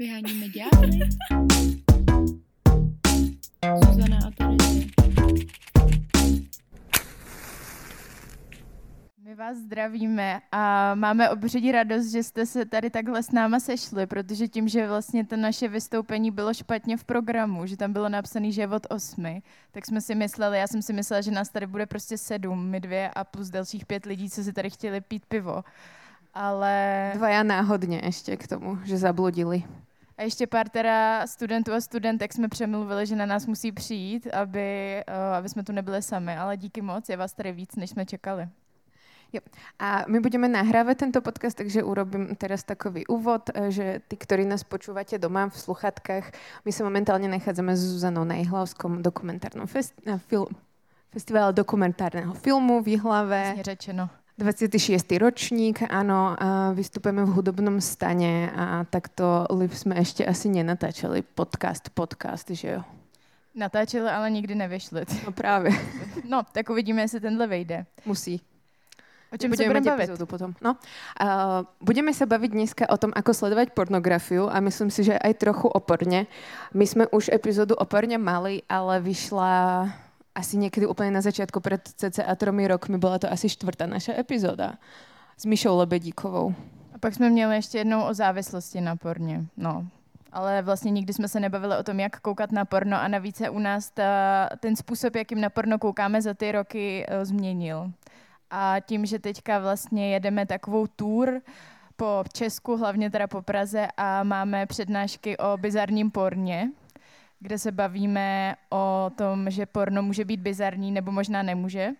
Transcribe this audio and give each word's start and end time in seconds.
Vyháníme 0.00 0.46
ďábly. 0.48 0.98
Zuzana 3.84 4.18
a. 4.40 4.48
My 9.24 9.34
vás 9.34 9.56
zdravíme 9.56 10.40
a 10.52 10.94
máme 10.94 11.30
obředí 11.30 11.72
radost, 11.72 12.10
že 12.10 12.22
jste 12.22 12.46
se 12.46 12.64
tady 12.64 12.90
takhle 12.90 13.22
s 13.22 13.30
náma 13.30 13.60
sešli, 13.60 14.06
protože 14.06 14.48
tím, 14.48 14.68
že 14.68 14.88
vlastně 14.88 15.26
to 15.26 15.36
naše 15.36 15.68
vystoupení 15.68 16.30
bylo 16.30 16.54
špatně 16.54 16.96
v 16.96 17.04
programu, 17.04 17.66
že 17.66 17.76
tam 17.76 17.92
bylo 17.92 18.08
napsané, 18.08 18.52
že 18.52 18.62
je 18.62 18.68
od 18.68 18.86
osmi, 18.90 19.42
tak 19.70 19.86
jsme 19.86 20.00
si 20.00 20.14
mysleli, 20.14 20.58
já 20.58 20.66
jsem 20.66 20.82
si 20.82 20.92
myslela, 20.92 21.20
že 21.20 21.30
nás 21.30 21.48
tady 21.48 21.66
bude 21.66 21.86
prostě 21.86 22.18
sedm, 22.18 22.66
my 22.66 22.80
dvě 22.80 23.10
a 23.10 23.24
plus 23.24 23.50
dalších 23.50 23.86
pět 23.86 24.06
lidí, 24.06 24.30
co 24.30 24.44
si 24.44 24.52
tady 24.52 24.70
chtěli 24.70 25.00
pít 25.00 25.26
pivo. 25.26 25.64
Ale... 26.34 27.10
Dvaja 27.14 27.42
náhodně 27.42 28.00
ještě 28.04 28.36
k 28.36 28.48
tomu, 28.48 28.78
že 28.84 28.98
zabludili. 28.98 29.62
A 30.20 30.22
ještě 30.22 30.46
pár 30.46 30.68
teda 30.68 31.26
studentů 31.26 31.72
a 31.72 31.80
studentek 31.80 32.32
jsme 32.32 32.48
přemluvili, 32.48 33.06
že 33.06 33.16
na 33.16 33.26
nás 33.26 33.46
musí 33.46 33.72
přijít, 33.72 34.26
aby, 34.26 35.00
uh, 35.08 35.36
aby 35.36 35.48
jsme 35.48 35.64
tu 35.64 35.72
nebyli 35.72 36.02
sami. 36.02 36.36
Ale 36.36 36.56
díky 36.56 36.82
moc, 36.82 37.08
je 37.08 37.16
vás 37.16 37.32
tady 37.32 37.52
víc, 37.52 37.76
než 37.76 37.90
jsme 37.90 38.06
čekali. 38.06 38.48
Jo. 39.32 39.40
A 39.78 40.04
my 40.08 40.20
budeme 40.20 40.48
nahrávať 40.48 40.96
tento 40.98 41.20
podcast, 41.22 41.56
takže 41.56 41.82
urobím 41.82 42.36
teraz 42.36 42.62
takový 42.62 43.06
úvod, 43.06 43.50
eh, 43.54 43.70
že 43.70 44.00
ty, 44.08 44.16
ktorí 44.16 44.44
nás 44.44 44.66
počúvate 44.66 45.22
doma 45.22 45.48
v 45.48 45.56
sluchatkách, 45.56 46.34
my 46.66 46.70
sa 46.74 46.82
momentálne 46.84 47.30
nachádzame 47.30 47.78
s 47.78 47.80
Zuzanou 47.80 48.26
na 48.26 48.42
Jihlavskom 48.42 49.00
dokumentárnom 49.00 49.70
fest, 49.70 49.94
eh, 50.04 50.18
fil, 50.26 50.50
festivále 51.14 51.54
dokumentárneho 51.54 52.34
filmu 52.34 52.82
v 52.82 52.88
Jihlave. 52.88 53.44
Jasně 53.46 53.62
řečeno. 53.62 54.19
26. 54.40 55.20
ročník, 55.20 55.84
áno, 55.84 56.32
a 56.32 56.72
vystupujeme 56.72 57.28
v 57.28 57.34
hudobnom 57.36 57.76
stane 57.76 58.48
a 58.48 58.88
takto 58.88 59.44
live 59.52 59.76
sme 59.76 60.00
ešte 60.00 60.24
asi 60.24 60.48
nenatáčali 60.48 61.20
podcast, 61.20 61.92
podcast, 61.92 62.48
že 62.48 62.80
jo? 62.80 62.82
Natáčeli, 63.52 64.08
ale 64.08 64.30
nikdy 64.32 64.54
nevyšli. 64.54 65.04
No 65.26 65.32
právě. 65.32 65.76
No, 66.24 66.42
tak 66.52 66.70
uvidíme, 66.70 67.02
jestli 67.02 67.20
tenhle 67.20 67.46
vejde. 67.46 67.86
Musí. 68.06 68.40
O 69.32 69.36
čem 69.36 69.56
se 69.56 69.64
budeme 69.64 69.80
bavit? 69.80 70.10
potom. 70.26 70.54
No. 70.58 70.74
Uh, 71.22 71.62
budeme 71.78 72.10
sa 72.10 72.26
baviť 72.26 72.50
dneska 72.50 72.84
o 72.90 72.98
tom, 72.98 73.14
ako 73.14 73.30
sledovať 73.30 73.70
pornografiu 73.78 74.50
a 74.50 74.58
myslím 74.58 74.90
si, 74.90 75.06
že 75.06 75.14
aj 75.14 75.38
trochu 75.38 75.70
oporne. 75.70 76.26
My 76.74 76.82
sme 76.82 77.06
už 77.14 77.30
epizódu 77.30 77.78
oporne 77.78 78.18
mali, 78.18 78.66
ale 78.66 78.98
vyšla 78.98 79.86
asi 80.40 80.56
niekedy 80.56 80.88
úplne 80.88 81.12
na 81.12 81.20
začiatku 81.20 81.60
pred 81.60 81.84
cca 81.84 82.24
tromi 82.40 82.64
rokmi. 82.64 82.96
Bola 82.96 83.20
to 83.20 83.28
asi 83.28 83.52
štvrtá 83.52 83.84
naša 83.84 84.16
epizóda 84.16 84.80
s 85.36 85.44
Mišou 85.44 85.76
Lebedíkovou. 85.76 86.56
A 86.94 86.98
pak 86.98 87.14
jsme 87.14 87.30
měli 87.30 87.54
ještě 87.54 87.78
jednou 87.78 88.02
o 88.08 88.14
závislosti 88.14 88.80
na 88.80 88.96
porně. 88.96 89.44
No, 89.56 89.86
ale 90.32 90.62
vlastně 90.62 90.90
nikdy 90.90 91.12
jsme 91.12 91.28
se 91.28 91.40
nebavili 91.40 91.76
o 91.76 91.82
tom, 91.82 92.00
jak 92.00 92.20
koukat 92.20 92.52
na 92.52 92.64
porno 92.64 92.96
a 93.00 93.08
navíc 93.08 93.36
se 93.36 93.50
u 93.50 93.58
nás 93.58 93.90
ta, 93.90 94.48
ten 94.60 94.76
způsob, 94.76 95.16
jakým 95.16 95.40
na 95.40 95.50
porno 95.50 95.78
koukáme 95.78 96.22
za 96.22 96.34
ty 96.34 96.52
roky, 96.52 97.06
uh, 97.06 97.24
změnil. 97.24 97.92
A 98.50 98.76
tím, 98.80 99.06
že 99.06 99.18
teďka 99.18 99.58
vlastně 99.58 100.12
jedeme 100.12 100.46
takovou 100.46 100.86
tour 100.86 101.40
po 101.96 102.24
Česku, 102.32 102.76
hlavně 102.76 103.10
teda 103.10 103.26
po 103.26 103.42
Praze 103.42 103.88
a 103.96 104.22
máme 104.22 104.66
přednášky 104.66 105.38
o 105.38 105.56
bizarním 105.56 106.10
porně, 106.10 106.70
kde 107.40 107.58
se 107.58 107.72
bavíme 107.72 108.56
o 108.70 109.10
tom, 109.16 109.50
že 109.50 109.66
porno 109.66 110.02
může 110.02 110.24
být 110.24 110.40
bizarní 110.40 110.92
nebo 110.92 111.12
možná 111.12 111.42
nemůže, 111.42 111.90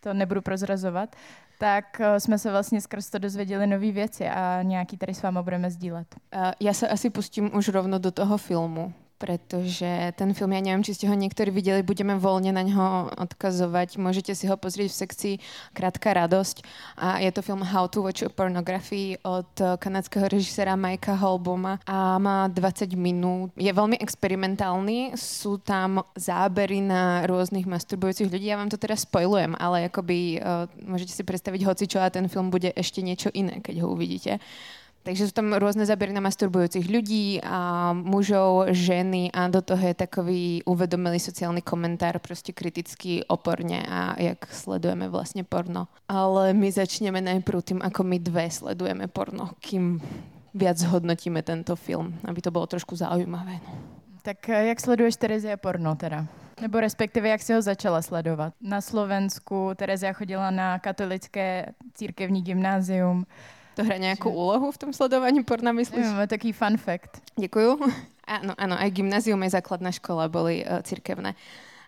to 0.00 0.14
nebudu 0.14 0.42
prozrazovat, 0.42 1.16
tak 1.58 2.00
eh, 2.00 2.20
jsme 2.20 2.38
se 2.38 2.50
vlastně 2.50 2.80
skrz 2.80 3.10
to 3.10 3.18
dozvěděli 3.18 3.66
nové 3.66 3.92
věci 3.92 4.28
a 4.28 4.62
nějaký 4.62 4.96
tady 4.96 5.14
s 5.14 5.22
váma 5.22 5.42
budeme 5.42 5.70
sdílet. 5.70 6.06
Uh, 6.36 6.52
ja 6.60 6.72
sa 6.72 6.86
asi 6.86 7.10
pustím 7.10 7.50
už 7.54 7.68
rovno 7.68 7.98
do 7.98 8.10
toho 8.10 8.38
filmu, 8.38 8.92
pretože 9.18 10.14
ten 10.14 10.30
film, 10.32 10.54
ja 10.54 10.62
neviem, 10.62 10.86
či 10.86 10.94
ste 10.94 11.10
ho 11.10 11.14
niektorí 11.18 11.50
videli, 11.50 11.82
budeme 11.82 12.14
voľne 12.14 12.54
na 12.54 12.62
ňo 12.62 13.12
odkazovať. 13.18 13.98
Môžete 13.98 14.32
si 14.38 14.46
ho 14.46 14.54
pozrieť 14.54 14.94
v 14.94 15.00
sekcii 15.02 15.34
Krátka 15.74 16.14
radosť. 16.14 16.62
A 16.96 17.18
je 17.18 17.30
to 17.34 17.42
film 17.42 17.66
How 17.66 17.90
to 17.90 18.06
Watch 18.06 18.22
a 18.22 18.30
Pornography 18.30 19.18
od 19.26 19.50
kanadského 19.82 20.30
režisera 20.30 20.78
Mikea 20.78 21.18
Holboma 21.18 21.82
a 21.82 22.16
má 22.22 22.46
20 22.46 22.94
minút. 22.94 23.50
Je 23.58 23.68
veľmi 23.74 23.98
experimentálny, 23.98 25.18
sú 25.18 25.58
tam 25.58 26.06
zábery 26.14 26.78
na 26.78 27.26
rôznych 27.26 27.66
masturbujúcich 27.66 28.30
ľudí. 28.30 28.46
Ja 28.48 28.56
vám 28.56 28.70
to 28.70 28.78
teraz 28.78 29.02
spoilujem, 29.02 29.58
ale 29.58 29.90
akoby 29.90 30.38
uh, 30.38 30.70
môžete 30.86 31.12
si 31.12 31.26
predstaviť 31.26 31.60
hoci 31.66 31.84
čo 31.90 31.98
a 31.98 32.08
ten 32.08 32.30
film 32.30 32.54
bude 32.54 32.70
ešte 32.70 33.02
niečo 33.02 33.34
iné, 33.34 33.58
keď 33.58 33.82
ho 33.82 33.90
uvidíte. 33.90 34.38
Takže 35.08 35.32
sú 35.32 35.40
tam 35.40 35.56
rôzne 35.56 35.88
zábery 35.88 36.12
na 36.12 36.20
masturbujúcich 36.20 36.84
ľudí 36.84 37.40
a 37.40 37.96
mužov, 37.96 38.76
ženy 38.76 39.32
a 39.32 39.48
do 39.48 39.64
toho 39.64 39.80
je 39.80 39.96
takový 39.96 40.60
uvedomelý 40.68 41.16
sociálny 41.16 41.64
komentár, 41.64 42.20
prostě 42.20 42.52
kritický, 42.52 43.24
oporne 43.24 43.80
a 43.88 44.20
jak 44.20 44.52
sledujeme 44.52 45.08
vlastně 45.08 45.44
porno. 45.44 45.88
Ale 46.08 46.52
my 46.52 46.72
začneme 46.72 47.24
najprv 47.24 47.62
tým, 47.62 47.80
ako 47.80 48.04
my 48.04 48.18
dve 48.20 48.50
sledujeme 48.52 49.08
porno, 49.08 49.56
kým 49.64 49.96
viac 50.52 50.76
zhodnotíme 50.76 51.40
tento 51.40 51.76
film, 51.76 52.12
aby 52.28 52.44
to 52.44 52.50
bylo 52.50 52.66
trošku 52.66 52.96
zaujímavé. 52.96 53.64
No. 53.64 53.72
Tak 54.22 54.48
eh, 54.48 54.66
jak 54.66 54.80
sleduješ 54.80 55.16
Terezie 55.16 55.56
porno 55.56 55.96
teda? 55.96 56.26
Nebo 56.60 56.80
respektive 56.80 57.28
jak 57.28 57.42
si 57.42 57.52
ho 57.54 57.62
začala 57.62 58.02
sledovat? 58.02 58.52
Na 58.60 58.80
Slovensku 58.80 59.72
Terezia 59.76 60.12
chodila 60.12 60.50
na 60.50 60.78
katolické 60.78 61.72
církevní 61.94 62.42
gymnázium. 62.42 63.24
To 63.78 63.84
hraje 63.84 63.98
nějakou 63.98 64.30
úlohu 64.30 64.70
v 64.72 64.78
tom 64.78 64.92
sledování 64.92 65.44
porna, 65.44 65.72
myslíš? 65.72 66.06
Máme 66.06 66.26
taký 66.26 66.52
fun 66.52 66.76
fact. 66.76 67.22
Děkuju. 67.38 67.78
Áno, 68.28 68.52
áno, 68.60 68.76
aj 68.76 68.92
gymnázium, 68.92 69.40
aj 69.40 69.56
základná 69.56 69.88
škola 69.88 70.28
boli 70.28 70.60
uh, 70.60 70.84
cirkevné. 70.84 71.32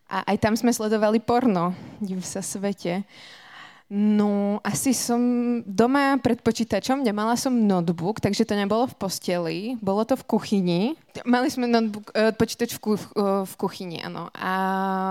A 0.08 0.24
aj 0.24 0.40
tam 0.40 0.56
sme 0.56 0.72
sledovali 0.72 1.20
porno, 1.20 1.76
div 2.00 2.24
sa 2.24 2.40
svete. 2.40 3.04
No, 3.92 4.56
asi 4.64 4.96
som 4.96 5.20
doma 5.68 6.16
pred 6.16 6.40
počítačom, 6.40 7.04
nemala 7.04 7.36
som 7.36 7.52
notebook, 7.52 8.24
takže 8.24 8.48
to 8.48 8.56
nebolo 8.56 8.88
v 8.88 8.96
posteli, 8.96 9.58
bolo 9.84 10.00
to 10.08 10.16
v 10.16 10.24
kuchyni. 10.24 10.82
Mali 11.28 11.52
sme 11.52 11.68
notebook, 11.68 12.08
uh, 12.16 12.32
počítač 12.32 12.72
v, 12.72 12.80
ku, 12.80 12.92
uh, 12.96 13.44
v 13.44 13.54
kuchyni, 13.60 14.00
áno. 14.00 14.32
A 14.32 14.52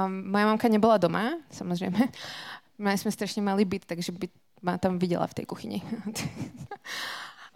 moja 0.09 0.49
mamka 0.49 0.65
nebola 0.65 0.97
doma, 0.97 1.37
samozrejme. 1.53 2.09
Mali 2.81 2.97
sme 2.97 3.13
strašne 3.13 3.45
malý 3.45 3.69
byt, 3.69 3.85
takže 3.85 4.17
byt 4.17 4.33
ma 4.61 4.77
tam 4.77 4.99
viděla 4.99 5.27
v 5.27 5.33
té 5.33 5.45
kuchyni. 5.45 5.81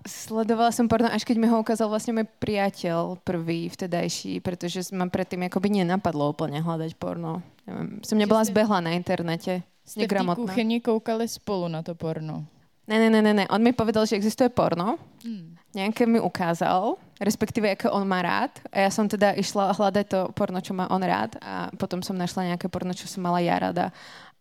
Sledovala 0.07 0.71
jsem 0.71 0.87
porno, 0.87 1.13
až 1.13 1.23
keď 1.23 1.37
mi 1.37 1.47
ho 1.47 1.59
ukázal 1.59 1.89
vlastně 1.89 2.13
můj 2.13 2.27
priateľ 2.39 3.17
prvý, 3.23 3.69
vtedajší, 3.69 4.39
protože 4.39 4.81
ma 4.91 5.09
predtým 5.09 5.43
jakoby 5.43 5.69
nenapadlo 5.69 6.29
úplně 6.29 6.61
hľadať 6.61 6.95
porno. 6.99 7.41
Nevím, 7.67 7.99
jsem 8.05 8.17
nebyla 8.17 8.43
zbehla 8.43 8.79
na 8.79 8.91
internete. 8.91 9.63
Jste 9.85 10.05
v 10.05 10.07
té 10.07 10.35
kuchyni 10.35 10.81
koukali 10.81 11.27
spolu 11.27 11.67
na 11.67 11.83
to 11.83 11.95
porno? 11.95 12.45
Ne, 12.87 12.99
ne, 12.99 13.09
ne, 13.09 13.21
ne, 13.21 13.33
ne. 13.33 13.47
On 13.47 13.63
mi 13.63 13.71
povedal, 13.73 14.05
že 14.05 14.15
existuje 14.15 14.49
porno. 14.49 14.97
Hmm. 15.23 15.55
Nějaké 15.75 16.05
mi 16.05 16.19
ukázal, 16.19 16.95
respektive 17.21 17.69
jaké 17.69 17.89
on 17.89 18.07
má 18.07 18.21
rád. 18.21 18.59
A 18.71 18.79
já 18.79 18.89
jsem 18.89 19.09
teda 19.09 19.31
išla 19.31 19.71
hľadať 19.71 20.07
to 20.07 20.27
porno, 20.33 20.61
čo 20.61 20.73
má 20.73 20.91
on 20.91 21.03
rád. 21.03 21.35
A 21.41 21.71
potom 21.77 22.03
jsem 22.03 22.17
našla 22.17 22.43
nějaké 22.43 22.67
porno, 22.67 22.93
čo 22.93 23.07
jsem 23.07 23.23
mala 23.23 23.39
já 23.39 23.59
rada. 23.59 23.91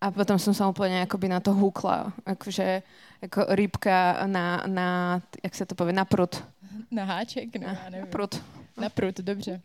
A 0.02 0.10
potom 0.10 0.38
jsem 0.38 0.54
se 0.54 0.66
úplně 0.66 0.98
jakoby 0.98 1.28
na 1.28 1.40
to 1.40 1.54
hukla. 1.54 2.12
Jakože 2.26 2.82
jako 3.22 3.44
rybka 3.48 4.26
na, 4.26 4.62
na, 4.66 5.20
jak 5.44 5.54
se 5.54 5.66
to 5.66 5.74
povie, 5.74 5.92
na 5.92 6.04
prut. 6.04 6.44
Na 6.90 7.04
háček? 7.04 7.56
No, 7.56 7.66
já 7.66 7.90
nevím. 7.90 8.00
Na 8.00 8.06
prut. 8.06 8.42
Na 8.76 8.88
prut, 8.88 9.16
dobře. 9.20 9.60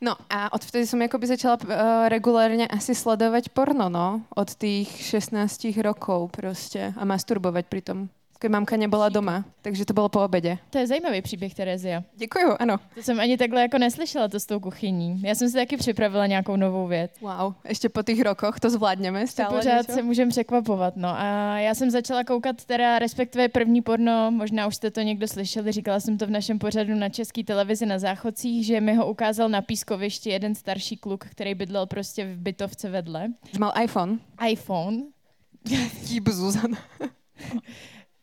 No 0.00 0.16
a 0.30 0.52
odvtedy 0.52 0.86
som 0.86 0.98
akoby 1.02 1.26
začala 1.30 1.62
uh, 1.62 1.68
regulárne 2.10 2.66
asi 2.66 2.90
sledovať 2.90 3.54
porno, 3.54 3.86
no. 3.86 4.26
Od 4.34 4.50
tých 4.54 4.90
16 4.90 5.78
rokov 5.78 6.30
prostě 6.30 6.94
a 6.96 7.04
masturbovať 7.04 7.66
pri 7.66 7.80
tom 7.82 7.98
keď 8.42 8.50
mamka 8.50 8.76
nebyla 8.76 9.08
doma, 9.08 9.44
takže 9.62 9.84
to 9.84 9.94
bylo 9.94 10.08
po 10.08 10.24
obědě. 10.24 10.58
To 10.70 10.78
je 10.78 10.86
zajímavý 10.86 11.22
příběh, 11.22 11.54
Terezia. 11.54 12.02
Děkuju, 12.16 12.56
ano. 12.58 12.76
To 12.94 13.02
jsem 13.02 13.20
ani 13.20 13.38
takhle 13.38 13.62
jako 13.62 13.78
neslyšela, 13.78 14.28
to 14.28 14.40
s 14.40 14.46
tou 14.46 14.60
kuchyní. 14.60 15.22
Já 15.22 15.34
jsem 15.34 15.48
si 15.48 15.54
taky 15.54 15.76
připravila 15.76 16.26
nějakou 16.26 16.56
novou 16.56 16.86
věc. 16.86 17.10
Wow, 17.20 17.54
ještě 17.68 17.88
po 17.88 18.02
těch 18.02 18.20
rokoch 18.20 18.60
to 18.60 18.70
zvládneme 18.70 19.26
stále. 19.26 19.48
To 19.48 19.56
pořád 19.56 19.86
se 19.86 20.02
můžeme 20.02 20.30
překvapovat, 20.30 20.96
no. 20.96 21.08
A 21.08 21.58
já 21.58 21.74
jsem 21.74 21.90
začala 21.90 22.24
koukat 22.24 22.64
teda 22.64 22.98
respektive 22.98 23.48
první 23.48 23.82
porno, 23.82 24.30
možná 24.30 24.66
už 24.66 24.76
jste 24.76 24.90
to 24.90 25.00
někdo 25.00 25.28
slyšeli, 25.28 25.72
říkala 25.72 26.00
jsem 26.00 26.18
to 26.18 26.26
v 26.26 26.30
našem 26.30 26.58
pořadu 26.58 26.94
na 26.94 27.08
české 27.08 27.44
televizi 27.44 27.86
na 27.86 27.98
záchodcích, 27.98 28.66
že 28.66 28.80
mi 28.80 28.94
ho 28.94 29.10
ukázal 29.10 29.48
na 29.48 29.62
pískovišti 29.62 30.30
jeden 30.30 30.54
starší 30.54 30.96
kluk, 30.96 31.24
který 31.24 31.54
bydlel 31.54 31.86
prostě 31.86 32.24
v 32.24 32.38
bytovce 32.38 32.90
vedle. 32.90 33.28
Mal 33.58 33.72
iPhone. 33.82 34.18
iPhone. 34.48 35.02
Tíb 36.06 36.28
Zuzana. 36.28 36.78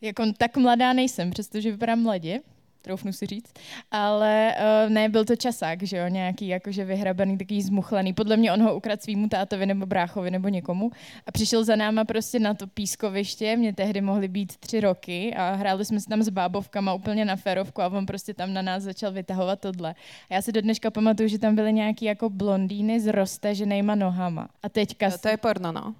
Jako 0.02 0.24
tak 0.38 0.58
mladá 0.58 0.94
nejsem, 0.94 1.32
přestože 1.32 1.72
vypadám 1.72 2.04
mladě. 2.04 2.40
troufnu 2.82 3.14
si 3.14 3.26
říct. 3.26 3.54
Ale 3.92 4.56
uh, 4.86 4.90
ne, 4.90 5.10
byl 5.10 5.26
to 5.26 5.36
časák, 5.36 5.84
že 5.84 5.98
jo, 5.98 6.08
nějaký 6.08 6.48
jakože 6.48 6.86
vyhrabaný, 6.86 7.38
takový 7.38 7.62
zmuchlaný. 7.62 8.14
Podle 8.14 8.38
mě 8.38 8.54
on 8.54 8.64
ho 8.64 8.76
ukradl 8.76 9.02
svýmu 9.02 9.30
tátovi 9.30 9.66
nebo 9.66 9.86
bráchovi 9.86 10.32
nebo 10.32 10.48
někomu 10.48 10.92
a 11.26 11.32
přišel 11.32 11.64
za 11.64 11.76
náma 11.76 12.06
prostě 12.06 12.40
na 12.40 12.54
to 12.54 12.68
pískoviště, 12.68 13.58
mě 13.58 13.74
tehdy 13.74 14.02
mohly 14.02 14.28
být 14.28 14.58
tři 14.58 14.80
roky 14.80 15.34
a 15.36 15.54
hráli 15.56 15.86
jsme 15.86 16.00
se 16.00 16.10
tam 16.10 16.24
s 16.24 16.30
bábovkama 16.30 16.94
úplně 16.94 17.26
na 17.26 17.36
ferovku 17.36 17.82
a 17.82 17.88
on 17.88 18.06
prostě 18.06 18.34
tam 18.34 18.54
na 18.54 18.62
nás 18.62 18.84
začal 18.84 19.12
vytahovat 19.12 19.60
tohle. 19.60 19.96
A 20.30 20.34
já 20.34 20.42
si 20.42 20.52
do 20.52 20.62
dneška 20.62 20.92
pamatuju, 20.92 21.30
že 21.30 21.40
tam 21.40 21.56
byly 21.56 21.74
nějaký 21.74 22.06
jako 22.06 22.30
blondýny 22.30 23.00
s 23.00 23.08
roztaženýma 23.08 23.96
nohama. 23.96 24.48
A 24.64 24.70
teďka... 24.70 25.06
Jo, 25.06 25.18
to 25.22 25.28
je 25.28 25.38
porno, 25.38 25.72
no. 25.72 25.96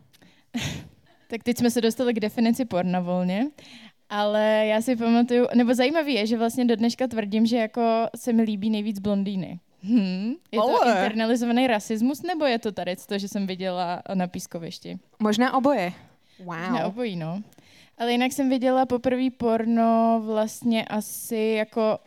tak 1.30 1.44
teď 1.44 1.58
jsme 1.58 1.72
se 1.72 1.82
dostali 1.82 2.14
k 2.14 2.20
definici 2.20 2.66
porna 2.66 3.00
volně. 3.00 3.48
Ale 4.10 4.66
já 4.66 4.82
si 4.82 4.96
pamatuju, 4.96 5.48
nebo 5.56 5.74
zajímavý 5.74 6.14
je, 6.14 6.26
že 6.26 6.38
vlastně 6.38 6.66
do 6.66 6.76
dneška 6.76 7.08
tvrdím, 7.08 7.46
že 7.46 7.58
jako 7.58 7.82
se 8.16 8.34
mi 8.34 8.42
líbí 8.42 8.70
nejvíc 8.70 9.00
blondýny. 9.00 9.60
Hmm. 9.84 10.34
Je 10.52 10.60
to 10.60 10.84
Ale. 10.84 10.92
internalizovaný 10.92 11.68
rasismus, 11.68 12.22
nebo 12.22 12.46
je 12.46 12.60
to 12.60 12.72
tady 12.72 12.96
to, 12.96 13.18
že 13.18 13.28
jsem 13.28 13.48
viděla 13.48 14.02
na 14.14 14.28
pískovišti? 14.28 15.00
Možná 15.20 15.54
oboje. 15.54 15.94
Wow. 16.40 16.72
Na 16.72 16.86
obojí, 16.86 17.16
no. 17.16 17.42
Ale 17.98 18.12
jinak 18.12 18.32
jsem 18.32 18.50
viděla 18.50 18.86
poprvé 18.86 19.30
porno 19.38 20.22
vlastně 20.26 20.86
asi 20.86 21.54
jako, 21.58 22.00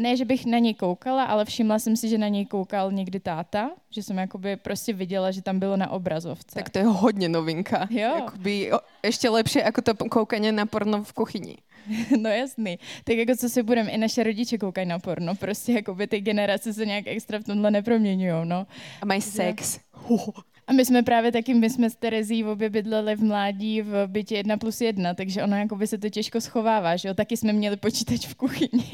ne, 0.00 0.16
že 0.16 0.24
bych 0.24 0.46
na 0.46 0.58
něj 0.58 0.74
koukala, 0.74 1.24
ale 1.24 1.44
všimla 1.44 1.78
jsem 1.78 1.96
si, 1.96 2.08
že 2.08 2.18
na 2.18 2.28
něj 2.28 2.46
koukal 2.46 2.92
někdy 2.92 3.20
táta, 3.20 3.70
že 3.90 4.02
jsem 4.02 4.18
jakoby 4.18 4.56
prostě 4.56 4.92
viděla, 4.92 5.30
že 5.30 5.42
tam 5.42 5.58
bylo 5.58 5.76
na 5.76 5.90
obrazovce. 5.90 6.54
Tak 6.54 6.70
to 6.70 6.78
je 6.78 6.84
hodně 6.84 7.28
novinka. 7.28 7.88
Jo. 7.90 8.12
Jakoby, 8.16 8.72
o, 8.72 8.78
ještě 9.02 9.28
lepší 9.28 9.58
jako 9.58 9.82
to 9.82 9.94
koukanie 9.94 10.52
na 10.52 10.66
porno 10.66 11.04
v 11.04 11.12
kuchyni. 11.12 11.56
No 12.20 12.30
jasný. 12.30 12.78
Tak 13.04 13.16
jako 13.16 13.36
co 13.36 13.48
si 13.48 13.62
budeme, 13.62 13.90
i 13.90 13.98
naše 13.98 14.22
rodiče 14.22 14.58
koukají 14.58 14.86
na 14.86 14.98
porno, 14.98 15.34
prostě 15.34 15.72
jakoby 15.72 16.06
ty 16.06 16.20
generace 16.20 16.72
se 16.72 16.86
nějak 16.86 17.06
extra 17.06 17.38
v 17.38 17.44
tomhle 17.44 17.70
neproměňují, 17.70 18.48
no. 18.48 18.66
A 19.02 19.06
mají 19.06 19.20
sex. 19.20 19.80
A 20.70 20.72
my 20.72 20.84
jsme 20.84 21.02
právě 21.02 21.32
taky, 21.32 21.54
my 21.54 21.70
jsme 21.70 21.90
s 21.90 21.96
Terezí 21.96 22.44
obě 22.44 22.70
bydleli 22.70 23.16
v 23.16 23.24
mládí 23.24 23.82
v 23.82 24.06
bytě 24.06 24.36
1 24.36 24.56
plus 24.56 24.80
1, 24.80 25.14
takže 25.14 25.42
ono 25.42 25.56
jakoby 25.56 25.86
se 25.86 25.98
to 25.98 26.08
těžko 26.08 26.40
schovává, 26.40 26.96
že 26.96 27.08
jo. 27.08 27.14
Taky 27.14 27.36
jsme 27.36 27.52
měli 27.52 27.76
počítač 27.76 28.26
v 28.26 28.34
kuchyni. 28.34 28.92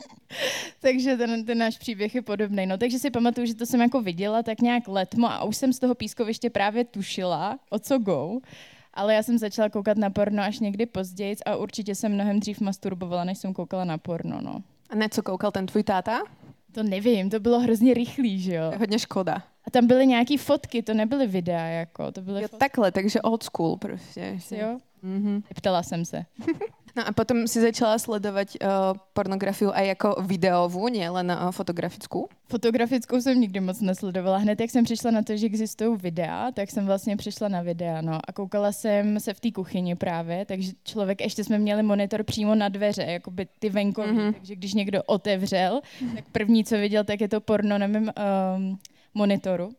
takže 0.80 1.16
ten, 1.16 1.44
ten 1.44 1.58
náš 1.58 1.78
příběh 1.78 2.14
je 2.14 2.22
podobný. 2.22 2.66
No, 2.66 2.78
takže 2.78 2.98
si 2.98 3.10
pamatuju, 3.10 3.46
že 3.46 3.54
to 3.54 3.66
jsem 3.66 3.80
jako 3.80 4.02
viděla 4.02 4.42
tak 4.42 4.60
nějak 4.60 4.88
letmo 4.88 5.32
a 5.32 5.44
už 5.44 5.56
jsem 5.56 5.72
z 5.72 5.78
toho 5.78 5.94
pískoviště 5.94 6.50
právě 6.50 6.84
tušila, 6.84 7.58
o 7.70 7.78
co 7.78 7.98
go. 7.98 8.38
Ale 8.94 9.14
já 9.14 9.22
jsem 9.22 9.38
začala 9.38 9.68
koukat 9.68 9.98
na 9.98 10.10
porno 10.10 10.42
až 10.42 10.60
někdy 10.60 10.86
později 10.86 11.36
a 11.46 11.56
určitě 11.56 11.94
jsem 11.94 12.12
mnohem 12.12 12.40
dřív 12.40 12.60
masturbovala, 12.60 13.24
než 13.24 13.38
jsem 13.38 13.54
koukala 13.54 13.84
na 13.84 13.98
porno, 13.98 14.40
no. 14.40 14.62
A 14.90 14.94
na 14.94 15.08
co 15.08 15.22
koukal 15.22 15.50
ten 15.50 15.66
tvůj 15.66 15.82
táta? 15.82 16.22
To 16.72 16.82
nevím, 16.82 17.30
to 17.30 17.40
bylo 17.40 17.60
hrozně 17.60 17.94
rychlý, 17.94 18.40
že 18.40 18.54
jo. 18.54 18.72
Hodně 18.78 18.98
škoda. 18.98 19.42
A 19.68 19.70
tam 19.70 19.86
byly 19.86 20.06
nějaký 20.06 20.36
fotky, 20.36 20.82
to 20.82 20.94
nebyly 20.94 21.26
videa, 21.26 21.66
jako, 21.66 22.12
to 22.12 22.20
byly 22.22 22.42
Jo, 22.42 22.48
fotky, 22.48 22.58
takhle, 22.58 22.92
takže 22.92 23.20
old 23.22 23.42
school 23.42 23.76
prostě. 23.76 24.38
jo. 24.50 24.78
Mhm. 25.02 25.42
Ptala 25.54 25.82
jsem 25.82 26.04
se. 26.04 26.24
No 26.96 27.08
a 27.08 27.12
potom 27.12 27.46
si 27.48 27.60
začala 27.60 27.98
sledovat 27.98 28.48
uh, 28.62 28.68
pornografiu 29.12 29.70
aj 29.74 29.88
jako 29.88 30.16
videovou, 30.26 30.88
nie 30.88 31.10
len 31.10 31.30
uh, 31.30 31.50
fotografickou? 31.50 32.28
Fotografickou 32.48 33.20
jsem 33.20 33.40
nikdy 33.40 33.60
moc 33.60 33.80
nesledovala. 33.80 34.36
Hned 34.38 34.60
jak 34.60 34.70
jsem 34.70 34.84
přišla 34.84 35.10
na 35.10 35.22
to, 35.22 35.36
že 35.36 35.46
existují 35.46 35.96
videa, 35.98 36.50
tak 36.52 36.70
jsem 36.70 36.86
vlastně 36.86 37.16
přišla 37.16 37.48
na 37.48 37.62
videa. 37.62 38.00
No. 38.00 38.18
A 38.28 38.32
koukala 38.32 38.72
jsem 38.72 39.20
se 39.20 39.34
v 39.34 39.40
té 39.40 39.50
kuchyni 39.52 39.94
právě, 39.94 40.44
takže 40.44 40.72
člověk, 40.84 41.20
ještě 41.20 41.44
jsme 41.44 41.58
měli 41.58 41.82
monitor 41.82 42.22
přímo 42.24 42.54
na 42.54 42.68
dveře, 42.68 43.02
jako 43.02 43.30
by 43.30 43.46
ty 43.58 43.68
venkovní, 43.70 44.12
Mhm. 44.12 44.28
mm-hmm. 44.28 44.34
takže 44.34 44.56
když 44.56 44.74
někdo 44.74 45.02
otevřel, 45.06 45.80
tak 46.14 46.24
první, 46.32 46.64
co 46.64 46.76
viděl, 46.76 47.04
tak 47.04 47.20
je 47.20 47.28
to 47.28 47.40
porno 47.40 47.78
na 47.78 47.86
mém 47.86 48.10
um, 48.56 48.78
monitoru. 49.14 49.70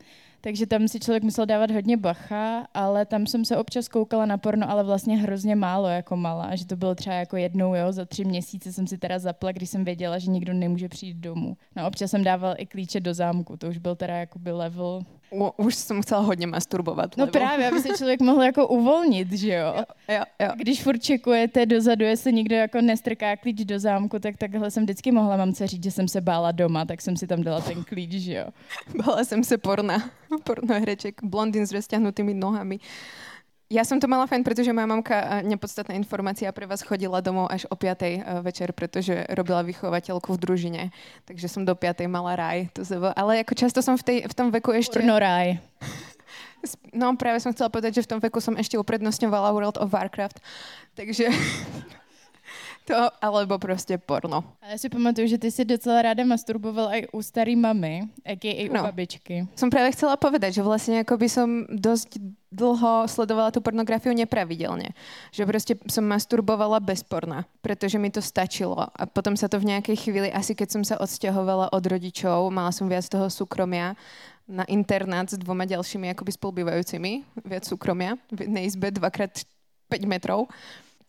Takže 0.42 0.66
tam 0.66 0.88
si 0.88 1.00
člověk 1.00 1.24
musel 1.24 1.46
dávat 1.46 1.72
hodně 1.72 1.98
bacha, 1.98 2.68
ale 2.74 3.06
tam 3.06 3.28
jsem 3.28 3.46
se 3.46 3.58
občas 3.58 3.88
koukala 3.88 4.26
na 4.26 4.38
porno, 4.38 4.72
ale 4.72 4.84
vlastně 4.84 5.18
hrozně 5.18 5.56
málo 5.56 5.88
jako 5.88 6.16
malá, 6.16 6.56
že 6.56 6.66
to 6.66 6.76
bylo 6.76 6.96
třeba 6.96 7.16
jako 7.16 7.38
jednou, 7.38 7.76
jo, 7.76 7.92
za 7.92 8.06
tři 8.06 8.26
měsíce 8.26 8.74
jsem 8.74 8.88
si 8.88 8.98
teda 8.98 9.20
zapla, 9.20 9.52
když 9.52 9.70
jsem 9.70 9.84
věděla, 9.84 10.20
že 10.20 10.32
nikdo 10.32 10.54
nemůže 10.54 10.90
přijít 10.90 11.18
domů. 11.18 11.58
No 11.76 11.88
občas 11.88 12.12
jsem 12.12 12.24
dával 12.24 12.56
i 12.58 12.66
klíče 12.66 13.00
do 13.00 13.14
zámku, 13.14 13.58
to 13.58 13.68
už 13.68 13.78
byl 13.78 13.96
teda 13.96 14.18
jakoby 14.18 14.52
level. 14.52 15.02
U, 15.32 15.52
už 15.58 15.76
jsem 15.76 16.02
chcela 16.02 16.22
hodně 16.22 16.48
masturbovat. 16.48 17.18
No 17.18 17.22
lebo- 17.26 17.32
právě, 17.32 17.68
aby 17.70 17.82
se 17.82 17.98
člověk 17.98 18.22
mohl 18.22 18.44
jako 18.44 18.68
uvolnit, 18.68 19.32
že 19.32 19.54
jo. 19.54 19.76
Jo, 20.10 20.24
jo. 20.40 20.48
Když 20.56 20.84
furt 20.84 20.98
čekujete 21.04 21.66
dozadu, 21.66 22.06
jestli 22.06 22.34
někdo 22.34 22.56
jako 22.56 22.82
nestrká 22.82 23.36
klíč 23.38 23.58
do 23.66 23.80
zámku, 23.80 24.20
tak 24.20 24.38
takhle 24.38 24.72
jsem 24.72 24.84
vždycky 24.84 25.12
mohla 25.12 25.38
mamce 25.38 25.68
říct, 25.68 25.84
že 25.84 25.92
jsem 25.92 26.08
se 26.08 26.22
bála 26.22 26.52
doma, 26.52 26.86
tak 26.86 27.02
jsem 27.02 27.18
si 27.18 27.28
tam 27.28 27.44
dala 27.44 27.62
ten 27.62 27.84
klíč, 27.84 28.12
že 28.12 28.34
jo. 28.34 28.46
Bala 29.06 29.24
jsem 29.24 29.44
se 29.44 29.58
porna, 29.58 30.10
pornohereček, 30.44 31.24
blondín 31.24 31.68
s 31.68 31.72
rozťahnutými 31.72 32.34
nohami. 32.34 32.80
Ja 33.70 33.86
som 33.86 34.02
to 34.02 34.10
mala 34.10 34.26
fajn, 34.26 34.42
pretože 34.42 34.74
moja 34.74 34.90
mamka, 34.90 35.14
eh, 35.14 35.46
nepodstatná 35.46 35.94
informácia, 35.94 36.50
pre 36.50 36.66
vás 36.66 36.82
chodila 36.82 37.22
domov 37.22 37.54
až 37.54 37.70
o 37.70 37.78
5. 37.78 38.18
eh, 38.18 38.42
večer, 38.42 38.74
pretože 38.74 39.30
robila 39.30 39.62
vychovateľku 39.62 40.34
v 40.34 40.42
družine. 40.42 40.84
Takže 41.30 41.46
som 41.46 41.62
do 41.62 41.78
5. 41.78 42.10
mala 42.10 42.34
raj. 42.34 42.66
To 42.74 42.82
zv... 42.82 43.14
Ale 43.14 43.46
ako 43.46 43.54
často 43.54 43.86
som 43.86 43.94
v, 43.94 44.02
tej, 44.02 44.18
v 44.26 44.34
tom 44.34 44.50
veku 44.50 44.74
ešte... 44.74 44.98
Porno 44.98 45.22
ráj. 45.22 45.62
No 46.92 47.14
práve 47.16 47.40
som 47.40 47.54
chcela 47.54 47.72
povedať, 47.72 48.02
že 48.02 48.06
v 48.10 48.12
tom 48.18 48.20
veku 48.20 48.42
som 48.44 48.58
ešte 48.58 48.76
uprednostňovala 48.76 49.54
World 49.54 49.78
of 49.78 49.94
Warcraft. 49.94 50.42
Takže... 50.98 51.30
to, 52.90 53.10
alebo 53.22 53.60
prostě 53.60 53.98
porno. 53.98 54.44
A 54.62 54.74
já 54.74 54.78
si 54.78 54.90
pamatuju, 54.90 55.28
že 55.28 55.38
ty 55.38 55.52
si 55.52 55.66
docela 55.66 56.02
ráda 56.02 56.26
masturboval 56.26 56.90
i 56.94 57.08
u 57.14 57.22
starý 57.22 57.56
mamy, 57.56 58.10
a.k.a. 58.26 58.70
u 58.70 58.74
No. 58.74 58.84
babičky. 58.84 59.46
Som 59.56 59.70
práve 59.70 59.94
chcela 59.94 60.18
povedať, 60.18 60.58
že 60.58 60.66
vlastne 60.66 61.06
ako 61.06 61.18
by 61.18 61.28
som 61.30 61.48
dosť 61.70 62.18
dlho 62.50 63.06
sledovala 63.06 63.54
tú 63.54 63.62
pornografiu 63.62 64.10
nepravidelne. 64.10 64.98
Že 65.30 65.44
proste 65.46 65.74
som 65.86 66.02
masturbovala 66.02 66.82
bez 66.82 67.06
porna, 67.06 67.46
pretože 67.62 68.02
mi 68.02 68.10
to 68.10 68.26
stačilo. 68.26 68.90
A 68.90 69.06
potom 69.06 69.38
sa 69.38 69.46
to 69.46 69.62
v 69.62 69.70
nejakej 69.70 69.96
chvíli, 70.10 70.34
asi 70.34 70.58
keď 70.58 70.68
som 70.74 70.82
sa 70.82 70.98
odsťahovala 70.98 71.70
od 71.70 71.84
rodičov, 71.86 72.50
mala 72.50 72.74
som 72.74 72.90
viac 72.90 73.06
toho 73.06 73.30
súkromia, 73.30 73.94
na 74.50 74.66
internát 74.66 75.30
s 75.30 75.38
dvoma 75.38 75.70
ďalšími 75.70 76.10
akoby 76.10 76.34
spolubývajúcimi, 76.34 77.22
viac 77.46 77.70
súkromia, 77.70 78.18
v 78.34 78.50
jednej 78.50 78.66
izbe 78.66 78.90
2x5 78.90 79.94
metrov. 80.10 80.50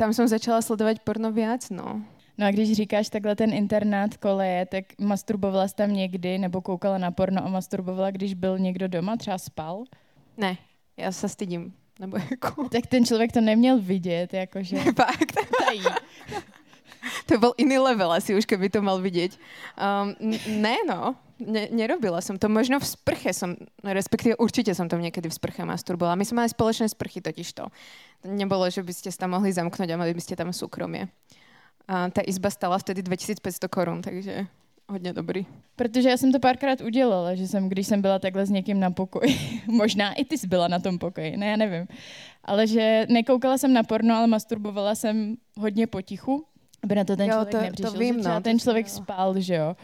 Tam 0.01 0.17
som 0.17 0.25
začala 0.25 0.65
sledovať 0.65 1.05
porno 1.05 1.29
viac, 1.29 1.69
no. 1.69 2.01
No 2.41 2.49
a 2.49 2.51
když 2.51 2.73
říkáš 2.73 3.13
takhle 3.13 3.37
ten 3.37 3.53
internát 3.53 4.17
koleje, 4.17 4.67
tak 4.67 4.85
masturbovala 4.97 5.69
jsi 5.69 5.75
tam 5.75 5.93
někdy, 5.93 6.39
nebo 6.39 6.61
koukala 6.65 6.99
na 6.99 7.11
porno 7.11 7.45
a 7.45 7.49
masturbovala, 7.49 8.11
když 8.11 8.35
byl 8.35 8.59
někdo 8.59 8.89
doma, 8.89 9.17
třeba 9.17 9.39
spal? 9.39 9.85
Ne, 10.41 10.57
ja 10.97 11.13
sa 11.13 11.29
stydím. 11.29 11.77
Nebo 12.01 12.17
jako... 12.17 12.69
Tak 12.73 12.87
ten 12.87 13.05
člověk 13.05 13.33
to 13.33 13.41
neměl 13.41 13.79
vidět, 13.79 14.35
jakože 14.35 14.77
Fakt. 14.97 15.33
tají. 15.67 15.85
To 17.27 17.39
bol 17.39 17.53
iný 17.57 17.79
level 17.79 18.13
asi 18.13 18.35
už, 18.35 18.45
keby 18.45 18.69
to 18.69 18.83
mal 18.83 19.01
vidieť. 19.01 19.33
Um, 19.77 20.13
ne, 20.61 20.77
no. 20.89 21.17
Ne, 21.41 21.69
nerobila 21.73 22.21
som 22.21 22.37
to. 22.39 22.49
Možno 22.49 22.77
v 22.81 22.87
sprche 22.87 23.33
som, 23.33 23.57
respektíve 23.81 24.37
určite 24.37 24.75
som 24.77 24.89
tam 24.89 25.01
niekedy 25.01 25.29
v 25.29 25.35
sprche 25.35 25.65
masturbovala. 25.65 26.17
My 26.21 26.25
sme 26.29 26.45
mali 26.45 26.53
spoločné 26.53 26.89
sprchy 26.89 27.21
totiž 27.25 27.49
to. 27.57 27.65
Nebolo, 28.29 28.69
že 28.69 28.85
by 28.85 28.93
ste 28.93 29.09
sa 29.09 29.25
tam 29.25 29.37
mohli 29.41 29.49
zamknúť 29.53 29.89
a 29.89 29.97
mali 29.97 30.13
by 30.13 30.21
ste 30.21 30.37
tam 30.37 30.53
súkromie. 30.53 31.09
A 31.89 32.13
tá 32.13 32.21
izba 32.23 32.53
stala 32.53 32.79
vtedy 32.79 33.03
2500 33.03 33.67
korun, 33.73 34.03
takže 34.03 34.47
hodně 34.89 35.13
dobrý. 35.13 35.47
Protože 35.77 36.09
já 36.11 36.17
jsem 36.17 36.33
to 36.33 36.39
párkrát 36.41 36.81
udělala, 36.81 37.35
že 37.35 37.49
jsem, 37.49 37.69
když 37.69 37.87
jsem 37.87 38.03
byla 38.03 38.19
takhle 38.19 38.47
s 38.47 38.51
někým 38.51 38.81
na 38.81 38.91
pokoji, 38.91 39.63
možná 39.67 40.13
i 40.13 40.25
ty 40.25 40.39
jsi 40.39 40.47
byla 40.47 40.69
na 40.69 40.79
tom 40.79 40.99
pokoji, 40.99 41.37
ne, 41.37 41.47
já 41.47 41.57
nevím, 41.57 41.87
ale 42.45 42.67
že 42.67 43.07
nekoukala 43.09 43.59
jsem 43.59 43.73
na 43.73 43.83
porno, 43.83 44.15
ale 44.15 44.27
masturbovala 44.27 44.95
jsem 44.95 45.37
hodně 45.57 45.87
potichu, 45.87 46.45
aby 46.83 46.95
na 46.95 47.05
to 47.05 47.17
ten 47.17 47.27
Jo, 47.27 47.33
člověk 47.33 47.51
to- 47.51 47.59
to 47.59 47.63
nepřišel. 47.65 47.99
vím, 47.99 48.15
že 48.15 48.21
třeba 48.21 48.35
no, 48.35 48.41
to 48.41 48.45
ten 48.45 48.59
člověk 48.59 48.89
spal, 48.89 49.41
že 49.41 49.55
jo. 49.55 49.77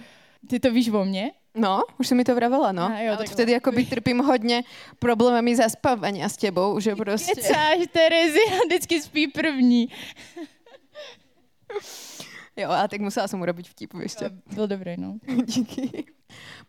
Ty 0.48 0.60
to 0.60 0.72
víš 0.72 0.88
o 0.88 1.04
mně? 1.04 1.30
No, 1.56 1.88
už 1.96 2.12
som 2.12 2.16
mi 2.20 2.24
to 2.24 2.36
vravela, 2.36 2.68
no. 2.72 2.84
A 2.84 3.00
jo, 3.00 3.12
A 3.12 3.16
tak 3.16 3.32
odvtedy 3.32 3.56
akoby 3.56 3.84
trpím 3.84 4.18
hodně 4.18 4.62
problémami 4.98 5.56
zaspávania 5.56 6.28
s 6.28 6.36
tebou, 6.36 6.80
že 6.80 6.96
prostě... 6.96 7.34
Kecáš, 7.34 7.88
Terezi, 7.92 8.44
a 8.52 8.56
vždycky 8.66 9.00
spí 9.02 9.26
první. 9.26 9.88
Jo, 12.56 12.70
a 12.70 12.88
tak 12.88 13.04
musela 13.04 13.28
som 13.28 13.36
urobiť 13.44 13.68
vtip, 13.68 13.92
čo. 13.92 14.32
Byl 14.48 14.66
dobrý, 14.66 14.96
no. 14.96 15.20
Díky. 15.44 16.08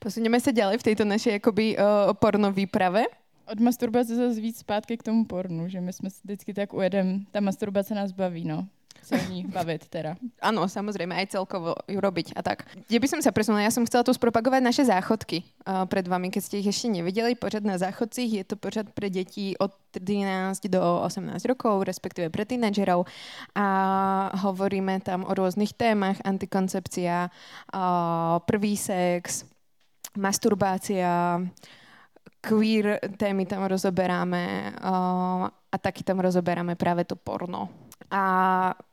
Posunieme 0.04 0.36
sa 0.44 0.52
ďalej 0.52 0.84
v 0.84 0.86
tejto 0.92 1.08
našej 1.08 1.40
akoby 1.40 1.80
uh, 1.80 2.12
porno 2.20 2.52
výprave. 2.52 3.08
Od 3.48 3.60
masturbace 3.64 4.12
zase 4.12 4.36
víc 4.44 4.60
zpátky 4.60 5.00
k 5.00 5.08
tomu 5.08 5.24
pornu, 5.24 5.72
že 5.72 5.80
my 5.80 5.94
jsme 5.94 6.10
si 6.12 6.20
vždycky 6.24 6.52
tak 6.54 6.76
ujedem, 6.76 7.24
ta 7.32 7.40
masturbace 7.40 7.96
nás 7.96 8.12
baví, 8.12 8.44
no. 8.44 8.68
Se 9.08 9.16
o 9.16 9.26
ní 9.32 9.48
bavit 9.48 9.88
teda. 9.88 10.20
Áno, 10.44 10.68
samozrejme, 10.68 11.16
aj 11.16 11.40
celkovo 11.40 11.80
ju 11.88 11.96
robiť 12.04 12.36
a 12.36 12.44
tak. 12.44 12.68
Kde 12.92 13.00
by 13.00 13.08
som 13.08 13.20
sa 13.24 13.32
presunula? 13.32 13.64
Ja 13.64 13.72
som 13.72 13.88
chcela 13.88 14.04
tu 14.04 14.12
spropagovať 14.12 14.60
naše 14.60 14.84
záchodky 14.84 15.48
uh, 15.64 15.88
pred 15.88 16.04
vami, 16.04 16.28
keď 16.28 16.42
ste 16.44 16.60
ich 16.60 16.68
ešte 16.68 16.92
nevideli. 16.92 17.40
Pořad 17.40 17.64
na 17.64 17.80
záchodcích 17.80 18.44
je 18.44 18.44
to 18.44 18.60
pořad 18.60 18.92
pre 18.92 19.08
deti 19.08 19.56
od 19.56 19.72
13 19.96 20.68
do 20.68 20.84
18 21.08 21.40
rokov, 21.48 21.88
respektíve 21.88 22.28
pre 22.28 22.44
tínedžerov 22.44 23.08
a 23.56 23.68
hovoríme 24.44 25.00
tam 25.00 25.24
o 25.24 25.32
rôznych 25.32 25.72
témach, 25.72 26.20
antikoncepcia, 26.28 27.32
uh, 27.32 28.44
prvý 28.44 28.76
sex, 28.76 29.48
masturbácia, 30.20 31.40
queer 32.42 33.00
témy 33.18 33.46
tam 33.46 33.64
rozoberáme 33.64 34.74
uh, 34.76 35.48
a 35.48 35.76
taky 35.82 36.04
tam 36.04 36.20
rozoberáme 36.20 36.76
práve 36.76 37.04
to 37.06 37.16
porno. 37.16 37.87
A 38.12 38.24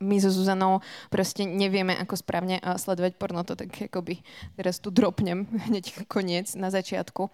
my 0.00 0.20
so 0.20 0.30
Zuzanou 0.30 0.80
prostě 1.10 1.46
nevieme, 1.46 1.96
ako 1.96 2.16
správne 2.16 2.58
uh, 2.58 2.74
sledovať 2.74 3.14
porno, 3.14 3.44
to 3.44 3.56
tak 3.56 3.70
akoby 3.82 4.18
teraz 4.56 4.82
tu 4.82 4.90
dropnem 4.90 5.46
hneď 5.70 6.06
koniec 6.08 6.54
na 6.54 6.70
začiatku. 6.70 7.30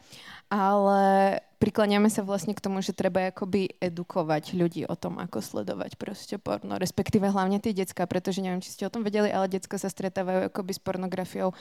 Ale 0.51 1.41
prikláňame 1.63 2.11
sa 2.11 2.27
vlastne 2.27 2.57
k 2.57 2.65
tomu, 2.65 2.83
že 2.83 2.97
treba 2.97 3.31
akoby 3.31 3.81
edukovať 3.81 4.57
ľudí 4.57 4.83
o 4.89 4.97
tom, 4.97 5.21
ako 5.23 5.39
sledovať 5.39 5.95
proste 5.95 6.37
porno, 6.43 6.75
respektíve 6.81 7.29
hlavne 7.29 7.63
tie 7.63 7.71
decka, 7.77 8.09
pretože 8.09 8.43
neviem, 8.43 8.59
či 8.59 8.75
ste 8.75 8.89
o 8.89 8.93
tom 8.93 9.07
vedeli, 9.07 9.31
ale 9.31 9.47
decka 9.47 9.79
sa 9.79 9.87
stretávajú 9.87 10.51
akoby 10.51 10.73
s 10.75 10.81
pornografiou 10.83 11.55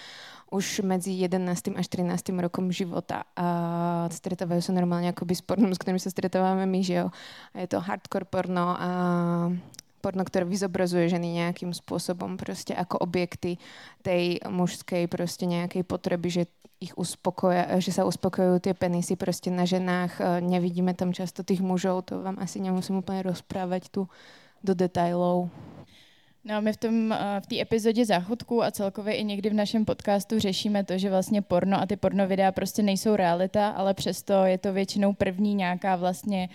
už 0.49 0.81
medzi 0.81 1.13
11. 1.13 1.77
až 1.77 1.85
13. 1.85 2.33
rokom 2.41 2.73
života 2.73 3.29
a 3.37 4.07
stretávajú 4.09 4.63
sa 4.63 4.73
normálne 4.73 5.11
akoby 5.13 5.37
s 5.37 5.43
pornom, 5.45 5.69
s 5.69 5.79
ktorým 5.79 6.01
sa 6.01 6.09
stretávame 6.09 6.65
my, 6.65 6.79
že 6.81 7.05
jo. 7.05 7.07
A 7.53 7.61
je 7.61 7.67
to 7.69 7.83
hardcore 7.83 8.25
porno 8.25 8.73
a 8.73 8.89
porno, 9.99 10.23
ktoré 10.23 10.47
vyzobrazuje 10.47 11.11
ženy 11.11 11.43
nejakým 11.43 11.75
spôsobom 11.75 12.39
proste 12.39 12.73
ako 12.73 13.03
objekty 13.03 13.59
tej 14.01 14.39
mužskej 14.47 15.11
proste 15.11 15.45
nejakej 15.45 15.83
potreby, 15.83 16.27
že 16.31 16.43
ich 16.79 16.95
uspokoja, 16.95 17.75
že 17.83 17.91
sa 17.91 18.07
uspokojujú 18.07 18.63
tie 18.63 18.73
penisy 18.73 19.19
proste 19.19 19.51
na 19.51 19.67
ženách. 19.67 20.11
E, 20.17 20.23
nevidíme 20.39 20.95
tam 20.95 21.11
často 21.11 21.43
tých 21.43 21.59
mužov, 21.59 22.07
to 22.07 22.23
vám 22.23 22.39
asi 22.39 22.63
nemusím 22.63 23.03
úplně 23.03 23.23
rozprávať 23.23 23.89
tu 23.89 24.07
do 24.63 24.73
detailov. 24.73 25.49
No 26.43 26.61
my 26.61 26.73
v, 26.73 26.77
tom, 26.77 27.15
v 27.39 27.47
té 27.47 27.61
epizodě 27.61 28.05
záchodku 28.05 28.63
a 28.63 28.71
celkově 28.71 29.15
i 29.15 29.23
někdy 29.23 29.49
v 29.49 29.53
našem 29.53 29.85
podcastu 29.85 30.39
řešíme 30.39 30.83
to, 30.83 30.97
že 30.97 31.09
vlastně 31.09 31.41
porno 31.41 31.81
a 31.81 31.85
ty 31.85 31.95
porno 31.95 32.27
videa 32.27 32.51
prostě 32.51 32.83
nejsou 32.83 33.15
realita, 33.15 33.69
ale 33.69 33.93
přesto 33.93 34.33
je 34.45 34.57
to 34.57 34.73
většinou 34.73 35.13
první 35.13 35.55
nějaká 35.55 35.95
vlastně 35.95 36.49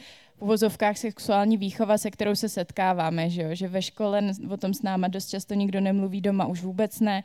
uvozovkách 0.45 0.99
sexuální 0.99 1.57
výchova, 1.57 1.99
se 1.99 2.11
kterou 2.11 2.35
se 2.35 2.49
setkáváme, 2.49 3.31
že, 3.31 3.43
jo? 3.43 3.49
že 3.53 3.69
ve 3.69 3.83
škole 3.83 4.23
o 4.51 4.57
tom 4.57 4.75
s 4.75 4.83
náma 4.83 5.09
dost 5.09 5.31
často 5.31 5.55
nikdo 5.55 5.81
nemluví, 5.81 6.21
doma 6.21 6.47
už 6.47 6.63
vůbec 6.63 7.01
ne 7.01 7.25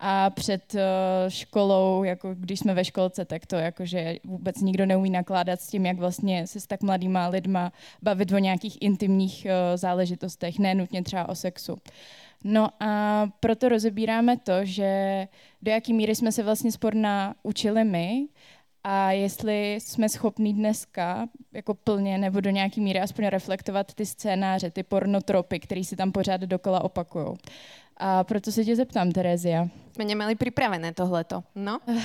a 0.00 0.30
před 0.30 0.74
uh, 0.74 0.80
školou, 1.28 2.04
jako 2.04 2.34
když 2.34 2.60
jsme 2.60 2.74
ve 2.74 2.84
školce, 2.84 3.24
tak 3.24 3.46
to 3.46 3.56
jakože 3.56 4.16
vůbec 4.24 4.60
nikdo 4.60 4.86
neumí 4.86 5.10
nakládat 5.10 5.60
s 5.60 5.66
tím, 5.66 5.86
jak 5.86 5.96
vlastně 5.96 6.46
se 6.46 6.60
s 6.60 6.66
tak 6.66 6.82
mladýma 6.82 7.28
lidma 7.28 7.72
bavit 8.02 8.32
o 8.32 8.38
nějakých 8.38 8.78
intimních 8.80 9.46
uh, 9.46 9.76
záležitostech, 9.76 10.58
ne 10.58 10.74
nutně 10.74 11.02
třeba 11.02 11.28
o 11.28 11.34
sexu. 11.34 11.76
No 12.44 12.68
a 12.80 13.26
proto 13.40 13.68
rozebíráme 13.68 14.36
to, 14.36 14.52
že 14.62 15.26
do 15.62 15.70
jaký 15.70 15.92
míry 15.92 16.14
jsme 16.14 16.32
se 16.32 16.42
vlastně 16.42 16.72
sporna 16.72 17.34
učili 17.42 17.84
my 17.84 18.28
a 18.90 19.12
jestli 19.12 19.74
jsme 19.74 20.08
schopní 20.08 20.54
dneska 20.54 21.28
jako 21.52 21.74
plně 21.74 22.18
nebo 22.18 22.40
do 22.40 22.50
nějaký 22.50 22.80
míry 22.80 23.00
aspoň 23.00 23.26
reflektovat 23.26 23.94
ty 23.94 24.06
scénáře, 24.06 24.70
ty 24.70 24.82
pornotropy, 24.82 25.60
které 25.60 25.84
si 25.84 25.96
tam 25.96 26.12
pořád 26.12 26.40
dokola 26.40 26.84
opakují. 26.84 27.26
A 27.96 28.24
proto 28.24 28.52
se 28.52 28.64
tě 28.64 28.76
zeptám, 28.76 29.12
Terezia. 29.12 29.68
Jsme 29.92 30.04
neměli 30.04 30.34
připravené 30.34 30.94
tohleto, 30.94 31.42
no? 31.54 31.78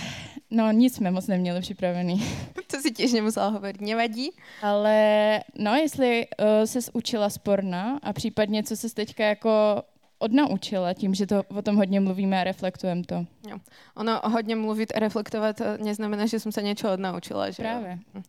No, 0.52 0.72
nic 0.72 0.96
jsme 0.96 1.12
moc 1.12 1.28
neměli 1.28 1.62
připravený. 1.62 2.24
to 2.72 2.78
si 2.82 2.92
těž 2.92 3.13
nemusela 3.13 3.48
hovorit, 3.48 3.82
nevadí. 3.82 4.32
Ale 4.62 5.40
no, 5.60 5.75
jestli 5.75 6.28
uh, 6.40 6.46
ses 6.66 6.90
učila 6.94 7.30
sporna 7.30 8.00
a 8.04 8.13
případně 8.13 8.63
co 8.63 8.75
se 8.78 8.96
teďka 8.96 9.25
jako 9.25 9.84
odnaučila 10.24 10.94
tím, 10.94 11.13
že 11.13 11.27
to 11.27 11.44
o 11.44 11.62
tom 11.62 11.75
hodně 11.75 12.00
mluvíme 12.00 12.42
a 12.42 12.44
reflektujeme 12.44 13.03
to. 13.03 13.25
Jo. 13.50 13.58
Ono 13.96 14.22
hodně 14.24 14.56
mluvit 14.56 14.94
a 14.96 15.00
reflektovat 15.00 15.62
eh, 15.62 15.77
neznamená, 15.77 16.25
že 16.25 16.39
jsem 16.39 16.51
se 16.51 16.62
něco 16.62 16.94
odnaučila. 16.94 17.50
Že 17.50 17.63
Právě. 17.63 18.00
Hm. 18.13 18.24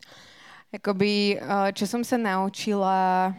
Jakoby, 0.73 1.41
eh, 1.41 1.73
čo 1.73 1.87
jsem 1.87 2.05
se 2.05 2.19
naučila... 2.19 3.35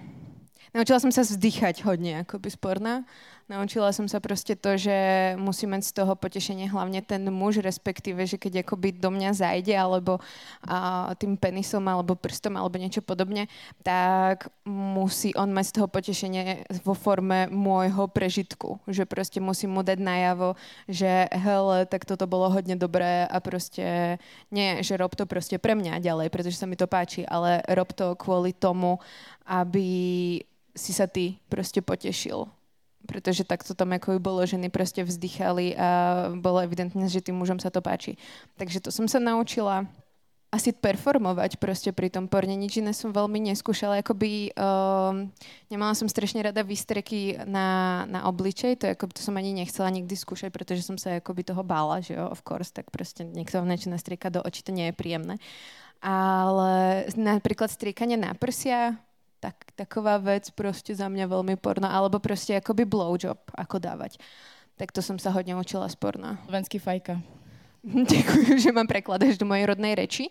Naučila 0.76 1.00
jsem 1.00 1.12
se 1.12 1.22
vzdychať 1.22 1.84
hodně, 1.84 2.16
jakoby 2.16 2.52
sporna. 2.52 3.04
Naučila 3.46 3.94
som 3.94 4.10
sa 4.10 4.18
proste 4.18 4.58
to, 4.58 4.74
že 4.74 4.98
musí 5.38 5.70
mať 5.70 5.86
z 5.86 5.92
toho 6.02 6.18
potešenie 6.18 6.66
hlavne 6.66 7.06
ten 7.06 7.22
muž, 7.30 7.62
respektíve, 7.62 8.26
že 8.26 8.42
keď 8.42 8.66
akoby 8.66 8.98
do 8.98 9.14
mňa 9.14 9.38
zajde, 9.38 9.70
alebo 9.78 10.18
a, 10.66 11.14
tým 11.14 11.38
penisom, 11.38 11.86
alebo 11.86 12.18
prstom, 12.18 12.58
alebo 12.58 12.82
niečo 12.82 13.06
podobne, 13.06 13.46
tak 13.86 14.50
musí 14.66 15.30
on 15.38 15.54
mať 15.54 15.66
z 15.70 15.74
toho 15.78 15.86
potešenie 15.86 16.66
vo 16.82 16.98
forme 16.98 17.46
môjho 17.54 18.10
prežitku. 18.10 18.82
Že 18.90 19.06
proste 19.06 19.38
musím 19.38 19.78
mu 19.78 19.86
dať 19.86 20.02
najavo, 20.02 20.58
že 20.90 21.30
hele, 21.30 21.86
tak 21.86 22.10
toto 22.10 22.26
bolo 22.26 22.50
hodne 22.50 22.74
dobré 22.74 23.30
a 23.30 23.38
proste 23.46 24.18
nie, 24.50 24.82
že 24.82 24.98
rob 24.98 25.14
to 25.14 25.30
proste 25.30 25.62
pre 25.62 25.78
mňa 25.78 26.02
ďalej, 26.02 26.34
pretože 26.34 26.58
sa 26.58 26.66
mi 26.66 26.74
to 26.74 26.90
páči, 26.90 27.22
ale 27.30 27.62
rob 27.70 27.94
to 27.94 28.18
kvôli 28.18 28.58
tomu, 28.58 28.98
aby 29.46 30.42
si 30.74 30.98
sa 30.98 31.06
ty 31.06 31.38
proste 31.46 31.86
potešil 33.06 33.26
pretože 33.26 33.42
takto 33.48 33.74
tam 33.74 33.90
ako 33.94 34.22
bolo, 34.22 34.46
ženy 34.46 34.70
proste 34.70 35.02
vzdychali 35.02 35.74
a 35.74 35.90
bolo 36.38 36.62
evidentné, 36.62 37.10
že 37.10 37.26
tým 37.26 37.42
mužom 37.42 37.58
sa 37.58 37.74
to 37.74 37.82
páči. 37.82 38.22
Takže 38.58 38.86
to 38.86 38.90
som 38.94 39.10
sa 39.10 39.18
naučila 39.18 39.90
asi 40.54 40.72
performovať 40.72 41.60
proste 41.60 41.92
pri 41.92 42.08
tom 42.08 42.32
porne. 42.32 42.56
Nič 42.56 42.80
iné 42.80 42.96
som 42.96 43.12
veľmi 43.12 43.44
neskúšala. 43.52 44.00
Akoby, 44.00 44.56
um, 44.56 45.28
nemala 45.68 45.92
som 45.98 46.08
strašne 46.08 46.40
rada 46.48 46.64
výstreky 46.64 47.44
na, 47.44 48.04
na 48.08 48.24
obličej, 48.30 48.80
to, 48.80 48.88
ako, 48.88 49.12
to 49.12 49.20
som 49.20 49.36
ani 49.36 49.52
nechcela 49.52 49.92
nikdy 49.92 50.16
skúšať, 50.16 50.56
pretože 50.56 50.88
som 50.88 50.96
sa 50.96 51.20
akoby 51.20 51.44
toho 51.44 51.60
bála, 51.60 52.00
že 52.00 52.16
jo, 52.16 52.24
of 52.32 52.40
course, 52.46 52.72
tak 52.72 52.88
proste 52.88 53.28
niekto 53.28 53.60
vám 53.60 53.68
niečo 53.68 53.92
nastrieka 53.92 54.32
do 54.32 54.40
očí, 54.40 54.64
to 54.64 54.72
nie 54.72 54.94
je 54.94 54.96
príjemné. 54.96 55.36
Ale 56.00 57.04
napríklad 57.20 57.68
striekanie 57.68 58.16
na 58.16 58.32
prsia, 58.38 58.96
tak, 59.46 59.56
taková 59.76 60.18
vec 60.18 60.50
prostě 60.50 60.96
za 60.96 61.10
mě 61.10 61.28
velmi 61.28 61.56
porno, 61.56 61.94
alebo 61.94 62.20
prostě 62.20 62.54
jakoby 62.54 62.86
blowjob, 62.86 63.38
ako 63.56 63.80
dávať. 63.80 64.18
Tak 64.76 64.92
to 64.92 65.02
jsem 65.02 65.20
se 65.20 65.30
hodně 65.30 65.56
učila 65.56 65.90
z 65.90 65.96
porna. 65.96 66.40
Slovenský 66.44 66.80
fajka. 66.80 67.22
Děkuji, 68.10 68.60
že 68.60 68.72
mám 68.72 68.88
prekladač 68.88 69.38
do 69.38 69.46
mojej 69.46 69.66
rodnej 69.66 69.96
reči. 69.96 70.26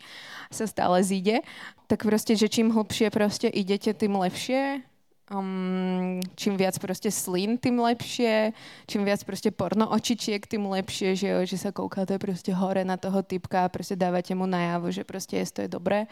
Se 0.53 0.67
stále 0.67 1.05
zíde. 1.05 1.39
Tak 1.87 2.03
prostě, 2.03 2.37
že 2.37 2.49
čím 2.49 2.71
hlbšie 2.71 3.11
prostě 3.11 3.49
idete, 3.49 3.95
tým 3.95 4.17
lepšie. 4.17 4.83
Um, 5.31 6.21
čím 6.35 6.57
viac 6.57 6.79
prostě 6.79 7.11
slín, 7.11 7.59
tým 7.59 7.79
lepšie. 7.79 8.53
Čím 8.87 9.05
viac 9.05 9.25
prostě 9.25 9.51
porno 9.51 9.89
očičiek, 9.89 10.47
tým 10.47 10.67
lepšie, 10.67 11.17
že, 11.17 11.29
jo, 11.29 11.47
že 11.47 11.59
sa 11.59 11.73
koukáte 11.73 12.19
prostě 12.19 12.55
hore 12.55 12.85
na 12.85 12.97
toho 12.97 13.23
typka 13.23 13.65
a 13.65 13.69
prostě 13.69 13.97
dávate 13.97 14.35
mu 14.35 14.47
najavo, 14.47 14.91
že 14.91 15.05
prostě 15.05 15.37
jest 15.37 15.55
to 15.55 15.61
je 15.63 15.69
dobré. 15.69 16.07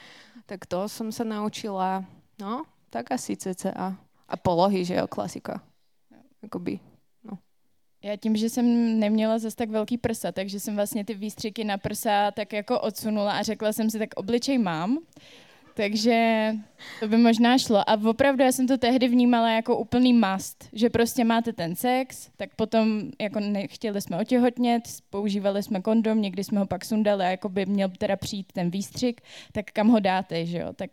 Tak 0.47 0.67
to 0.67 0.89
som 0.89 1.13
sa 1.13 1.25
naučila. 1.25 2.05
No, 2.41 2.65
tak 2.93 3.13
asi 3.13 3.37
cca. 3.37 3.97
A 4.29 4.37
polohy, 4.37 4.85
že 4.85 4.95
jo, 4.95 5.07
klasika. 5.07 5.63
Jakoby, 6.43 6.81
no. 7.25 7.39
Já 8.03 8.17
tím, 8.17 8.37
že 8.37 8.51
jsem 8.51 9.01
neměla 9.01 9.39
zase 9.39 9.57
tak 9.57 9.71
velký 9.71 9.99
prsa, 9.99 10.33
takže 10.33 10.61
jsem 10.61 10.77
vlastně 10.77 11.05
ty 11.05 11.15
výstřiky 11.15 11.65
na 11.65 11.79
prsa 11.79 12.31
tak 12.31 12.53
jako 12.53 12.81
odsunula 12.81 13.33
a 13.33 13.43
řekla 13.43 13.73
jsem 13.73 13.91
si, 13.91 13.99
tak 13.99 14.09
obličej 14.17 14.59
mám, 14.59 14.99
takže 15.75 16.53
to 17.01 17.09
by 17.09 17.17
možná 17.17 17.59
šlo. 17.59 17.91
A 17.91 18.01
opravdu 18.05 18.45
já 18.45 18.53
jsem 18.53 18.67
to 18.67 18.79
tehdy 18.79 19.09
vnímala 19.09 19.51
jako 19.51 19.79
úplný 19.79 20.13
must, 20.13 20.69
že 20.73 20.91
prostě 20.91 21.25
máte 21.25 21.53
ten 21.53 21.77
sex, 21.77 22.31
tak 22.37 22.55
potom 22.55 23.03
jako 23.21 23.41
nechtěli 23.41 24.01
jsme 24.01 24.21
otěhotnět, 24.21 24.83
používali 25.11 25.63
jsme 25.63 25.81
kondom, 25.81 26.21
někdy 26.21 26.45
jsme 26.45 26.59
ho 26.59 26.67
pak 26.67 26.85
sundali 26.85 27.25
a 27.25 27.31
jako 27.31 27.49
by 27.49 27.67
měl 27.67 27.89
teda 27.99 28.17
přijít 28.17 28.53
ten 28.53 28.71
výstřik, 28.71 29.21
tak 29.53 29.71
kam 29.73 29.89
ho 29.89 30.01
dáte, 30.01 30.47
že 30.47 30.59
jo? 30.59 30.73
Tak 30.73 30.91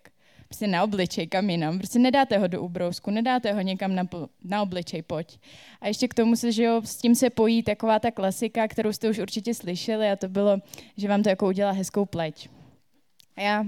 prostě 0.50 0.68
na 0.68 0.84
obličej, 0.84 1.28
kam 1.28 1.50
jinam. 1.50 1.78
Prostě 1.78 2.00
nedáte 2.00 2.38
ho 2.38 2.48
do 2.48 2.62
ubrousku, 2.62 3.12
nedáte 3.12 3.54
ho 3.54 3.62
někam 3.62 3.96
na, 3.96 4.08
na 4.44 4.62
obličej, 4.62 5.02
pojď. 5.02 5.40
A 5.82 5.88
ještě 5.88 6.08
k 6.08 6.14
tomu 6.14 6.36
se, 6.36 6.52
že 6.52 6.64
jo, 6.64 6.82
s 6.86 6.98
tím 6.98 7.16
se 7.16 7.30
pojí 7.30 7.64
taková 7.64 8.00
ta 8.00 8.12
klasika, 8.12 8.68
kterou 8.68 8.94
jste 8.94 9.10
už 9.10 9.18
určitě 9.20 9.54
slyšeli 9.54 10.10
a 10.10 10.16
to 10.16 10.28
bylo, 10.28 10.58
že 10.98 11.08
vám 11.08 11.24
to 11.24 11.30
jako 11.30 11.48
udělá 11.48 11.72
hezkou 11.72 12.06
pleť. 12.06 12.50
A 13.36 13.42
já, 13.42 13.66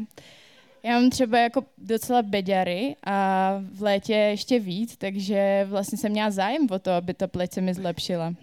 já 0.84 1.00
mám 1.00 1.10
třeba 1.10 1.40
jako 1.40 1.64
docela 1.78 2.22
beďary 2.22 2.96
a 3.04 3.58
v 3.74 3.82
létě 3.82 4.14
ještě 4.14 4.60
víc, 4.60 4.98
takže 4.98 5.68
vlastně 5.70 5.98
jsem 5.98 6.12
měla 6.12 6.32
zájem 6.32 6.68
o 6.72 6.80
to, 6.80 6.92
aby 6.92 7.14
ta 7.14 7.28
pleť 7.28 7.54
se 7.54 7.62
mi 7.62 7.74
zlepšila. 7.74 8.34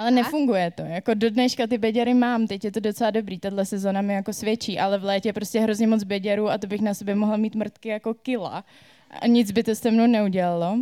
Ale 0.00 0.10
nefunguje 0.10 0.70
to. 0.70 0.82
Jako 0.82 1.14
do 1.14 1.30
dneška 1.30 1.66
ty 1.66 1.78
beděry 1.78 2.14
mám, 2.14 2.46
teď 2.46 2.64
je 2.64 2.72
to 2.72 2.80
docela 2.80 3.10
dobrý, 3.10 3.38
tahle 3.38 3.64
sezona 3.64 4.02
mi 4.02 4.14
jako 4.14 4.32
svědčí, 4.32 4.78
ale 4.78 4.98
v 4.98 5.04
létě 5.04 5.32
prostě 5.32 5.60
hrozně 5.60 5.86
moc 5.86 6.04
beděrů 6.04 6.50
a 6.50 6.58
to 6.58 6.66
bych 6.66 6.80
na 6.80 6.94
sobě 6.94 7.14
mohla 7.14 7.36
mít 7.36 7.54
mrtky 7.54 7.88
jako 7.88 8.14
kila. 8.14 8.64
A 9.10 9.26
nic 9.26 9.50
by 9.50 9.62
to 9.62 9.74
se 9.74 9.90
mnou 9.90 10.06
neudělalo. 10.06 10.78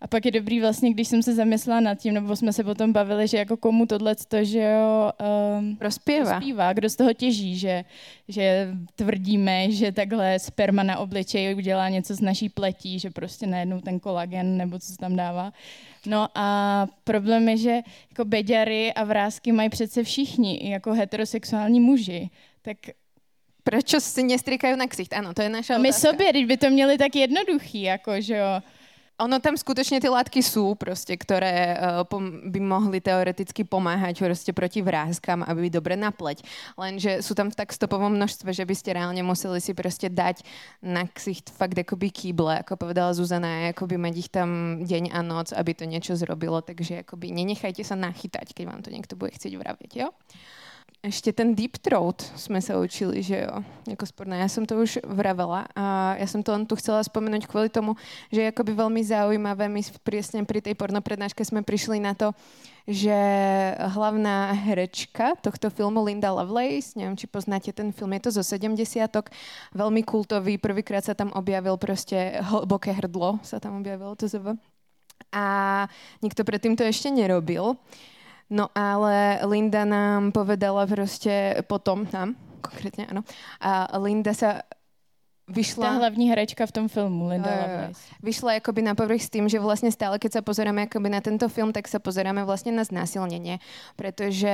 A 0.00 0.06
pak 0.06 0.24
je 0.24 0.30
dobrý 0.30 0.60
vlastně, 0.60 0.92
když 0.92 1.08
jsem 1.08 1.22
se 1.22 1.34
zamyslela 1.34 1.80
nad 1.80 1.94
tím, 1.94 2.14
nebo 2.14 2.36
jsme 2.36 2.52
se 2.52 2.64
potom 2.64 2.92
bavili, 2.92 3.28
že 3.28 3.36
jako 3.38 3.56
komu 3.56 3.86
tohle 3.86 4.14
to, 4.28 4.44
že 4.44 4.62
jo, 4.62 5.12
um, 5.58 5.78
Rozpěva. 5.80 6.32
rozpívá, 6.32 6.72
kdo 6.72 6.88
z 6.90 6.96
toho 6.96 7.12
těží, 7.12 7.58
že, 7.58 7.84
že 8.28 8.68
tvrdíme, 8.94 9.70
že 9.70 9.92
takhle 9.92 10.38
sperma 10.38 10.82
na 10.82 10.98
obličeji 10.98 11.54
udělá 11.54 11.88
něco 11.88 12.14
z 12.14 12.20
naší 12.20 12.48
pletí, 12.48 12.98
že 12.98 13.10
prostě 13.10 13.46
najednou 13.46 13.80
ten 13.80 14.00
kolagen 14.00 14.56
nebo 14.56 14.78
co 14.78 14.86
se 14.86 14.96
tam 14.96 15.16
dává. 15.16 15.52
No 16.06 16.28
a 16.34 16.86
problém 17.04 17.48
je, 17.48 17.56
že 17.56 17.74
jako 18.10 18.24
beďary 18.24 18.92
a 18.92 19.04
vrázky 19.04 19.52
mají 19.52 19.68
přece 19.68 20.02
všichni, 20.02 20.70
jako 20.70 20.92
heterosexuální 20.92 21.80
muži. 21.80 22.30
Tak 22.62 22.76
Prečo 23.66 23.98
si 23.98 24.22
nestrikajú 24.22 24.78
na 24.78 24.86
ksicht? 24.86 25.10
Áno, 25.10 25.34
to 25.34 25.42
je 25.42 25.50
naša 25.50 25.74
my 25.82 25.90
otázka. 25.90 26.06
sobě, 26.06 26.30
když 26.30 26.46
by 26.46 26.56
to 26.56 26.70
měli 26.70 26.94
tak 26.98 27.10
jednoduchý, 27.16 27.82
jako 27.82 28.20
že 28.22 28.36
jo. 28.38 28.62
Ono 29.16 29.40
tam 29.40 29.56
skutočne 29.56 29.96
tie 29.96 30.12
látky 30.12 30.44
sú, 30.44 30.76
proste, 30.76 31.16
ktoré 31.16 31.72
uh, 31.72 32.04
by 32.52 32.60
mohli 32.60 33.00
teoreticky 33.00 33.64
pomáhať 33.64 34.20
proste 34.20 34.52
proti 34.52 34.84
vrázkam, 34.84 35.40
aby 35.40 35.72
dobre 35.72 35.96
napleť. 35.96 36.44
Lenže 36.76 37.24
sú 37.24 37.32
tam 37.32 37.48
v 37.48 37.56
tak 37.56 37.72
stopovom 37.72 38.12
množstve, 38.12 38.52
že 38.52 38.68
by 38.68 38.74
ste 38.76 38.92
reálne 38.92 39.24
museli 39.24 39.56
si 39.64 39.72
proste 39.72 40.12
dať 40.12 40.44
na 40.84 41.08
ksicht 41.08 41.48
fakt 41.48 41.80
akoby 41.80 42.12
kýble, 42.12 42.60
ako 42.60 42.76
povedala 42.76 43.16
Zuzana, 43.16 43.72
akoby 43.72 43.96
mať 43.96 44.14
ich 44.20 44.28
tam 44.28 44.82
deň 44.84 45.08
a 45.16 45.24
noc, 45.24 45.48
aby 45.56 45.72
to 45.72 45.88
niečo 45.88 46.12
zrobilo. 46.12 46.60
Takže 46.60 47.08
akoby 47.08 47.32
nenechajte 47.32 47.80
sa 47.88 47.96
nachytať, 47.96 48.52
keď 48.52 48.64
vám 48.68 48.84
to 48.84 48.92
niekto 48.92 49.16
bude 49.16 49.32
chcieť 49.32 49.56
vravieť, 49.56 49.92
jo? 49.96 50.12
Ešte 51.06 51.30
ten 51.30 51.54
deep 51.54 51.78
throat 51.78 52.18
sme 52.34 52.58
sa 52.58 52.82
učili, 52.82 53.22
že 53.22 53.46
jo, 53.46 53.62
ako 53.94 54.10
sporné. 54.10 54.42
Ja 54.42 54.50
som 54.50 54.66
to 54.66 54.74
už 54.82 54.98
vravela 55.06 55.70
a 55.78 56.18
ja 56.18 56.26
som 56.26 56.42
to 56.42 56.50
tu 56.66 56.74
chcela 56.82 56.98
spomenúť 56.98 57.46
kvôli 57.46 57.70
tomu, 57.70 57.94
že 58.26 58.42
je 58.42 58.50
akoby 58.50 58.74
veľmi 58.74 59.06
zaujímavé. 59.06 59.70
My 59.70 59.86
presne 60.02 60.42
pri 60.42 60.58
tej 60.58 60.74
pornoprednáške 60.74 61.46
sme 61.46 61.62
prišli 61.62 62.02
na 62.02 62.18
to, 62.18 62.34
že 62.90 63.14
hlavná 63.78 64.50
herečka 64.66 65.38
tohto 65.38 65.70
filmu 65.70 66.02
Linda 66.02 66.34
Lovelace, 66.34 66.98
neviem, 66.98 67.14
či 67.14 67.30
poznáte 67.30 67.70
ten 67.70 67.94
film, 67.94 68.10
je 68.18 68.26
to 68.26 68.42
zo 68.42 68.42
70 68.42 68.74
veľmi 69.78 70.02
kultový, 70.02 70.58
prvýkrát 70.58 71.06
sa 71.06 71.14
tam 71.14 71.30
objavil 71.38 71.78
proste 71.78 72.42
hlboké 72.42 72.90
hrdlo, 72.90 73.38
sa 73.46 73.62
tam 73.62 73.78
objavilo 73.78 74.18
to 74.18 74.26
zv. 74.26 74.58
A 75.30 75.86
nikto 76.18 76.42
predtým 76.42 76.74
to 76.74 76.82
ešte 76.82 77.14
nerobil. 77.14 77.78
No 78.46 78.70
ale 78.74 79.42
Linda 79.42 79.82
nám 79.82 80.30
povedala 80.30 80.86
proste 80.86 81.58
potom, 81.66 82.06
nám 82.14 82.38
konkrétne, 82.62 83.06
áno, 83.10 83.22
a 83.62 83.90
Linda 83.98 84.34
sa 84.34 84.62
Ta 85.46 85.54
vyšla, 85.54 86.02
hlavní 86.02 86.26
herečka 86.26 86.66
v 86.66 86.74
tom 86.74 86.90
filmu, 86.90 87.30
Linda 87.30 87.46
Jo, 87.46 87.62
jo, 87.62 87.78
jo. 87.86 87.94
Vyšla 88.18 88.58
akoby 88.58 88.82
na 88.82 88.98
povrch 88.98 89.22
s 89.22 89.30
tým, 89.30 89.46
že 89.46 89.62
vlastne 89.62 89.94
stále, 89.94 90.18
keď 90.18 90.38
sa 90.38 90.42
pozeráme 90.42 90.90
akoby 90.90 91.06
na 91.06 91.22
tento 91.22 91.46
film, 91.46 91.70
tak 91.70 91.86
sa 91.86 92.02
pozeráme 92.02 92.42
vlastne 92.42 92.74
na 92.74 92.82
znásilnenie, 92.82 93.62
pretože 93.94 94.50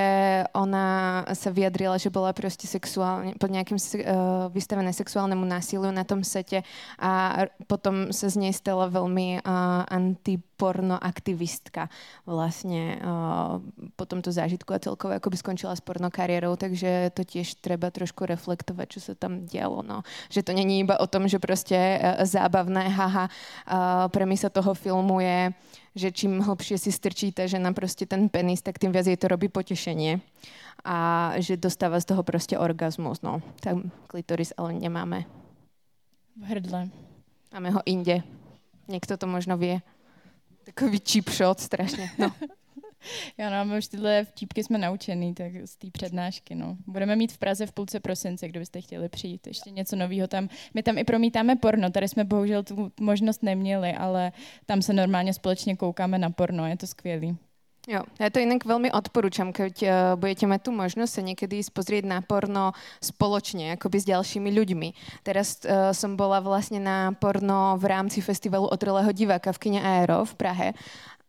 ona 0.52 1.24
sa 1.32 1.48
vyjadrila, 1.48 1.96
že 1.96 2.12
bola 2.12 2.36
proste 2.36 2.68
sexuálne, 2.68 3.32
pod 3.40 3.48
nejakým 3.48 3.80
se- 3.80 4.04
uh, 4.04 4.52
vystavené 4.52 4.92
sexuálnemu 4.92 5.40
násiliu 5.48 5.88
na 5.96 6.04
tom 6.04 6.20
sete 6.20 6.60
a 7.00 7.48
potom 7.64 8.12
sa 8.12 8.28
z 8.28 8.36
nej 8.36 8.52
stala 8.52 8.92
veľmi 8.92 9.40
uh, 9.40 9.88
antipornoaktivistka 9.88 11.88
vlastne 12.28 13.00
uh, 13.00 13.64
po 13.96 14.04
tomto 14.04 14.28
zážitku 14.28 14.76
a 14.76 14.82
celkovo 14.84 15.16
akoby 15.16 15.40
skončila 15.40 15.72
s 15.72 15.80
pornokariérou, 15.80 16.60
takže 16.60 17.16
to 17.16 17.24
tiež 17.24 17.64
treba 17.64 17.88
trošku 17.88 18.28
reflektovať, 18.28 18.86
čo 18.92 19.00
sa 19.00 19.16
tam 19.16 19.48
dialo. 19.48 19.80
No. 19.80 20.04
Že 20.28 20.42
to 20.42 20.52
není 20.52 20.81
iba 20.82 21.00
o 21.00 21.06
tom, 21.06 21.28
že 21.28 21.38
proste 21.38 21.74
uh, 21.74 22.26
zábavné, 22.26 22.88
haha, 22.88 23.30
uh, 23.30 24.08
premisa 24.10 24.50
toho 24.50 24.74
filmu 24.74 25.20
je, 25.20 25.52
že 25.94 26.08
čím 26.12 26.40
hlbšie 26.42 26.78
si 26.78 26.92
strčí 26.92 27.32
ta 27.32 27.46
žena 27.46 27.72
prostě 27.72 28.06
ten 28.06 28.28
penis, 28.28 28.62
tak 28.62 28.78
tým 28.78 28.92
viac 28.92 29.06
jej 29.06 29.16
to 29.16 29.28
robí 29.28 29.48
potešenie. 29.48 30.20
A 30.84 31.32
že 31.38 31.56
dostáva 31.56 32.00
z 32.00 32.04
toho 32.04 32.22
prostě 32.22 32.58
orgasmus. 32.58 33.22
No, 33.22 33.42
tam 33.60 33.90
klitoris 34.06 34.52
ale 34.56 34.72
nemáme. 34.72 35.24
V 36.36 36.44
hrdle. 36.44 36.88
Máme 37.52 37.70
ho 37.70 37.80
inde. 37.84 38.22
Někdo 38.88 39.16
to 39.16 39.26
možno 39.26 39.56
vie. 39.56 39.80
Takový 40.64 41.00
cheap 41.10 41.28
shot, 41.28 41.60
strašně. 41.60 42.10
No. 42.18 42.32
Jo, 43.38 43.50
no, 43.50 43.64
my 43.64 43.78
už 43.78 43.86
tyhle 43.86 44.24
vtípky 44.24 44.64
jsme 44.64 44.78
naučený 44.78 45.34
tak 45.34 45.52
z 45.64 45.76
té 45.76 45.90
přednášky. 45.90 46.54
No. 46.54 46.76
Budeme 46.86 47.16
mít 47.16 47.32
v 47.32 47.38
Praze 47.38 47.66
v 47.66 47.72
půlce 47.72 48.00
prosince, 48.00 48.48
kdybyste 48.48 48.80
chtěli 48.80 49.08
přijít. 49.08 49.46
Ještě 49.46 49.70
něco 49.70 49.96
nového 49.96 50.28
tam. 50.28 50.48
My 50.74 50.82
tam 50.82 50.98
i 50.98 51.04
promítáme 51.04 51.56
porno. 51.56 51.90
Tady 51.90 52.08
jsme 52.08 52.24
bohužel 52.24 52.62
tu 52.62 52.92
možnost 53.00 53.42
neměli, 53.42 53.92
ale 53.92 54.32
tam 54.66 54.82
se 54.82 54.92
normálně 54.92 55.34
společně 55.34 55.76
koukáme 55.76 56.18
na 56.18 56.30
porno. 56.30 56.66
Je 56.66 56.76
to 56.76 56.86
skvělý. 56.86 57.38
Jo, 57.90 58.06
ja 58.22 58.30
to 58.30 58.38
inak 58.38 58.62
veľmi 58.62 58.94
odporúčam, 58.94 59.50
keď 59.50 59.74
uh, 59.82 59.90
budete 60.14 60.46
mať 60.46 60.60
tú 60.62 60.70
možnosť 60.70 61.12
sa 61.18 61.22
niekedy 61.26 61.58
ísť 61.58 61.74
na 62.06 62.22
porno 62.22 62.78
spoločne, 63.02 63.74
akoby 63.74 63.98
s 63.98 64.06
ďalšími 64.06 64.54
ľuďmi. 64.54 64.88
Teraz 65.26 65.58
uh, 65.66 65.90
som 65.90 66.14
bola 66.14 66.38
vlastne 66.38 66.78
na 66.78 67.10
porno 67.18 67.74
v 67.82 67.90
rámci 67.90 68.22
festivalu 68.22 68.70
Otrelého 68.70 69.10
diváka 69.10 69.50
v 69.50 69.58
kine 69.58 69.80
Aero 69.82 70.22
v 70.22 70.34
Prahe 70.38 70.68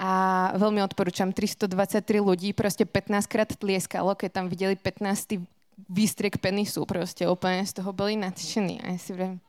a 0.04 0.12
veľmi 0.60 0.84
odporúčam 0.84 1.32
323 1.32 2.04
ľudí, 2.20 2.52
proste 2.52 2.84
15 2.84 3.24
krát 3.32 3.48
tlieskalo, 3.56 4.20
keď 4.20 4.30
tam 4.36 4.46
videli 4.52 4.76
15 4.76 5.40
výstriek 5.88 6.44
penisu, 6.44 6.84
proste 6.84 7.24
úplne 7.24 7.64
z 7.64 7.80
toho 7.80 7.96
boli 7.96 8.20
nadšení. 8.20 8.84
A 8.84 8.92
ja 8.92 9.00
si 9.00 9.16
vrem, 9.16 9.40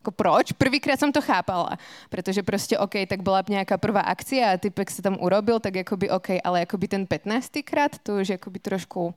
Ako 0.00 0.14
proč? 0.14 0.54
Prvýkrát 0.54 0.96
som 0.96 1.10
to 1.10 1.18
chápala, 1.18 1.74
pretože 2.06 2.40
proste 2.46 2.78
OK, 2.78 3.02
tak 3.04 3.20
bola 3.26 3.42
nejaká 3.42 3.82
prvá 3.82 4.06
akcia 4.06 4.54
a 4.54 4.60
typek 4.62 4.88
sa 4.88 5.02
tam 5.02 5.18
urobil, 5.18 5.58
tak 5.58 5.82
akoby 5.82 6.06
OK, 6.08 6.38
ale 6.38 6.64
akoby 6.64 6.86
ten 6.86 7.02
15. 7.04 7.60
krát, 7.66 7.98
to 8.00 8.22
už 8.22 8.30
je 8.30 8.38
akoby 8.38 8.62
trošku 8.62 9.10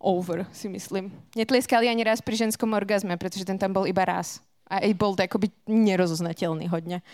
over, 0.00 0.48
si 0.56 0.72
myslím. 0.72 1.12
Netlieskali 1.36 1.84
ani 1.84 2.02
raz 2.02 2.24
pri 2.24 2.48
ženskom 2.48 2.72
orgazme, 2.72 3.14
pretože 3.20 3.44
ten 3.44 3.60
tam 3.60 3.76
bol 3.76 3.84
iba 3.84 4.08
raz. 4.08 4.40
A 4.72 4.80
aj 4.82 4.92
bol 4.96 5.12
to 5.14 5.22
akoby 5.22 5.52
nerozoznateľný 5.68 6.66
hodne. 6.66 7.04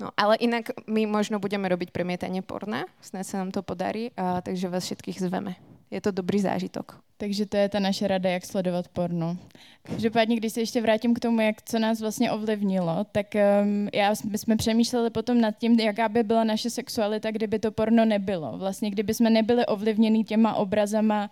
No, 0.00 0.10
ale 0.16 0.36
inak 0.40 0.72
my 0.88 1.06
možno 1.06 1.38
budeme 1.38 1.68
robiť 1.68 1.92
premietanie 1.92 2.40
porna, 2.42 2.88
snad 3.04 3.28
sa 3.28 3.38
nám 3.38 3.52
to 3.52 3.60
podarí, 3.62 4.10
a, 4.16 4.40
takže 4.40 4.72
vás 4.72 4.84
všetkých 4.88 5.20
zveme. 5.20 5.54
Je 5.92 6.00
to 6.00 6.10
dobrý 6.10 6.40
zážitok. 6.40 6.96
Takže 7.22 7.46
to 7.46 7.56
je 7.56 7.68
ta 7.68 7.78
naše 7.78 8.08
rada, 8.08 8.30
jak 8.30 8.44
sledovat 8.44 8.88
porno. 8.88 9.36
Každopádně, 9.82 10.36
když 10.36 10.52
se 10.52 10.60
ještě 10.60 10.80
vrátím 10.80 11.14
k 11.14 11.20
tomu, 11.20 11.40
jak 11.40 11.62
co 11.62 11.78
nás 11.78 12.00
vlastně 12.00 12.30
ovlivnilo, 12.32 13.06
tak 13.12 13.26
um, 13.34 13.88
já, 13.94 14.14
my 14.30 14.38
jsme 14.38 14.56
přemýšleli 14.56 15.10
potom 15.10 15.40
nad 15.40 15.58
tím, 15.58 15.80
jaká 15.80 16.08
by 16.08 16.22
byla 16.22 16.44
naše 16.44 16.70
sexualita, 16.70 17.30
kdyby 17.30 17.58
to 17.58 17.70
porno 17.70 18.04
nebylo. 18.04 18.58
Vlastně, 18.58 18.90
kdyby 18.90 19.14
jsme 19.14 19.30
nebyli 19.30 19.66
ovlivněni 19.66 20.24
těma 20.24 20.54
obrazama 20.54 21.30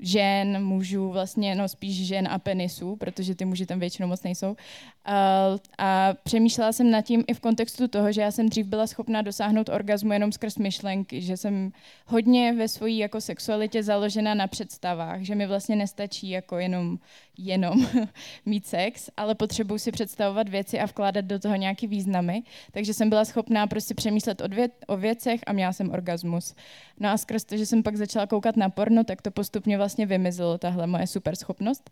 žen, 0.00 0.64
mužů, 0.64 1.08
vlastně, 1.08 1.54
no 1.54 1.68
spíš 1.68 2.06
žen 2.06 2.28
a 2.30 2.38
penisů, 2.38 2.96
protože 2.96 3.34
ty 3.34 3.44
muži 3.44 3.66
tam 3.66 3.78
většinou 3.78 4.08
moc 4.08 4.22
nejsou. 4.22 4.56
A, 5.04 5.46
a 5.78 6.14
přemýšlela 6.22 6.72
jsem 6.72 6.90
nad 6.90 7.02
tím 7.02 7.24
i 7.26 7.34
v 7.34 7.40
kontextu 7.40 7.88
toho, 7.88 8.12
že 8.12 8.20
já 8.20 8.30
jsem 8.30 8.48
dřív 8.48 8.66
byla 8.66 8.86
schopná 8.86 9.22
dosáhnout 9.22 9.68
orgazmu 9.68 10.12
jenom 10.12 10.32
skrz 10.32 10.58
myšlenky, 10.58 11.20
že 11.20 11.36
jsem 11.36 11.72
hodně 12.06 12.52
ve 12.52 12.68
svojí 12.68 12.98
jako 12.98 13.20
sexualitě 13.20 13.82
založena 13.82 14.34
na 14.34 14.46
představách, 14.46 15.20
že 15.20 15.34
mi 15.34 15.46
vlastně 15.46 15.76
nestačí 15.76 16.30
jako 16.30 16.58
jenom, 16.58 16.98
jenom 17.38 17.86
mít 18.46 18.66
sex, 18.66 19.10
ale 19.16 19.34
potřebuji 19.34 19.78
si 19.78 19.92
představovat 19.92 20.48
věci 20.48 20.80
a 20.80 20.86
vkládat 20.86 21.24
do 21.24 21.38
toho 21.38 21.56
nějaký 21.56 21.86
významy. 21.86 22.42
Takže 22.72 22.94
jsem 22.94 23.08
byla 23.08 23.24
schopná 23.24 23.66
prostě 23.66 23.94
přemýšlet 23.94 24.40
o, 24.40 24.48
o 24.86 24.96
věcech 24.96 25.40
a 25.46 25.52
měla 25.52 25.72
jsem 25.72 25.90
orgasmus. 25.90 26.54
No 27.00 27.08
a 27.08 27.16
skrz 27.16 27.44
to, 27.44 27.56
že 27.56 27.66
jsem 27.66 27.82
pak 27.82 27.96
začala 27.96 28.26
koukat 28.26 28.56
na 28.56 28.70
porno, 28.70 29.04
tak 29.04 29.22
to 29.22 29.30
postupně 29.30 29.76
vlastně 29.76 30.06
vymizelo, 30.06 30.58
tahle 30.58 30.86
moje 30.86 31.06
super 31.06 31.36
schopnost. 31.36 31.90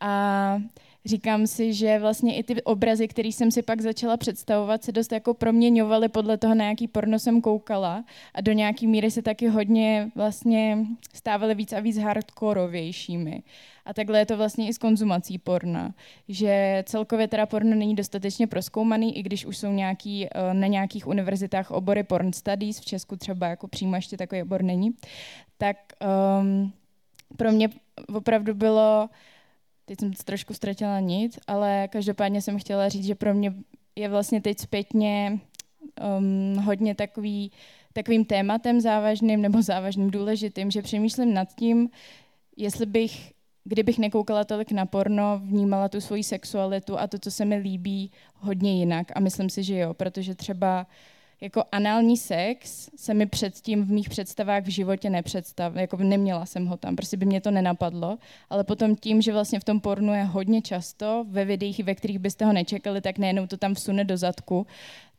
A 0.00 0.62
říkám 1.04 1.46
si, 1.46 1.74
že 1.74 1.98
vlastně 1.98 2.36
i 2.36 2.42
ty 2.42 2.62
obrazy, 2.62 3.08
které 3.08 3.28
jsem 3.28 3.50
si 3.50 3.62
pak 3.62 3.80
začala 3.80 4.16
představovat, 4.16 4.84
se 4.84 4.92
dost 4.92 5.12
jako 5.12 5.34
proměňovaly 5.34 6.08
podle 6.08 6.38
toho, 6.38 6.54
na 6.54 6.64
jaký 6.64 6.88
porno 6.88 7.18
jsem 7.18 7.40
koukala 7.40 8.04
a 8.34 8.40
do 8.40 8.52
nějaký 8.52 8.86
míry 8.86 9.10
se 9.10 9.22
taky 9.22 9.48
hodně 9.48 10.10
vlastně 10.14 10.78
stávaly 11.14 11.54
víc 11.54 11.72
a 11.72 11.80
víc 11.80 11.98
hardkorovějšími. 11.98 13.42
A 13.90 13.94
takhle 13.94 14.18
je 14.18 14.26
to 14.26 14.36
vlastně 14.36 14.68
i 14.68 14.74
s 14.74 14.78
konzumací 14.78 15.38
porna, 15.38 15.94
že 16.28 16.84
celkově 16.86 17.28
teda 17.28 17.46
porno 17.46 17.74
není 17.74 17.94
dostatečně 17.94 18.46
proskoumaný, 18.46 19.18
i 19.18 19.22
když 19.22 19.46
už 19.46 19.58
jsou 19.58 19.72
nějaký, 19.72 20.26
eh, 20.26 20.54
na 20.54 20.66
nějakých 20.66 21.06
univerzitách 21.06 21.70
obory 21.70 22.02
porn 22.02 22.32
studies, 22.32 22.80
v 22.80 22.84
Česku 22.84 23.16
třeba 23.16 23.46
jako 23.46 23.68
přímo 23.68 23.96
ještě 23.96 24.16
takový 24.16 24.42
obor 24.42 24.62
není, 24.62 24.90
tak 25.58 25.76
um, 26.40 26.72
pro 27.36 27.52
mě 27.52 27.68
opravdu 28.14 28.54
bylo 28.54 29.08
teď 29.84 30.00
jsem 30.00 30.12
trošku 30.12 30.54
ztratila 30.54 31.00
nic, 31.00 31.38
ale 31.46 31.88
každopádně 31.88 32.42
jsem 32.42 32.58
chtěla 32.58 32.88
říct, 32.88 33.06
že 33.06 33.14
pro 33.14 33.34
mě 33.34 33.54
je 33.96 34.08
vlastně 34.08 34.40
teď 34.40 34.58
zpětně 34.58 35.38
um, 36.18 36.56
hodně 36.64 36.94
takový, 36.94 37.52
takovým 37.92 38.24
tématem 38.24 38.80
závažným 38.80 39.42
nebo 39.42 39.62
závažným 39.62 40.10
důležitým, 40.10 40.70
že 40.70 40.82
přemýšlím 40.82 41.34
nad 41.34 41.48
tím, 41.54 41.90
jestli 42.56 42.86
bych, 42.86 43.32
kdybych 43.70 43.98
nekoukala 43.98 44.44
tolik 44.44 44.72
na 44.72 44.86
porno, 44.86 45.40
vnímala 45.44 45.88
tu 45.88 46.00
svoji 46.00 46.24
sexualitu 46.24 46.98
a 46.98 47.06
to, 47.06 47.18
co 47.18 47.30
se 47.30 47.44
mi 47.44 47.56
líbí, 47.56 48.10
hodně 48.34 48.78
jinak. 48.78 49.06
A 49.14 49.20
myslím 49.20 49.50
si, 49.50 49.62
že 49.62 49.78
jo, 49.78 49.94
protože 49.94 50.34
třeba 50.34 50.86
jako 51.40 51.64
anální 51.72 52.16
sex 52.16 52.90
se 52.96 53.14
mi 53.14 53.26
předtím 53.26 53.84
v 53.84 53.90
mých 53.90 54.08
představách 54.08 54.64
v 54.64 54.68
životě 54.68 55.10
nepředstav, 55.10 55.76
jako 55.76 55.96
neměla 55.96 56.46
jsem 56.46 56.66
ho 56.66 56.76
tam, 56.76 56.96
prostě 56.96 57.16
by 57.16 57.26
mě 57.26 57.40
to 57.40 57.50
nenapadlo, 57.50 58.18
ale 58.50 58.64
potom 58.64 58.96
tím, 58.96 59.22
že 59.22 59.32
vlastně 59.32 59.60
v 59.60 59.64
tom 59.64 59.80
pornu 59.80 60.14
je 60.14 60.24
hodně 60.24 60.62
často, 60.62 61.24
ve 61.28 61.44
videích, 61.44 61.84
ve 61.84 61.94
kterých 61.94 62.18
byste 62.18 62.44
ho 62.44 62.52
nečekali, 62.52 63.00
tak 63.00 63.18
nejenom 63.18 63.48
to 63.48 63.56
tam 63.56 63.74
vsune 63.74 64.04
do 64.04 64.16
zadku, 64.16 64.66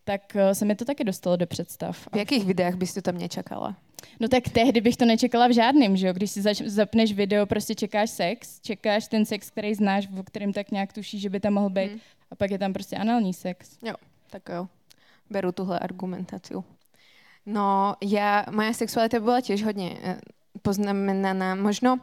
tak 0.04 0.36
eh, 0.36 0.56
se 0.56 0.66
mi 0.66 0.76
to 0.76 0.86
taky 0.86 1.04
dostalo 1.04 1.36
do 1.36 1.48
představ. 1.48 2.08
V 2.14 2.18
jakých 2.18 2.46
videách 2.46 2.76
bys 2.76 2.94
to 2.94 3.02
tam 3.02 3.18
nečekala? 3.18 3.76
No 4.20 4.28
tak 4.28 4.50
tehdy 4.50 4.82
bych 4.82 4.98
to 4.98 5.06
nečekala 5.06 5.48
v 5.48 5.54
žádném, 5.54 5.98
že 5.98 6.08
jo? 6.08 6.14
Když 6.14 6.32
si 6.32 6.42
zač- 6.42 6.62
zapneš 6.66 7.14
video, 7.14 7.46
prostě 7.46 7.76
čekáš 7.76 8.10
sex, 8.10 8.60
čekáš 8.62 9.08
ten 9.08 9.26
sex, 9.26 9.50
který 9.50 9.74
znáš, 9.76 10.08
o 10.20 10.24
kterém 10.24 10.54
tak 10.54 10.72
nějak 10.72 10.94
tušíš, 10.94 11.22
že 11.22 11.30
by 11.30 11.40
tam 11.40 11.54
mohl 11.54 11.70
být, 11.70 11.92
Hmm. 11.92 12.00
a 12.32 12.36
pak 12.36 12.52
je 12.52 12.60
tam 12.60 12.74
prostě 12.74 12.96
anální 12.96 13.34
sex. 13.34 13.78
Tak 14.30 14.50
jo, 14.50 14.68
beru 15.30 15.52
tuhle 15.52 15.80
argumentáciu. 15.80 16.64
No, 17.46 17.96
ja, 18.06 18.46
moja 18.54 18.70
sexualita 18.74 19.18
bola 19.20 19.42
tiež 19.42 19.66
hodne 19.66 19.98
eh, 19.98 20.22
poznamenaná. 20.62 21.58
Možno 21.58 21.98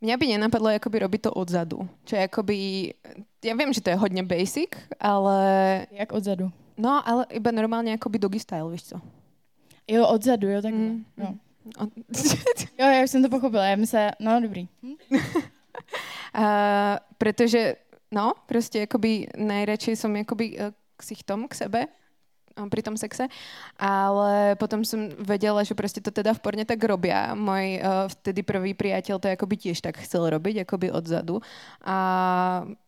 mňa 0.00 0.14
by 0.16 0.24
nenapadlo 0.26 0.72
akoby 0.72 0.98
robiť 1.04 1.20
to 1.20 1.30
odzadu. 1.36 1.84
Čo 2.08 2.16
je 2.16 2.22
akoby, 2.24 2.56
ja 3.44 3.52
viem, 3.52 3.70
že 3.76 3.84
to 3.84 3.92
je 3.92 4.00
hodne 4.00 4.24
basic, 4.24 4.72
ale 4.96 5.36
Jak 5.92 6.12
odzadu? 6.16 6.48
no, 6.80 7.04
ale 7.04 7.28
iba 7.30 7.52
normálne 7.52 7.92
akoby 7.92 8.18
doggy 8.18 8.40
style, 8.40 8.72
víš 8.72 8.82
co? 8.92 8.96
Jo, 9.88 10.06
odzadu, 10.08 10.48
jo, 10.48 10.62
takhle. 10.62 10.80
Mm, 10.80 11.04
Jo. 11.16 11.28
Od... 11.78 11.90
jo, 12.78 12.86
já 12.86 13.04
už 13.04 13.10
jsem 13.10 13.22
to 13.22 13.28
pochopila, 13.28 13.64
já 13.64 13.76
myslím, 13.76 14.10
no 14.20 14.40
dobrý. 14.40 14.68
Hm? 14.82 14.94
A, 16.34 17.00
pretože, 17.18 17.76
no, 18.12 18.32
proste 18.46 18.84
akoby 18.84 19.28
najradšej 19.36 19.96
som 19.96 20.12
akoby 20.16 20.56
eh, 20.56 20.72
ksichtom 20.96 21.48
k 21.48 21.54
sebe 21.56 21.80
eh, 21.88 22.68
pri 22.68 22.80
tom 22.84 22.96
sexe, 22.96 23.28
ale 23.80 24.56
potom 24.60 24.84
som 24.84 25.08
vedela, 25.16 25.64
že 25.64 25.76
proste 25.76 26.00
to 26.00 26.12
teda 26.12 26.36
v 26.36 26.40
porne 26.44 26.64
tak 26.64 26.80
robia. 26.84 27.32
Môj 27.32 27.80
uh, 27.80 28.08
vtedy 28.08 28.44
prvý 28.44 28.72
priateľ 28.76 29.16
to 29.20 29.28
akoby 29.32 29.56
tiež 29.68 29.80
tak 29.80 30.00
chcel 30.00 30.28
robiť, 30.28 30.64
akoby 30.64 30.92
odzadu. 30.92 31.40
A 31.84 31.96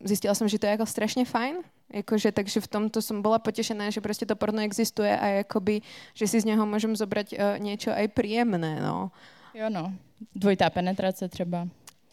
zistila 0.05 0.37
som, 0.37 0.49
že 0.49 0.61
to 0.61 0.69
je 0.69 0.77
ako 0.77 0.89
strašne 0.89 1.25
fajn. 1.25 1.65
Jakože, 1.89 2.37
takže 2.37 2.61
v 2.61 2.69
tomto 2.69 3.01
som 3.01 3.25
bola 3.25 3.41
potešená, 3.41 3.89
že 3.89 4.05
proste 4.05 4.29
to 4.29 4.37
porno 4.37 4.61
existuje 4.61 5.09
a 5.09 5.41
akoby, 5.41 5.81
že 6.13 6.29
si 6.29 6.37
z 6.37 6.53
neho 6.53 6.69
môžem 6.69 6.93
zobrať 6.93 7.29
uh, 7.33 7.57
niečo 7.57 7.89
aj 7.97 8.13
príjemné, 8.13 8.77
no. 8.85 9.09
Jo, 9.57 9.73
no. 9.73 9.97
Dvojitá 10.35 10.71
penetrace 10.71 11.29
třeba. 11.29 11.69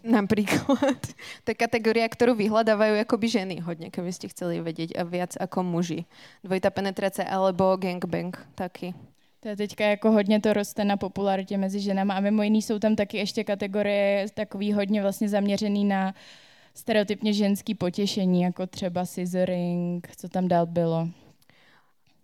Napríklad. 0.06 1.02
To 1.44 1.52
je 1.52 1.58
kategória, 1.58 2.06
ktorú 2.06 2.38
vyhľadávajú 2.38 3.02
akoby 3.02 3.28
ženy 3.28 3.56
hodne, 3.66 3.90
keby 3.90 4.14
ste 4.14 4.30
chceli 4.30 4.62
vedieť 4.62 4.94
a 4.96 5.04
viac 5.04 5.34
ako 5.34 5.66
muži. 5.66 6.06
Dvojitá 6.46 6.70
penetrace 6.70 7.26
alebo 7.26 7.74
gangbang 7.76 8.38
taky. 8.54 8.94
To 9.46 9.50
je 9.50 9.56
teďka 9.56 9.86
jako 9.86 10.12
hodně 10.12 10.40
to 10.42 10.54
roste 10.54 10.86
na 10.86 10.98
popularitě 10.98 11.58
mezi 11.58 11.80
ženama 11.80 12.14
a 12.14 12.20
mimo 12.20 12.44
jiný 12.44 12.62
jsou 12.62 12.80
tam 12.80 12.96
taky 12.96 13.18
ještě 13.18 13.44
kategorie 13.44 14.26
takový 14.34 14.74
hodně 14.74 15.02
vlastně 15.02 15.30
zaměřený 15.30 15.86
na 15.86 16.14
stereotypně 16.76 17.34
ženský 17.34 17.76
potěšení, 17.76 18.42
jako 18.42 18.68
třeba 18.68 19.06
scissoring, 19.06 20.08
co 20.18 20.30
tam 20.30 20.48
dál 20.48 20.66
bylo. 20.66 21.08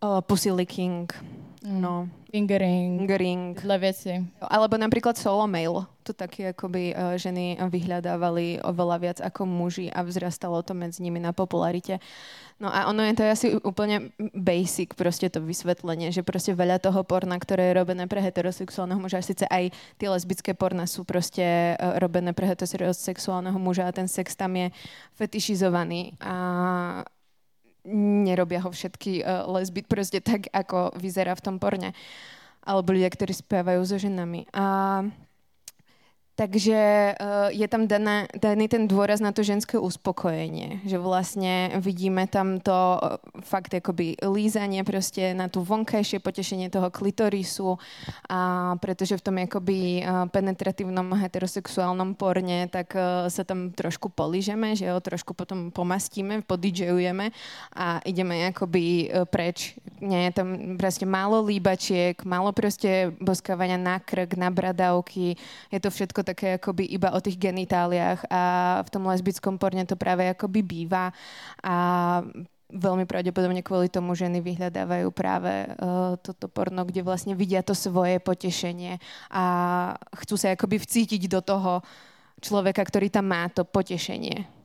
Uh, 0.01 0.17
pussy 0.21 0.49
licking, 0.49 1.13
no, 1.61 2.09
Fingering, 2.31 2.99
fingering. 2.99 3.61
tyhle 3.61 3.77
věci. 3.77 4.25
Alebo 4.41 4.77
napríklad 4.77 5.17
solo 5.17 5.47
mail. 5.47 5.85
To 6.03 6.13
taky 6.13 6.47
akoby 6.47 6.95
uh, 6.95 7.13
ženy 7.21 7.61
vyhľadávali 7.69 8.65
oveľa 8.65 8.97
viac 8.97 9.17
ako 9.21 9.45
muži 9.45 9.93
a 9.93 10.01
vzrastalo 10.01 10.63
to 10.65 10.73
medzi 10.73 11.03
nimi 11.03 11.19
na 11.19 11.37
popularite. 11.37 11.99
No 12.57 12.73
a 12.73 12.89
ono 12.89 13.03
je 13.05 13.13
to 13.13 13.23
asi 13.29 13.47
úplne 13.61 14.09
basic 14.33 14.97
proste 14.97 15.29
to 15.29 15.37
vysvetlenie, 15.37 16.09
že 16.09 16.25
proste 16.25 16.57
veľa 16.57 16.81
toho 16.81 17.03
porna, 17.03 17.37
ktoré 17.37 17.69
je 17.69 17.77
robené 17.77 18.09
pre 18.09 18.25
heterosexuálneho 18.25 18.97
muža, 18.97 19.21
síce 19.21 19.45
aj 19.45 19.69
tie 20.01 20.09
lesbické 20.09 20.57
porna 20.57 20.89
sú 20.89 21.05
proste 21.05 21.77
uh, 21.77 22.01
robené 22.01 22.33
pre 22.33 22.49
heterosexuálneho 22.49 23.59
muža 23.61 23.85
a 23.85 23.93
ten 23.93 24.09
sex 24.09 24.33
tam 24.33 24.57
je 24.57 24.73
fetišizovaný 25.13 26.17
a 26.17 27.05
nerobia 27.87 28.61
ho 28.61 28.69
všetky 28.69 29.25
uh, 29.25 29.45
lesby 29.49 29.81
proste 29.85 30.21
tak, 30.21 30.49
ako 30.53 30.93
vyzerá 30.97 31.33
v 31.37 31.43
tom 31.43 31.55
porne. 31.57 31.97
Alebo 32.61 32.93
ľudia, 32.93 33.09
ktorí 33.09 33.33
spievajú 33.33 33.81
so 33.85 33.97
ženami. 33.97 34.45
A 34.53 35.01
takže 36.41 36.79
uh, 37.13 37.53
je 37.53 37.67
tam 37.69 37.85
daná, 37.85 38.25
daný 38.33 38.65
ten 38.65 38.89
dôraz 38.89 39.21
na 39.21 39.29
to 39.29 39.45
ženské 39.45 39.77
uspokojenie, 39.77 40.81
že 40.89 40.97
vlastne 40.97 41.77
vidíme 41.77 42.25
tam 42.25 42.57
to 42.57 42.73
uh, 42.97 43.21
fakt 43.45 43.69
akoby 43.77 44.17
lízanie 44.25 44.81
proste 44.81 45.37
na 45.37 45.53
tú 45.53 45.61
vonkajšie 45.61 46.17
potešenie 46.17 46.73
toho 46.73 46.89
klitorisu 46.89 47.77
a 48.25 48.73
pretože 48.81 49.21
v 49.21 49.25
tom 49.29 49.37
akoby 49.37 50.01
uh, 50.01 50.25
penetratívnom 50.33 51.13
heterosexuálnom 51.13 52.17
porne 52.17 52.65
tak 52.73 52.97
sa 53.29 53.43
tam 53.45 53.69
trošku 53.69 54.09
polížeme, 54.09 54.73
že 54.73 54.89
ho 54.89 54.97
trošku 54.97 55.37
potom 55.37 55.69
pomastíme, 55.69 56.41
podidžejujeme 56.41 57.29
a 57.77 58.01
ideme 58.01 58.49
akoby 58.49 59.13
uh, 59.13 59.29
preč. 59.29 59.77
Nie 60.01 60.33
je 60.33 60.41
tam 60.41 60.79
proste 60.81 61.05
málo 61.05 61.45
líbačiek, 61.45 62.17
málo 62.25 62.49
proste 62.49 63.13
boskávania 63.21 63.77
na 63.77 64.01
krk, 64.01 64.33
na 64.33 64.49
bradavky, 64.49 65.37
je 65.69 65.77
to 65.77 65.93
všetko 65.93 66.30
také 66.31 66.55
akoby 66.55 66.87
iba 66.87 67.11
o 67.11 67.19
tých 67.19 67.35
genitáliách 67.35 68.25
a 68.31 68.41
v 68.81 68.89
tom 68.89 69.03
lesbickom 69.11 69.59
porne 69.59 69.83
to 69.83 69.99
práve 69.99 70.25
akoby 70.31 70.63
býva 70.63 71.11
a 71.59 71.75
veľmi 72.71 73.03
pravdepodobne 73.03 73.59
kvôli 73.61 73.91
tomu 73.91 74.15
ženy 74.15 74.39
vyhľadávajú 74.39 75.11
práve 75.11 75.67
uh, 75.67 76.15
toto 76.23 76.47
porno, 76.47 76.87
kde 76.87 77.03
vlastne 77.03 77.35
vidia 77.35 77.59
to 77.59 77.75
svoje 77.75 78.23
potešenie 78.23 78.97
a 79.27 79.43
chcú 80.23 80.39
sa 80.39 80.55
akoby 80.55 80.79
vcítiť 80.79 81.27
do 81.27 81.43
toho 81.43 81.83
človeka, 82.39 82.81
ktorý 82.81 83.11
tam 83.11 83.27
má 83.27 83.51
to 83.51 83.67
potešenie. 83.67 84.60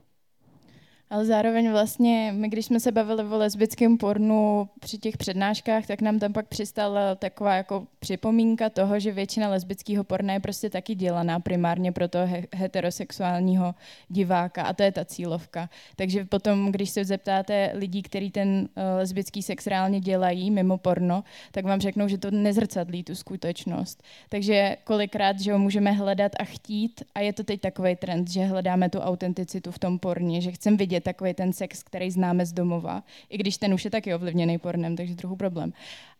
Ale 1.09 1.25
zároveň 1.25 1.71
vlastně, 1.71 2.33
my 2.35 2.49
když 2.49 2.65
jsme 2.65 2.79
se 2.79 2.91
bavili 2.91 3.23
o 3.23 3.37
lesbickém 3.37 3.97
pornu 3.97 4.69
při 4.79 4.97
těch 4.97 5.17
přednáškách, 5.17 5.85
tak 5.85 6.01
nám 6.01 6.19
tam 6.19 6.33
pak 6.33 6.47
přistala 6.47 7.15
taková 7.15 7.55
jako 7.55 7.87
připomínka 7.99 8.69
toho, 8.69 8.99
že 8.99 9.11
většina 9.11 9.49
lesbického 9.49 10.03
porna 10.03 10.33
je 10.33 10.39
prostě 10.39 10.69
taky 10.69 10.95
dělaná 10.95 11.39
primárně 11.39 11.91
pro 11.91 12.07
toho 12.07 12.27
he- 12.27 12.47
heterosexuálního 12.53 13.75
diváka 14.09 14.63
a 14.63 14.73
to 14.73 14.83
je 14.83 14.91
ta 14.91 15.05
cílovka. 15.05 15.69
Takže 15.95 16.25
potom, 16.25 16.71
když 16.71 16.89
se 16.89 17.05
zeptáte 17.05 17.71
lidí, 17.73 18.01
kteří 18.01 18.31
ten 18.31 18.49
uh, 18.49 18.83
lesbický 18.97 19.43
sex 19.43 19.67
reálně 19.67 19.99
dělají 19.99 20.51
mimo 20.51 20.77
porno, 20.77 21.23
tak 21.51 21.65
vám 21.65 21.79
řeknou, 21.79 22.07
že 22.07 22.17
to 22.17 22.31
nezrcadlí 22.31 23.03
tu 23.03 23.15
skutečnost. 23.15 24.03
Takže 24.29 24.77
kolikrát, 24.83 25.39
že 25.39 25.53
ho 25.53 25.59
můžeme 25.59 25.91
hledat 25.91 26.31
a 26.39 26.43
chtít 26.43 27.03
a 27.15 27.19
je 27.19 27.33
to 27.33 27.43
teď 27.43 27.61
takový 27.61 27.95
trend, 27.95 28.29
že 28.29 28.43
hledáme 28.43 28.89
tu 28.89 28.99
autenticitu 28.99 29.71
v 29.71 29.79
tom 29.79 29.99
porně, 29.99 30.41
že 30.41 30.51
chcem 30.51 30.77
vidět 30.77 30.96
takový 31.01 31.33
ten 31.33 31.53
sex, 31.53 31.83
který 31.83 32.11
známe 32.11 32.45
z 32.45 32.53
domova, 32.53 33.03
i 33.29 33.37
když 33.37 33.57
ten 33.57 33.73
už 33.73 33.85
je 33.85 33.91
taky 33.91 34.15
ovlivněný 34.15 34.57
pornem, 34.57 34.95
takže 34.95 35.15
trochu 35.15 35.35
problém. 35.35 35.73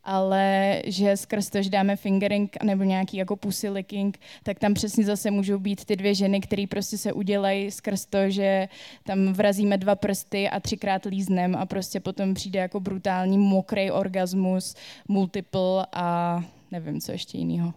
Ale 0.04 0.82
že 0.86 1.18
skrz 1.18 1.50
to, 1.50 1.62
že 1.62 1.70
dáme 1.70 1.96
fingering 1.96 2.64
nebo 2.64 2.84
nějaký 2.84 3.18
jako 3.18 3.36
pussy 3.36 3.70
licking, 3.70 4.20
tak 4.44 4.60
tam 4.60 4.74
přesně 4.74 5.06
zase 5.06 5.32
můžou 5.32 5.60
být 5.60 5.86
ty 5.86 5.96
dvě 5.96 6.16
ženy, 6.16 6.42
které 6.42 6.66
prostě 6.70 6.98
se 6.98 7.14
udělají 7.14 7.72
skrz 7.72 8.06
to, 8.06 8.30
že 8.30 8.68
tam 9.04 9.34
vrazíme 9.34 9.78
dva 9.78 9.96
prsty 9.96 10.50
a 10.50 10.60
třikrát 10.60 11.06
líznem 11.06 11.56
a 11.56 11.66
prostě 11.66 12.00
potom 12.00 12.34
přijde 12.34 12.60
jako 12.60 12.80
brutální 12.80 13.38
mokrý 13.38 13.92
orgasmus, 13.92 14.76
multiple 15.08 15.88
a 15.94 16.42
nevím, 16.72 17.02
co 17.02 17.12
ještě 17.12 17.38
jiného. 17.38 17.74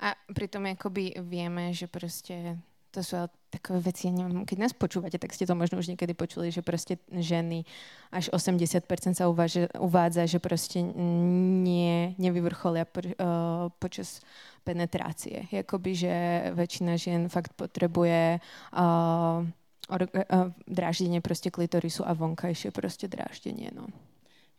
A 0.00 0.14
pritom 0.34 0.66
akoby 0.66 1.12
vieme, 1.20 1.72
že 1.72 1.86
proste 1.86 2.58
to 2.94 3.02
sú 3.02 3.26
takové 3.50 3.90
veci, 3.90 4.06
ja 4.06 4.14
neviem, 4.14 4.46
keď 4.46 4.58
nás 4.62 4.74
počúvate, 4.74 5.18
tak 5.18 5.34
ste 5.34 5.46
to 5.46 5.58
možno 5.58 5.82
už 5.82 5.90
niekedy 5.90 6.14
počuli, 6.14 6.54
že 6.54 6.62
proste 6.62 7.02
ženy 7.10 7.66
až 8.14 8.30
80% 8.30 8.86
sa 9.18 9.26
uváže, 9.26 9.66
uvádza, 9.74 10.30
že 10.30 10.38
proste 10.38 10.78
nie, 10.82 12.14
nevyvrcholia 12.22 12.86
pr, 12.86 13.18
uh, 13.18 13.70
počas 13.82 14.22
penetrácie. 14.62 15.50
Jakoby, 15.50 15.90
že 15.94 16.14
väčšina 16.54 16.94
žien 16.94 17.26
fakt 17.26 17.58
potrebuje 17.58 18.38
uh, 18.74 19.42
or, 19.90 20.00
uh, 20.06 20.54
dráždenie 20.70 21.18
proste 21.18 21.50
klitorisu 21.50 22.06
a 22.06 22.14
vonkajšie 22.14 22.70
proste 22.70 23.10
dráždenie, 23.10 23.74
no. 23.74 23.90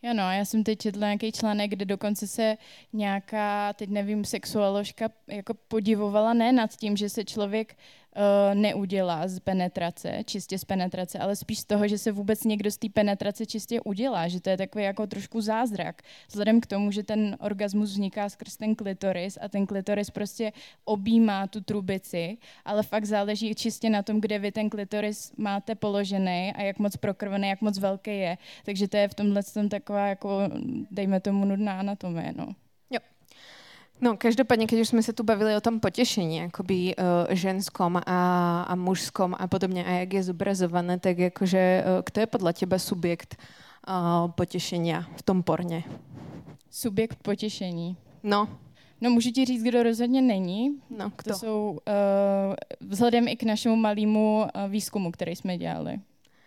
Jo, 0.06 0.14
no, 0.14 0.32
já 0.32 0.46
jsem 0.46 0.64
teď 0.64 0.80
četla 0.80 1.08
nějaký 1.08 1.32
článek, 1.32 1.72
kde 1.72 1.86
dokonce 1.86 2.28
se 2.28 2.58
nějaká, 2.94 3.74
teď 3.74 3.90
nevím, 3.90 4.26
sexuoložka 4.26 5.10
jako 5.28 5.54
podivovala 5.54 6.34
ne 6.34 6.52
nad 6.52 6.76
tím, 6.76 6.98
že 6.98 7.10
se 7.10 7.26
člověk 7.26 7.78
uh, 8.16 8.56
neudělá 8.56 9.28
z 9.28 9.40
penetrace, 9.40 10.24
čistě 10.26 10.60
z 10.60 10.66
penetrace, 10.66 11.20
ale 11.20 11.36
spíš 11.36 11.60
z 11.60 11.66
toho, 11.66 11.88
že 11.88 11.98
se 11.98 12.12
vůbec 12.12 12.44
někdo 12.44 12.72
z 12.72 12.78
té 12.78 12.90
penetrace 12.90 13.46
čistě 13.46 13.82
udělá, 13.82 14.28
že 14.28 14.42
to 14.42 14.50
je 14.50 14.58
takový 14.58 14.84
jako 14.84 15.08
trošku 15.08 15.42
zázrak. 15.42 16.02
Vzhledem 16.28 16.62
k 16.62 16.66
tomu, 16.66 16.92
že 16.92 17.04
ten 17.04 17.38
orgasmus 17.40 17.92
vzniká 17.92 18.30
skrz 18.30 18.58
ten 18.58 18.76
klitoris 18.76 19.38
a 19.42 19.50
ten 19.50 19.66
klitoris 19.66 20.10
prostě 20.10 20.54
objímá 20.86 21.48
tu 21.48 21.62
trubici, 21.62 22.38
ale 22.66 22.84
fakt 22.84 23.06
záleží 23.06 23.56
čistě 23.56 23.90
na 23.90 24.04
tom, 24.04 24.22
kde 24.22 24.40
vy 24.40 24.52
ten 24.52 24.70
klitoris 24.70 25.34
máte 25.38 25.76
položený 25.76 26.54
a 26.56 26.62
jak 26.62 26.80
moc 26.80 26.98
prokrvený, 26.98 27.50
jak 27.50 27.62
moc 27.62 27.78
velký 27.78 28.20
je. 28.20 28.38
Takže 28.66 28.88
to 28.88 28.98
je 28.98 29.08
v 29.08 29.14
tomhle 29.14 29.44
tom 29.44 29.70
taková 29.70 30.08
jako, 30.08 30.40
dejme 30.92 31.20
tomu, 31.20 31.46
nudná 31.46 31.80
anatomie. 31.80 32.34
No. 32.38 32.65
No, 34.02 34.18
každopádně, 34.18 34.66
když 34.66 34.88
jsme 34.88 35.04
se 35.04 35.14
tu 35.14 35.24
bavili 35.24 35.56
o 35.56 35.62
tom 35.62 35.80
potěšení, 35.80 36.38
jakoby 36.38 36.96
uh, 36.96 37.04
ženskom 37.36 38.02
a, 38.06 38.62
a 38.62 38.76
mužskom 38.76 39.36
a 39.40 39.48
podobně, 39.48 39.86
a 39.86 39.90
jak 39.92 40.14
je 40.14 40.24
zobrazované, 40.24 41.00
tak 41.00 41.18
jakože, 41.18 41.84
uh, 41.86 42.02
kto 42.04 42.20
je 42.20 42.26
podle 42.26 42.54
teba 42.54 42.80
subjekt 42.80 43.38
uh, 43.88 44.32
potěšení 44.32 44.94
v 45.16 45.22
tom 45.22 45.44
porně? 45.44 45.84
Subjekt 46.72 47.18
potěšení. 47.22 47.98
No. 48.24 48.50
No, 49.02 49.10
můžu 49.10 49.32
ti 49.32 49.46
říct, 49.46 49.64
kdo 49.64 49.84
rozhodně 49.84 50.22
není. 50.22 50.82
No, 50.90 51.12
kdo? 51.24 51.34
To 51.34 51.40
jsou 51.40 51.72
uh, 51.88 52.90
vzhledem 52.90 53.28
i 53.28 53.36
k 53.36 53.44
našemu 53.44 53.76
malému 53.76 54.38
uh, 54.38 54.72
výzkumu, 54.72 55.12
který 55.12 55.36
jsme 55.36 55.58
dělali. 55.58 56.00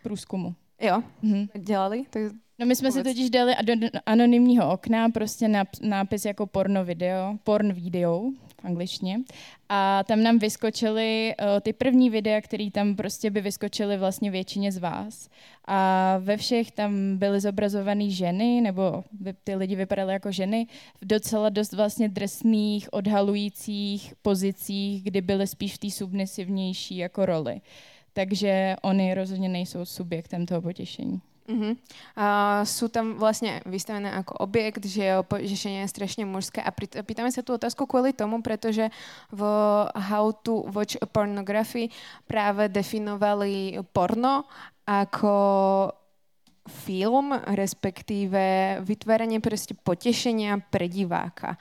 Průzkumu. 0.02 0.54
Jo, 0.80 1.02
mhm. 1.22 1.48
dělali? 1.58 2.04
Tak 2.10 2.22
No 2.60 2.66
my 2.66 2.76
jsme 2.76 2.92
si 2.92 3.02
totiž 3.02 3.30
dali 3.30 3.54
do 3.62 3.88
anonymního 4.06 4.72
okna 4.72 5.08
prostě 5.08 5.50
nápis 5.82 6.24
jako 6.24 6.46
porno 6.46 6.84
video, 6.84 7.38
porn 7.44 7.72
video 7.72 8.30
v 8.46 8.64
angličtině. 8.64 9.20
A 9.68 10.04
tam 10.04 10.22
nám 10.22 10.38
vyskočily 10.38 11.34
uh, 11.40 11.46
ty 11.60 11.72
první 11.72 12.10
videa, 12.10 12.40
které 12.40 12.70
tam 12.70 12.96
prostě 12.96 13.30
by 13.30 13.40
vyskočily 13.40 13.96
vlastně 13.96 14.30
většině 14.30 14.72
z 14.72 14.78
vás. 14.78 15.28
A 15.64 16.18
ve 16.18 16.36
všech 16.36 16.70
tam 16.70 17.16
byly 17.16 17.40
zobrazované 17.40 18.10
ženy, 18.10 18.60
nebo 18.60 19.04
ty 19.44 19.54
lidi 19.54 19.76
vypadaly 19.76 20.12
jako 20.12 20.32
ženy, 20.32 20.66
v 21.00 21.06
docela 21.06 21.48
dost 21.48 21.72
vlastně 21.72 22.08
drsných, 22.08 22.92
odhalujících 22.92 24.14
pozicích, 24.22 25.02
kdy 25.02 25.20
byly 25.20 25.46
spíš 25.46 25.74
v 25.74 25.78
té 25.78 25.90
submisivnější 25.90 26.96
jako 26.96 27.26
roli. 27.26 27.60
Takže 28.12 28.76
oni 28.82 29.14
rozhodně 29.14 29.48
nejsou 29.48 29.84
subjektem 29.84 30.46
toho 30.46 30.62
potěšení. 30.62 31.20
Uh-huh. 31.48 31.72
Uh, 32.12 32.60
sú 32.68 32.92
tam 32.92 33.16
vlastne 33.16 33.64
vystavené 33.64 34.12
ako 34.20 34.36
objekt, 34.44 34.84
že 34.84 35.00
je 35.00 35.24
požešenie 35.24 35.88
je 35.88 35.92
strašne 35.96 36.28
mužské 36.28 36.60
a 36.60 36.68
pýtame 36.76 37.32
sa 37.32 37.40
tú 37.40 37.56
otázku 37.56 37.88
kvôli 37.88 38.12
tomu, 38.12 38.44
pretože 38.44 38.92
v 39.32 39.40
How 39.96 40.28
to 40.44 40.68
Watch 40.68 41.00
Pornography 41.08 41.88
práve 42.28 42.68
definovali 42.68 43.80
porno 43.96 44.44
ako 44.84 45.32
film, 46.68 47.32
respektíve 47.32 48.76
vytváranie 48.84 49.40
proste 49.40 49.72
potešenia 49.72 50.60
pre 50.68 50.84
diváka. 50.84 51.56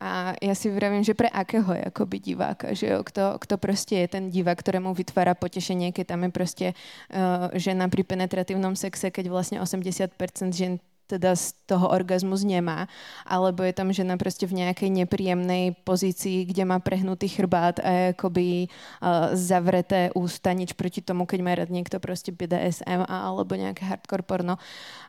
A 0.00 0.34
ja 0.42 0.54
si 0.54 0.70
vravím, 0.70 1.04
že 1.04 1.14
pre 1.14 1.28
akého 1.30 1.72
je 1.74 1.82
akoby 1.88 2.16
diváka, 2.18 2.74
že 2.74 2.90
jo, 2.90 3.02
kto, 3.02 3.38
kto 3.38 3.54
proste 3.58 3.94
je 4.04 4.08
ten 4.08 4.24
divák, 4.30 4.58
ktorému 4.58 4.94
vytvára 4.94 5.34
potešenie, 5.34 5.92
keď 5.92 6.14
tam 6.14 6.20
je 6.26 6.30
proste 6.30 6.66
uh, 6.74 7.48
žena 7.54 7.88
pri 7.88 8.02
penetratívnom 8.04 8.76
sexe, 8.76 9.10
keď 9.10 9.30
vlastne 9.30 9.58
80% 9.62 10.10
žen 10.52 10.82
teda 11.06 11.36
z 11.36 11.52
toho 11.66 11.88
orgazmus 11.88 12.44
nemá, 12.44 12.88
alebo 13.26 13.62
je 13.62 13.72
tam 13.72 13.92
žena 13.92 14.16
prostě 14.16 14.46
v 14.46 14.52
nějaké 14.52 14.88
nepříjemné 14.88 15.72
pozici, 15.84 16.44
kde 16.44 16.64
má 16.64 16.78
prehnutý 16.78 17.28
chrbát 17.28 17.80
a 17.84 17.88
je 17.88 18.08
akoby 18.08 18.66
uh, 18.66 19.36
zavreté 19.36 20.10
ústa, 20.14 20.52
nič 20.52 20.72
proti 20.72 21.00
tomu, 21.00 21.26
keď 21.26 21.40
má 21.40 21.54
rád 21.54 21.70
někdo 21.70 22.00
prostě 22.00 22.32
BDSM 22.32 23.04
a, 23.08 23.28
alebo 23.28 23.54
nějaké 23.54 23.86
hardcore 23.86 24.22
porno, 24.22 24.56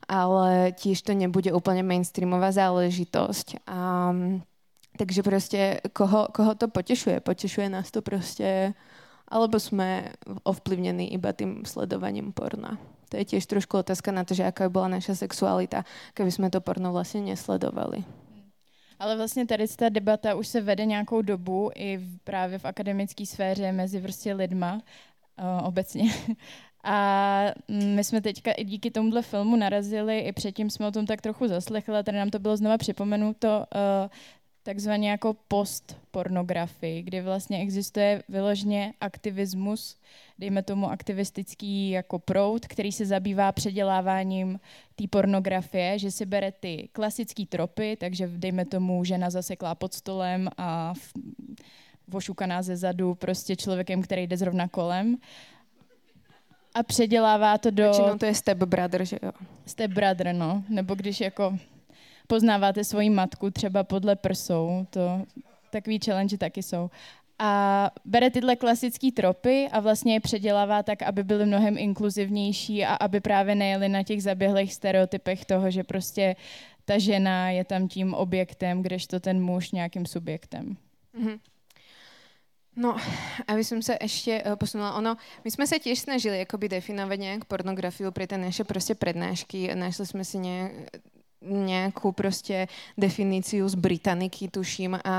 ale 0.08 0.72
tiež 0.72 1.02
to 1.02 1.14
nebude 1.14 1.54
úplně 1.54 1.84
mainstreamová 1.84 2.52
záležitosť. 2.52 3.56
Um, 3.72 4.44
takže 4.98 5.24
prostě 5.24 5.82
koho, 5.94 6.28
koho 6.32 6.56
to 6.56 6.68
potěšuje? 6.68 7.20
Potěšuje 7.20 7.70
nás 7.70 7.92
to 7.92 8.02
prostě, 8.02 8.74
alebo 9.28 9.60
jsme 9.60 10.10
ovplyvněni 10.44 11.06
iba 11.08 11.34
tým 11.34 11.66
sledovaním 11.66 12.34
porna? 12.34 12.78
To 13.10 13.18
je 13.18 13.26
tiež 13.26 13.46
trošku 13.46 13.78
otázka 13.78 14.12
na 14.12 14.24
to, 14.24 14.34
že 14.34 14.44
jaká 14.44 14.70
byla 14.70 14.88
naša 14.88 15.16
sexualita, 15.16 15.86
keby 16.14 16.32
jsme 16.32 16.50
to 16.50 16.62
porno 16.62 16.92
vlastně 16.92 17.22
nesledovali. 17.22 18.04
Ale 19.00 19.18
vlastně 19.18 19.46
tady 19.46 19.68
ta 19.68 19.90
debata 19.90 20.36
už 20.36 20.48
se 20.48 20.62
vede 20.62 20.86
nějakou 20.86 21.22
dobu 21.22 21.72
i 21.76 21.98
v, 21.98 22.18
právě 22.24 22.60
v 22.60 22.66
akademické 22.66 23.26
sféře 23.26 23.72
mezi 23.72 24.02
prostě 24.02 24.34
lidma 24.34 24.74
uh, 24.74 25.68
obecně. 25.68 26.14
A 26.88 27.42
my 27.70 28.04
jsme 28.04 28.22
teďka 28.22 28.52
i 28.52 28.64
díky 28.64 28.92
tomuhle 28.92 29.22
filmu 29.22 29.56
narazili, 29.56 30.20
i 30.20 30.32
předtím 30.32 30.70
jsme 30.70 30.88
o 30.88 30.92
tom 30.92 31.06
tak 31.06 31.22
trochu 31.22 31.48
zaslechli, 31.48 32.04
tady 32.04 32.18
nám 32.18 32.30
to 32.30 32.40
bylo 32.40 32.58
znova 32.58 32.78
připomenuto, 32.78 33.66
uh, 33.76 34.10
takzvaně 34.66 35.10
jako 35.10 35.36
postpornografii, 35.48 37.02
kdy 37.02 37.22
vlastně 37.22 37.62
existuje 37.62 38.24
vyložně 38.30 38.94
aktivismus, 39.02 39.98
dejme 40.40 40.64
tomu 40.64 40.90
aktivistický 40.90 41.90
jako 41.90 42.20
proud, 42.20 42.68
který 42.68 42.92
se 42.92 43.06
zabývá 43.06 43.52
předěláváním 43.52 44.60
té 44.96 45.08
pornografie, 45.08 46.00
že 46.00 46.12
si 46.12 46.26
bere 46.26 46.52
ty 46.52 46.90
klasické 46.92 47.46
tropy, 47.46 47.98
takže 48.00 48.28
dejme 48.28 48.66
tomu 48.66 49.04
žena 49.04 49.30
zaseklá 49.30 49.76
pod 49.76 49.94
stolem 49.94 50.50
a 50.58 50.94
vošukaná 52.08 52.62
ze 52.62 52.78
zadu 52.78 53.16
prostě 53.16 53.56
člověkem, 53.56 54.02
který 54.02 54.28
jde 54.28 54.38
zrovna 54.38 54.68
kolem 54.68 55.18
a 56.74 56.84
předělává 56.84 57.58
to 57.58 57.72
do... 57.72 57.84
Většinou 57.84 58.18
to 58.18 58.26
je 58.26 58.36
step 58.36 58.58
brother, 58.58 59.06
že 59.06 59.18
jo? 59.24 59.32
Step 59.66 59.92
brother, 59.92 60.36
no. 60.36 60.64
Nebo 60.70 60.96
když 60.96 61.22
jako 61.22 61.58
poznáváte 62.28 62.84
svoji 62.84 63.10
matku 63.10 63.52
třeba 63.52 63.84
podle 63.84 64.16
prsou, 64.16 64.86
to 64.90 65.26
takový 65.70 66.00
challenge 66.06 66.38
taky 66.38 66.64
jsou. 66.64 66.90
A 67.40 67.92
bere 68.06 68.32
tyhle 68.32 68.56
klasické 68.56 69.12
tropy 69.12 69.68
a 69.72 69.80
vlastně 69.80 70.14
je 70.14 70.20
předělává 70.20 70.84
tak, 70.84 71.02
aby 71.02 71.24
byly 71.24 71.46
mnohem 71.46 71.78
inkluzivnější 71.78 72.86
a 72.86 72.96
aby 72.96 73.20
právě 73.20 73.56
nejeli 73.56 73.90
na 73.90 74.04
těch 74.04 74.24
zaběhlých 74.24 74.74
stereotypech 74.74 75.46
toho, 75.46 75.72
že 75.72 75.84
prostě 75.84 76.36
ta 76.86 76.98
žena 76.98 77.50
je 77.50 77.64
tam 77.64 77.88
tím 77.88 78.14
objektem, 78.14 78.82
kdežto 78.82 79.20
ten 79.20 79.42
muž 79.42 79.72
nějakým 79.72 80.06
subjektem. 80.06 80.78
Mm-hmm. 81.20 81.40
No, 82.76 83.00
aby 83.48 83.64
som 83.64 83.80
sa 83.80 83.96
ešte 83.96 84.36
uh, 84.44 84.60
posunula, 84.60 85.00
ono, 85.00 85.16
my 85.48 85.50
sme 85.50 85.64
sa 85.64 85.80
tiež 85.80 85.96
snažili 85.96 86.44
akoby 86.44 86.68
definovať 86.68 87.18
nejak 87.24 87.42
pornografiu 87.48 88.12
pre 88.12 88.28
tie 88.28 88.36
naše 88.36 88.68
proste 88.68 89.00
prednášky. 89.00 89.72
Našli 89.72 90.04
sme 90.04 90.28
si 90.28 90.44
nejak, 90.44 90.92
nejakú 91.46 92.12
proste 92.12 92.66
definíciu 92.98 93.64
z 93.70 93.76
Britaniky, 93.78 94.50
tuším, 94.50 94.98
a 95.00 95.16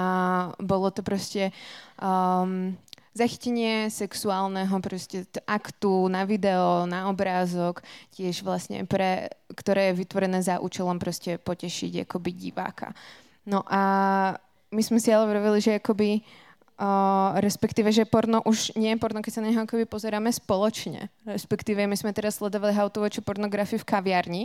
bolo 0.59 0.91
to 0.91 1.07
proste 1.07 1.55
um, 2.03 2.75
zachytenie 3.17 3.89
sexuálneho 3.89 4.77
proste 4.85 5.25
aktu 5.49 6.11
na 6.13 6.29
video, 6.29 6.85
na 6.85 7.09
obrázok, 7.09 7.81
tiež 8.13 8.45
vlastne 8.45 8.85
pre, 8.85 9.33
ktoré 9.55 9.95
je 9.95 10.05
vytvorené 10.05 10.45
za 10.45 10.61
účelom 10.61 11.01
proste 11.01 11.41
potešiť 11.41 12.05
akoby 12.05 12.31
diváka. 12.35 12.93
No 13.49 13.65
a 13.71 13.83
my 14.75 14.83
sme 14.83 15.01
si 15.01 15.09
ale 15.15 15.31
vravili, 15.31 15.65
že 15.65 15.81
akoby 15.81 16.21
Uh, 16.21 16.46
respektíve, 17.41 17.89
že 17.89 18.05
porno 18.05 18.45
už 18.45 18.77
nie 18.77 18.93
je 18.93 19.01
porno, 19.01 19.25
keď 19.25 19.33
sa 19.33 19.41
na 19.41 19.49
neho 19.49 19.65
akoby 19.65 19.89
pozeráme 19.89 20.29
spoločne. 20.29 21.09
Respektíve, 21.25 21.81
my 21.89 21.97
sme 21.97 22.13
teraz 22.13 22.37
sledovali 22.37 22.77
How 22.77 22.93
to 22.93 23.01
Watch 23.01 23.17
pornografii 23.25 23.81
v 23.81 23.89
kaviarni 23.89 24.43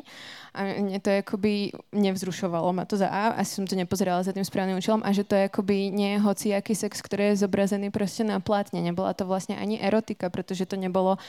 a 0.56 0.80
mne 0.80 1.04
to 1.04 1.12
akoby 1.12 1.76
nevzrušovalo 1.92 2.72
ma 2.72 2.88
to 2.88 2.96
za 2.96 3.12
A, 3.12 3.36
asi 3.36 3.60
som 3.60 3.68
to 3.68 3.76
nepozerala 3.76 4.24
za 4.24 4.32
tým 4.32 4.48
správnym 4.48 4.80
účelom 4.80 5.04
a 5.04 5.12
že 5.12 5.28
to 5.28 5.36
je 5.36 5.52
akoby 5.52 5.92
nie 5.92 6.16
je 6.16 6.24
hociaký 6.24 6.72
sex, 6.72 7.04
ktorý 7.04 7.36
je 7.36 7.44
zobrazený 7.44 7.92
prostě 7.92 8.24
na 8.24 8.40
plátne. 8.40 8.80
Nebola 8.80 9.12
to 9.14 9.28
vlastne 9.28 9.60
ani 9.60 9.76
erotika, 9.84 10.32
pretože 10.32 10.66
to 10.66 10.80
nebolo 10.80 11.20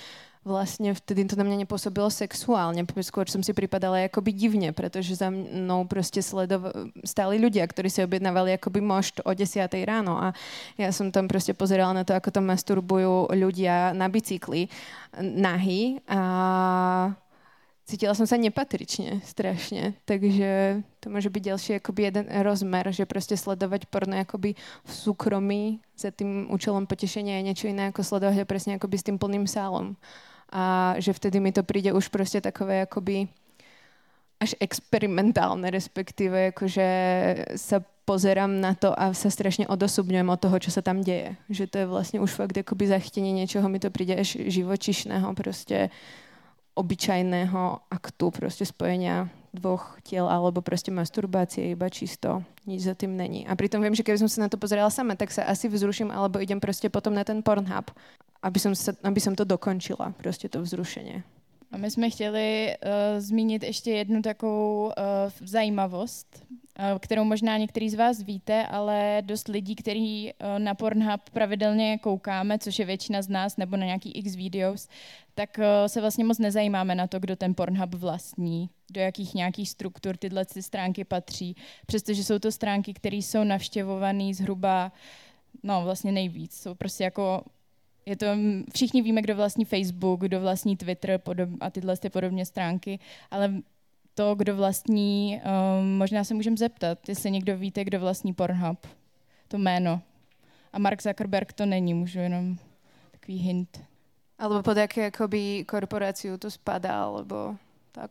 vlastně 0.45 0.95
vtedy 0.95 1.25
to 1.25 1.37
na 1.37 1.45
mě 1.45 1.57
nepůsobilo 1.57 2.11
sexuálně, 2.11 2.85
skôr 2.85 3.29
jsem 3.29 3.43
si 3.43 3.53
připadala 3.53 3.99
jakoby 3.99 4.33
divně, 4.33 4.73
protože 4.73 5.17
za 5.17 5.31
mnou 5.31 5.85
prostě 5.85 6.23
stáli 7.05 7.39
ľudia, 7.39 7.67
ktorí 7.67 7.91
si 7.91 8.05
objednávali 8.05 8.51
jakoby 8.51 8.81
mošt 8.81 9.21
o 9.25 9.35
10 9.35 9.75
ráno. 9.85 10.23
A 10.23 10.35
já 10.79 10.93
jsem 10.93 11.13
tam 11.13 11.29
prostě 11.29 11.55
pozerala 11.55 11.93
na 11.93 12.05
to, 12.05 12.15
ako 12.15 12.31
tam 12.31 12.45
masturbujú 12.47 13.29
ľudia 13.31 13.93
na 13.93 14.09
bicykli 14.09 14.69
nahy 15.21 16.01
a 16.09 17.15
cítila 17.87 18.15
jsem 18.15 18.27
se 18.27 18.39
nepatričně 18.39 19.21
strašně, 19.25 19.95
takže 20.05 20.83
to 21.01 21.11
může 21.11 21.31
být 21.31 21.45
další 21.45 21.73
jakoby 21.73 22.03
jeden 22.03 22.27
rozmer, 22.43 22.93
že 22.93 23.07
prostě 23.07 23.37
sledovat 23.37 23.87
porno 23.87 24.17
jakoby 24.17 24.55
v 24.85 24.95
soukromí 24.95 25.81
za 25.99 26.11
tím 26.11 26.47
účelom 26.51 26.87
potěšení 26.87 27.31
je 27.31 27.43
něco 27.43 27.67
jiné, 27.67 27.83
jako 27.85 28.05
sledovat 28.05 28.35
ho 28.35 28.45
přesně 28.45 28.79
s 28.97 29.03
tím 29.03 29.19
plným 29.19 29.47
sálom 29.47 29.97
a 30.53 30.95
že 30.99 31.13
vtedy 31.13 31.41
mi 31.41 31.53
to 31.53 31.63
přijde 31.63 31.93
už 31.93 32.09
prostě 32.09 32.41
takové 32.41 32.77
jakoby 32.77 33.29
až 34.43 34.59
experimentálne, 34.59 35.71
respektíve 35.71 36.51
akože 36.51 36.87
sa 37.55 37.79
pozerám 38.03 38.51
na 38.59 38.75
to 38.75 38.91
a 38.91 39.15
sa 39.15 39.31
strašne 39.31 39.71
odosobňujem 39.71 40.27
od 40.27 40.43
toho, 40.43 40.59
čo 40.59 40.75
sa 40.75 40.83
tam 40.83 41.07
deje. 41.07 41.39
Že 41.47 41.65
to 41.71 41.77
je 41.79 41.87
vlastne 41.87 42.19
už 42.19 42.35
fakt 42.35 42.59
akoby 42.59 42.91
zachytenie 42.91 43.31
niečoho, 43.31 43.71
mi 43.71 43.79
to 43.79 43.95
príde 43.95 44.19
až 44.19 44.43
živočišného, 44.43 45.31
proste 45.39 45.95
obyčajného 46.75 47.87
aktu, 47.87 48.27
proste 48.35 48.67
spojenia 48.67 49.31
dvoch 49.53 50.01
tiel 50.01 50.25
alebo 50.27 50.65
proste 50.65 50.89
masturbácie 50.89 51.77
iba 51.77 51.87
čisto. 51.93 52.41
Nič 52.65 52.89
za 52.89 52.97
tým 52.97 53.15
není. 53.15 53.45
A 53.45 53.53
pritom 53.53 53.85
viem, 53.85 53.93
že 53.93 54.01
keby 54.01 54.17
som 54.17 54.27
sa 54.27 54.49
na 54.49 54.49
to 54.49 54.57
pozerala 54.57 54.89
sama, 54.89 55.13
tak 55.13 55.29
sa 55.29 55.45
asi 55.45 55.69
vzruším 55.69 56.09
alebo 56.09 56.41
idem 56.41 56.57
proste 56.57 56.89
potom 56.89 57.13
na 57.13 57.23
ten 57.23 57.45
Pornhub, 57.45 57.93
aby 58.43 58.59
som, 58.59 58.75
sa, 58.75 58.93
aby 59.03 59.21
som 59.21 59.35
to 59.39 59.45
dokončila, 59.45 60.13
proste 60.19 60.49
to 60.51 60.63
vzrušenie. 60.63 61.23
A 61.73 61.77
my 61.77 61.91
jsme 61.91 62.11
chtěli 62.11 62.75
uh, 62.75 62.91
zmínit 63.21 63.63
ještě 63.63 63.91
jednu 63.91 64.23
takovou 64.23 64.85
uh, 64.85 64.93
zajímavost, 65.41 66.45
uh, 66.51 66.99
kterou 66.99 67.25
možná 67.25 67.57
některý 67.57 67.91
z 67.91 67.95
vás 67.95 68.23
víte, 68.23 68.67
ale 68.67 69.23
dost 69.25 69.49
lidí, 69.49 69.75
který 69.75 70.33
uh, 70.33 70.59
na 70.59 70.75
Pornhub 70.75 71.31
pravidelně 71.31 71.99
koukáme, 71.99 72.59
což 72.59 72.79
je 72.79 72.85
většina 72.85 73.23
z 73.23 73.29
nás, 73.29 73.57
nebo 73.57 73.77
na 73.77 73.87
nějaký 73.87 74.13
X 74.13 74.35
videos, 74.37 74.89
tak 75.35 75.59
uh, 75.59 75.65
se 75.87 76.01
vlastně 76.01 76.25
moc 76.25 76.39
nezajímáme 76.39 76.95
na 76.95 77.07
to, 77.07 77.21
kdo 77.21 77.37
ten 77.37 77.55
Pornhub 77.55 77.95
vlastní, 77.95 78.71
do 78.91 79.01
jakých 79.01 79.35
nějakých 79.35 79.69
struktur 79.71 80.17
tyhle 80.17 80.45
ty 80.45 80.63
stránky 80.63 81.05
patří, 81.05 81.57
přestože 81.87 82.25
jsou 82.25 82.39
to 82.39 82.53
stránky, 82.53 82.95
které 82.95 83.17
jsou 83.17 83.45
navštěvované 83.45 84.35
zhruba, 84.35 84.93
no 85.63 85.81
vlastně 85.85 86.13
nejvíc, 86.13 86.61
jsou 86.61 86.75
prostě 86.75 87.05
jako 87.05 87.45
je 88.07 88.17
to, 88.17 88.27
všichni 88.75 89.03
víme, 89.03 89.23
kdo 89.23 89.37
vlastní 89.37 89.65
Facebook, 89.65 90.21
kdo 90.21 90.41
vlastní 90.41 90.77
Twitter 90.77 91.19
podob, 91.19 91.51
a 91.61 91.71
tyhle 91.71 91.97
ty 91.97 92.11
podobně 92.11 92.47
stránky, 92.47 92.99
ale 93.31 93.55
to, 94.15 94.35
kdo 94.35 94.57
vlastní, 94.57 95.41
um, 95.81 95.99
možná 95.99 96.25
se 96.25 96.35
můžeme 96.35 96.57
zeptat, 96.57 97.09
jestli 97.09 97.31
někdo 97.31 97.57
víte, 97.57 97.85
kdo 97.85 98.01
vlastní 98.01 98.35
Pornhub, 98.35 98.87
to 99.49 99.59
jméno. 99.59 100.01
A 100.73 100.79
Mark 100.79 101.03
Zuckerberg 101.03 101.53
to 101.53 101.67
není, 101.67 101.95
můžu 101.95 102.19
jenom 102.19 102.57
takový 103.11 103.39
hint. 103.39 103.85
Alebo 104.39 104.63
pod 104.63 104.77
jaké 104.77 105.03
jakoby 105.03 105.65
korporaci 105.65 106.39
to 106.39 106.51
spadá, 106.51 107.05
alebo 107.05 107.57
tak. 107.93 108.11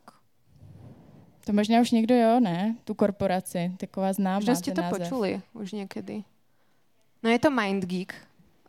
To 1.44 1.52
možná 1.52 1.80
už 1.80 1.90
někdo 1.90 2.14
jo, 2.14 2.40
ne? 2.40 2.76
Tu 2.84 2.94
korporaci, 2.94 3.72
taková 3.76 4.12
známá. 4.12 4.34
Možná 4.34 4.54
jste 4.54 4.72
to 4.72 4.80
název. 4.80 4.98
počuli 4.98 5.40
už 5.52 5.72
někdy. 5.72 6.24
No 7.22 7.30
je 7.30 7.38
to 7.38 7.50
MindGeek, 7.50 8.14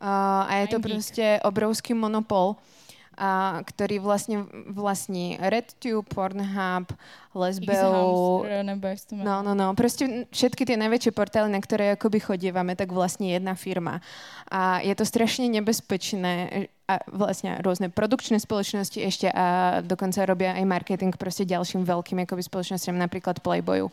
a 0.04 0.56
je 0.56 0.68
to 0.68 0.80
prostě 0.80 1.39
obrovský 1.44 1.94
monopol, 1.94 2.56
a, 3.18 3.62
ktorý 3.66 4.00
vlastne 4.00 4.46
vlastní 4.68 5.38
RedTube, 5.38 6.10
Pornhub, 6.10 6.94
Lesbeu. 7.36 8.44
No, 9.12 9.44
no, 9.44 9.54
no. 9.56 9.74
Proste 9.78 10.26
všetky 10.34 10.66
tie 10.66 10.78
najväčšie 10.78 11.12
portály, 11.13 11.50
na 11.50 11.62
ktoré 11.62 11.94
akoby 11.94 12.20
chodívame, 12.20 12.76
tak 12.76 12.92
vlastní 12.92 13.32
jedna 13.32 13.54
firma. 13.54 14.02
A 14.52 14.82
je 14.82 14.94
to 14.98 15.06
strašne 15.06 15.46
nebezpečné, 15.50 16.68
a 16.84 17.00
vlastne 17.08 17.63
rôzne 17.63 17.88
produkčné 17.88 18.44
spoločnosti 18.44 19.00
ešte 19.00 19.32
a 19.32 19.80
dokonca 19.80 20.28
robia 20.28 20.52
aj 20.60 20.68
marketing 20.68 21.16
proste 21.16 21.48
ďalším 21.48 21.88
veľkým 21.88 22.28
akoby 22.28 22.44
spoločnosťam, 22.44 23.00
napríklad 23.00 23.39
Playboyu. 23.39 23.88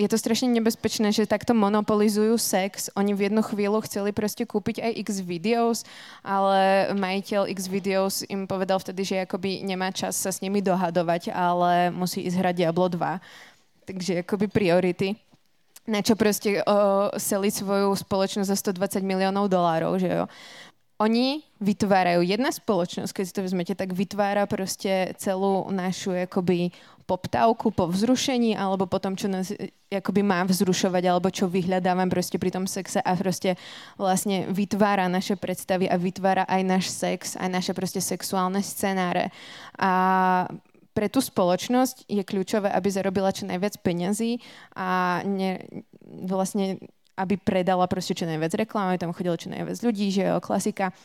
Je 0.00 0.08
to 0.08 0.16
strašne 0.16 0.48
nebezpečné, 0.48 1.12
že 1.12 1.28
takto 1.28 1.52
monopolizujú 1.52 2.40
sex. 2.40 2.88
Oni 2.96 3.12
v 3.12 3.28
jednu 3.28 3.44
chvíľu 3.44 3.84
chceli 3.84 4.16
proste 4.16 4.48
kúpiť 4.48 4.80
aj 4.80 4.92
X 5.04 5.08
videos, 5.20 5.84
ale 6.24 6.88
majiteľ 6.96 7.52
X 7.52 7.68
videos 7.68 8.24
im 8.24 8.48
povedal 8.48 8.80
vtedy, 8.80 9.04
že 9.04 9.28
akoby 9.28 9.60
nemá 9.60 9.92
čas 9.92 10.16
sa 10.16 10.32
s 10.32 10.40
nimi 10.40 10.64
dohadovať, 10.64 11.36
ale 11.36 11.92
musí 11.92 12.24
ísť 12.24 12.40
hrať 12.40 12.54
Diablo 12.64 12.88
2. 12.88 13.92
Takže 13.92 14.24
akoby 14.24 14.48
priority 14.48 15.20
na 15.90 16.06
čo 16.06 16.14
proste 16.14 16.62
o, 16.62 17.10
seli 17.18 17.50
svoju 17.50 17.90
spoločnosť 17.98 18.46
za 18.46 18.56
120 18.70 19.02
miliónov 19.02 19.50
dolárov, 19.50 19.98
že 19.98 20.06
jo 20.06 20.24
oni 21.00 21.40
vytvárajú, 21.64 22.20
jedna 22.20 22.52
spoločnosť, 22.52 23.12
keď 23.16 23.24
si 23.24 23.32
to 23.32 23.44
vezmete, 23.48 23.72
tak 23.72 23.96
vytvára 23.96 24.44
proste 24.44 25.16
celú 25.16 25.64
našu 25.72 26.12
jakoby 26.12 26.76
poptávku 27.08 27.72
po 27.72 27.88
vzrušení 27.90 28.54
alebo 28.54 28.84
po 28.86 29.00
tom, 29.02 29.16
čo 29.16 29.26
nás 29.26 29.50
jakoby 29.90 30.22
má 30.22 30.46
vzrušovať 30.46 31.02
alebo 31.08 31.32
čo 31.32 31.50
vyhľadávam 31.50 32.06
proste 32.06 32.38
pri 32.38 32.54
tom 32.54 32.70
sexe 32.70 33.02
a 33.02 33.10
proste 33.18 33.58
vlastne 33.98 34.46
vytvára 34.52 35.10
naše 35.10 35.34
predstavy 35.34 35.90
a 35.90 35.98
vytvára 35.98 36.46
aj 36.46 36.62
náš 36.62 36.84
sex, 36.94 37.34
aj 37.34 37.48
naše 37.50 37.72
proste 37.74 37.98
sexuálne 37.98 38.62
scenáre. 38.62 39.34
A 39.80 40.46
pre 40.94 41.10
tú 41.10 41.18
spoločnosť 41.18 42.06
je 42.06 42.22
kľúčové, 42.22 42.70
aby 42.70 42.88
zarobila 42.92 43.34
čo 43.34 43.48
najviac 43.48 43.80
peňazí 43.82 44.38
a 44.76 45.22
ne, 45.26 45.64
vlastne 46.28 46.78
aby 47.20 47.36
predala 47.36 47.84
proste 47.84 48.16
čo 48.16 48.24
najviac 48.24 48.56
reklamy, 48.56 48.96
tam 48.96 49.12
chodilo 49.12 49.36
čo 49.36 49.52
najviac 49.52 49.76
ľudí, 49.84 50.08
že 50.08 50.24
jo, 50.24 50.40
klasika. 50.40 50.96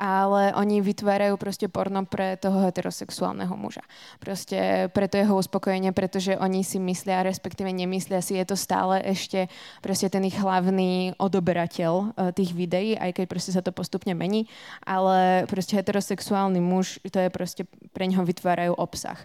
Ale 0.00 0.56
oni 0.56 0.80
vytvárajú 0.80 1.36
proste 1.36 1.68
porno 1.68 2.08
pre 2.08 2.40
toho 2.40 2.64
heterosexuálneho 2.64 3.52
muža. 3.52 3.84
Proste 4.16 4.88
preto 4.96 5.20
jeho 5.20 5.36
uspokojenie, 5.36 5.92
pretože 5.92 6.40
oni 6.40 6.64
si 6.64 6.80
myslia, 6.80 7.20
respektíve 7.20 7.68
nemyslia 7.68 8.24
si, 8.24 8.40
je 8.40 8.48
to 8.48 8.56
stále 8.56 8.96
ešte 9.04 9.52
proste 9.84 10.08
ten 10.08 10.24
ich 10.24 10.40
hlavný 10.40 11.12
odoberateľ 11.20 11.92
uh, 11.92 12.32
tých 12.32 12.56
videí, 12.56 12.96
aj 12.96 13.20
keď 13.20 13.24
proste 13.28 13.52
sa 13.52 13.60
to 13.60 13.76
postupne 13.76 14.16
mení, 14.16 14.48
ale 14.88 15.44
proste 15.52 15.76
heterosexuálny 15.76 16.64
muž, 16.64 16.96
to 17.12 17.20
je 17.20 17.28
proste, 17.28 17.68
pre 17.92 18.08
neho 18.08 18.24
vytvárajú 18.24 18.72
obsah 18.80 19.20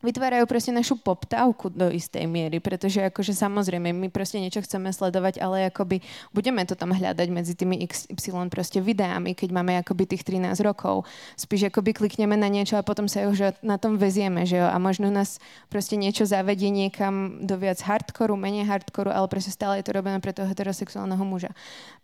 vytvárajú 0.00 0.44
proste 0.48 0.72
našu 0.72 0.96
poptávku 0.96 1.68
do 1.72 1.92
istej 1.92 2.24
miery, 2.24 2.58
pretože 2.58 3.04
akože 3.04 3.36
samozrejme 3.36 3.92
my 3.92 4.08
proste 4.08 4.40
niečo 4.40 4.64
chceme 4.64 4.88
sledovať, 4.92 5.40
ale 5.40 5.68
akoby 5.68 6.00
budeme 6.32 6.64
to 6.64 6.72
tam 6.76 6.92
hľadať 6.96 7.28
medzi 7.28 7.52
tými 7.52 7.84
XY 7.84 8.48
proste 8.48 8.80
videami, 8.80 9.36
keď 9.36 9.48
máme 9.52 9.76
akoby 9.80 10.16
tých 10.16 10.24
13 10.24 10.56
rokov. 10.64 11.04
Spíš 11.36 11.68
akoby 11.68 11.92
klikneme 11.92 12.34
na 12.34 12.48
niečo 12.48 12.80
a 12.80 12.86
potom 12.86 13.06
sa 13.06 13.28
už 13.28 13.60
na 13.60 13.76
tom 13.76 14.00
vezieme, 14.00 14.48
že 14.48 14.60
jo? 14.60 14.66
A 14.68 14.76
možno 14.80 15.12
nás 15.12 15.36
proste 15.68 16.00
niečo 16.00 16.24
zavedie 16.24 16.72
niekam 16.72 17.44
do 17.44 17.60
viac 17.60 17.80
hardkoru, 17.84 18.34
menej 18.34 18.64
hardkoru, 18.68 19.12
ale 19.12 19.28
proste 19.28 19.52
stále 19.52 19.80
je 19.80 19.86
to 19.88 19.96
robené 19.96 20.16
pre 20.24 20.32
toho 20.32 20.48
heterosexuálneho 20.48 21.22
muža. 21.22 21.52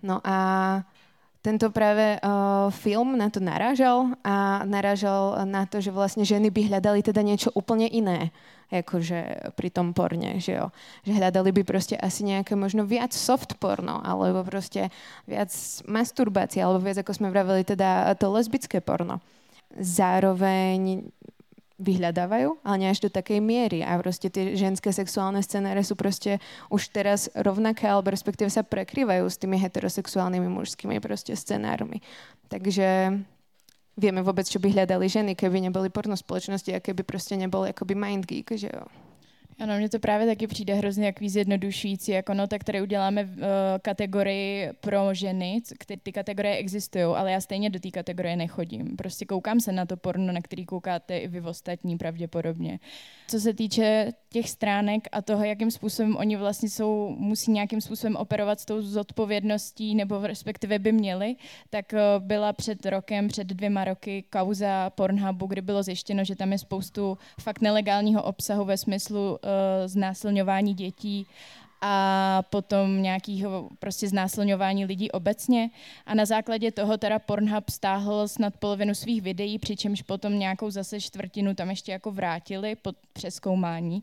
No 0.04 0.20
a 0.20 0.36
tento 1.46 1.70
práve 1.70 2.18
uh, 2.18 2.66
film 2.74 3.14
na 3.14 3.30
to 3.30 3.38
narážal 3.38 4.18
a 4.26 4.66
narážal 4.66 5.46
na 5.46 5.62
to, 5.62 5.78
že 5.78 5.94
vlastne 5.94 6.26
ženy 6.26 6.50
by 6.50 6.66
hľadali 6.66 7.06
teda 7.06 7.22
niečo 7.22 7.54
úplne 7.54 7.86
iné, 7.86 8.34
akože 8.74 9.54
pri 9.54 9.68
tom 9.70 9.94
porne, 9.94 10.42
že 10.42 10.58
jo. 10.58 10.74
Že 11.06 11.22
hľadali 11.22 11.54
by 11.54 11.62
proste 11.62 11.94
asi 11.94 12.26
nejaké 12.26 12.58
možno 12.58 12.82
viac 12.82 13.14
soft 13.14 13.62
porno, 13.62 14.02
alebo 14.02 14.42
proste 14.42 14.90
viac 15.30 15.54
masturbácie, 15.86 16.58
alebo 16.58 16.82
viac, 16.82 16.98
ako 17.06 17.14
sme 17.14 17.30
vraveli, 17.30 17.62
teda 17.62 18.10
to 18.18 18.26
lesbické 18.34 18.82
porno. 18.82 19.22
Zároveň 19.78 21.06
vyhľadávajú, 21.76 22.64
ale 22.64 22.76
nie 22.80 22.88
až 22.88 23.04
do 23.04 23.10
takej 23.12 23.40
miery. 23.44 23.84
A 23.84 24.00
proste 24.00 24.32
tie 24.32 24.56
ženské 24.56 24.92
sexuálne 24.92 25.44
scenáre 25.44 25.84
sú 25.84 25.92
proste 25.92 26.40
už 26.72 26.88
teraz 26.88 27.28
rovnaké, 27.36 27.84
alebo 27.84 28.08
respektíve 28.08 28.48
sa 28.48 28.64
prekrývajú 28.64 29.28
s 29.28 29.36
tými 29.36 29.60
heterosexuálnymi 29.60 30.48
mužskými 30.48 30.96
proste 31.04 31.36
scenármi. 31.36 32.00
Takže 32.48 33.20
vieme 33.96 34.20
vôbec, 34.24 34.48
čo 34.48 34.56
by 34.56 34.72
hľadali 34.72 35.04
ženy, 35.08 35.32
keby 35.36 35.68
neboli 35.68 35.92
porno 35.92 36.16
spoločnosti 36.16 36.72
a 36.72 36.80
keby 36.80 37.04
proste 37.04 37.36
nebol 37.36 37.68
akoby 37.68 37.92
mind 37.92 38.24
geek, 38.24 38.56
že 38.56 38.72
jo. 38.72 38.84
Ano, 39.58 39.76
mně 39.76 39.88
to 39.88 39.98
právě 39.98 40.26
taky 40.26 40.46
přijde 40.46 40.74
hrozně 40.74 41.06
jaký 41.06 41.28
zjednodušující, 41.28 42.12
jako 42.12 42.34
no, 42.34 42.46
tak 42.46 42.64
tady 42.64 42.82
uděláme 42.82 43.24
uh, 43.24 43.30
kategorii 43.82 44.70
pro 44.80 45.14
ženy, 45.14 45.62
které 45.78 46.00
ty 46.02 46.12
kategorie 46.12 46.56
existují, 46.56 47.04
ale 47.04 47.32
já 47.32 47.40
stejně 47.40 47.70
do 47.70 47.80
té 47.80 47.90
kategorie 47.90 48.36
nechodím. 48.36 48.96
Prostě 48.96 49.24
koukám 49.24 49.60
se 49.60 49.72
na 49.72 49.86
to 49.86 49.96
porno, 49.96 50.32
na 50.32 50.40
který 50.42 50.66
koukáte 50.66 51.18
i 51.18 51.28
vy 51.28 51.40
ostatní 51.40 51.98
pravděpodobně. 51.98 52.78
Co 53.28 53.40
se 53.40 53.54
týče 53.54 54.12
těch 54.28 54.50
stránek 54.50 55.08
a 55.12 55.22
toho, 55.22 55.44
jakým 55.44 55.70
způsobem 55.70 56.16
oni 56.16 56.36
vlastně 56.36 56.70
jsou, 56.70 57.14
musí 57.18 57.52
nějakým 57.52 57.80
způsobem 57.80 58.16
operovat 58.16 58.60
s 58.60 58.64
tou 58.64 58.82
zodpovědností, 58.82 59.94
nebo 59.94 60.26
respektive 60.26 60.78
by 60.78 60.92
měli, 60.92 61.36
tak 61.70 61.92
uh, 61.92 62.24
byla 62.24 62.52
před 62.52 62.86
rokem, 62.86 63.28
před 63.28 63.46
dvěma 63.46 63.84
roky 63.84 64.24
kauza 64.30 64.90
Pornhubu, 64.90 65.46
kdy 65.46 65.60
bylo 65.60 65.82
zjištěno, 65.82 66.24
že 66.24 66.36
tam 66.36 66.52
je 66.52 66.58
spoustu 66.58 67.18
fakt 67.40 67.60
nelegálního 67.60 68.22
obsahu 68.22 68.64
ve 68.64 68.76
smyslu 68.76 69.38
znásilňování 69.86 70.74
dětí 70.74 71.26
a 71.80 72.42
potom 72.50 73.02
nějakého 73.02 73.68
prostě 73.78 74.08
znásilňování 74.08 74.84
lidí 74.84 75.10
obecně. 75.10 75.70
A 76.06 76.14
na 76.14 76.24
základě 76.24 76.72
toho 76.72 76.96
teda 76.98 77.18
Pornhub 77.18 77.70
stáhl 77.70 78.28
snad 78.28 78.54
polovinu 78.58 78.94
svých 78.94 79.22
videí, 79.22 79.58
přičemž 79.58 80.02
potom 80.02 80.38
nějakou 80.38 80.70
zase 80.70 81.00
čtvrtinu 81.00 81.54
tam 81.54 81.70
ještě 81.70 81.92
jako 81.92 82.10
vrátili 82.10 82.76
pod 82.76 82.96
přeskoumání. 83.12 84.02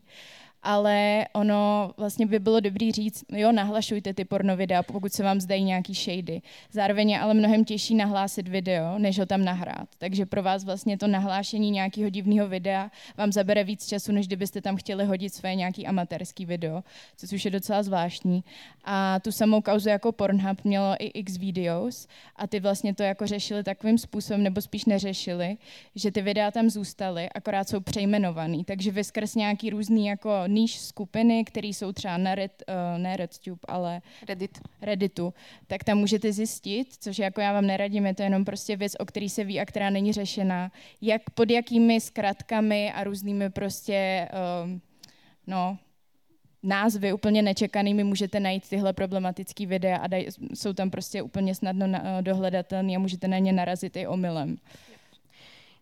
Ale 0.64 1.26
ono 1.32 1.90
vlastně 1.96 2.26
by 2.26 2.38
bylo 2.38 2.60
dobrý 2.60 2.92
říct, 2.92 3.24
jo, 3.32 3.52
nahlašujte 3.52 4.14
ty 4.14 4.24
porno 4.24 4.56
videa, 4.56 4.82
pokud 4.82 5.12
se 5.12 5.22
vám 5.22 5.40
zdají 5.40 5.64
nějaký 5.64 5.94
shady. 5.94 6.42
Zároveň 6.72 7.10
je 7.10 7.18
ale 7.20 7.34
mnohem 7.34 7.64
těžší 7.64 7.94
nahlásit 7.94 8.48
video, 8.48 8.98
než 8.98 9.18
ho 9.18 9.26
tam 9.26 9.44
nahrát. 9.44 9.88
Takže 9.98 10.26
pro 10.26 10.42
vás 10.42 10.64
vlastně 10.64 10.98
to 10.98 11.06
nahlášení 11.06 11.70
nějakého 11.70 12.10
divného 12.10 12.48
videa 12.48 12.90
vám 13.16 13.32
zabere 13.32 13.64
víc 13.64 13.86
času, 13.86 14.12
než 14.12 14.26
kdybyste 14.26 14.60
tam 14.60 14.76
chtěli 14.76 15.04
hodit 15.04 15.34
své 15.34 15.54
nějaký 15.54 15.86
amatérský 15.86 16.46
video, 16.46 16.82
což 17.16 17.32
už 17.32 17.44
je 17.44 17.50
docela 17.50 17.82
zvláštní. 17.82 18.44
A 18.84 19.20
tu 19.20 19.32
samou 19.32 19.60
kauzu 19.60 19.88
jako 19.88 20.12
Pornhub 20.12 20.64
mělo 20.64 20.94
i 20.98 21.06
X 21.06 21.36
videos 21.36 22.06
a 22.36 22.46
ty 22.46 22.60
vlastně 22.60 22.94
to 22.94 23.02
jako 23.02 23.26
řešili 23.26 23.64
takovým 23.64 23.98
způsobem, 23.98 24.42
nebo 24.42 24.60
spíš 24.60 24.84
neřešili, 24.84 25.56
že 25.94 26.10
ty 26.10 26.22
videa 26.22 26.50
tam 26.50 26.70
zůstaly, 26.70 27.28
akorát 27.34 27.68
jsou 27.68 27.80
přejmenovaný. 27.80 28.64
Takže 28.64 28.90
vy 28.90 29.04
skrz 29.04 29.34
nějaký 29.34 29.70
různý 29.70 30.06
jako 30.06 30.30
níž 30.54 30.78
skupiny, 30.78 31.44
které 31.44 31.68
jsou 31.68 31.92
třeba 31.92 32.16
na 32.16 32.34
Red, 32.34 32.62
uh, 32.68 32.98
ne 32.98 33.16
RedTube, 33.16 33.60
ale 33.68 34.02
Reddit. 34.28 34.58
Redditu, 34.82 35.34
tak 35.66 35.84
tam 35.84 35.98
můžete 35.98 36.32
zjistit, 36.32 36.94
což 36.98 37.18
jako 37.18 37.40
já 37.40 37.52
vám 37.52 37.66
neradím, 37.66 38.06
je 38.06 38.14
to 38.14 38.22
jenom 38.22 38.44
prostě 38.44 38.76
věc, 38.76 38.92
o 38.98 39.04
který 39.04 39.28
se 39.28 39.44
ví 39.44 39.60
a 39.60 39.64
která 39.64 39.90
není 39.90 40.12
řešená, 40.12 40.72
jak 41.00 41.30
pod 41.30 41.50
jakými 41.50 42.00
zkratkami 42.00 42.92
a 42.92 43.04
různými 43.04 43.50
prostě, 43.50 44.28
um, 44.64 44.80
no, 45.46 45.78
názvy 46.64 47.12
úplně 47.12 47.42
nečekanými 47.42 48.04
můžete 48.04 48.40
najít 48.40 48.68
tyhle 48.68 48.92
problematické 48.92 49.66
videa 49.66 49.96
a 49.96 50.06
daj, 50.06 50.26
jsou 50.54 50.72
tam 50.72 50.90
prostě 50.90 51.22
úplně 51.22 51.54
snadno 51.54 51.86
na, 51.86 52.20
dohledatelné 52.20 52.96
a 52.96 52.98
můžete 52.98 53.28
na 53.28 53.38
ně 53.38 53.52
narazit 53.52 53.96
i 53.96 54.06
omylem. 54.06 54.56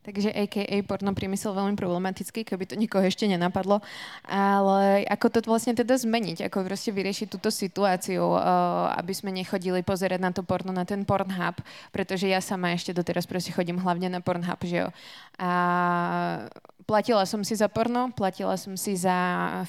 Takže 0.03 0.35
AKA 0.35 0.83
porno 0.83 1.15
priemysel 1.15 1.55
veľmi 1.55 1.79
problematický, 1.79 2.43
keby 2.43 2.67
to 2.67 2.75
nikoho 2.75 3.07
ešte 3.07 3.23
nenapadlo. 3.31 3.79
Ale 4.27 5.07
ako 5.07 5.27
to 5.31 5.39
vlastne 5.47 5.79
teda 5.79 5.95
zmeniť, 5.95 6.51
ako 6.51 6.67
proste 6.67 6.91
vyriešiť 6.91 7.31
túto 7.31 7.55
situáciu, 7.55 8.35
uh, 8.35 8.91
aby 8.99 9.15
sme 9.15 9.31
nechodili 9.31 9.87
pozerať 9.87 10.19
na 10.19 10.35
to 10.35 10.43
porno, 10.43 10.75
na 10.75 10.83
ten 10.83 11.07
Pornhub, 11.07 11.55
pretože 11.95 12.27
ja 12.27 12.43
sama 12.43 12.75
ešte 12.75 12.91
doteraz 12.91 13.31
proste 13.31 13.55
chodím 13.55 13.79
hlavne 13.79 14.11
na 14.11 14.19
Pornhub, 14.19 14.59
že 14.67 14.87
jo. 14.87 14.89
A 15.39 15.51
platila 16.83 17.23
som 17.23 17.47
si 17.47 17.55
za 17.55 17.71
porno, 17.71 18.11
platila 18.11 18.59
som 18.59 18.75
si 18.75 18.99
za 18.99 19.15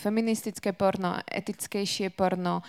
feministické 0.01 0.73
porno, 0.73 1.21
etickejšie 1.29 2.09
porno, 2.09 2.65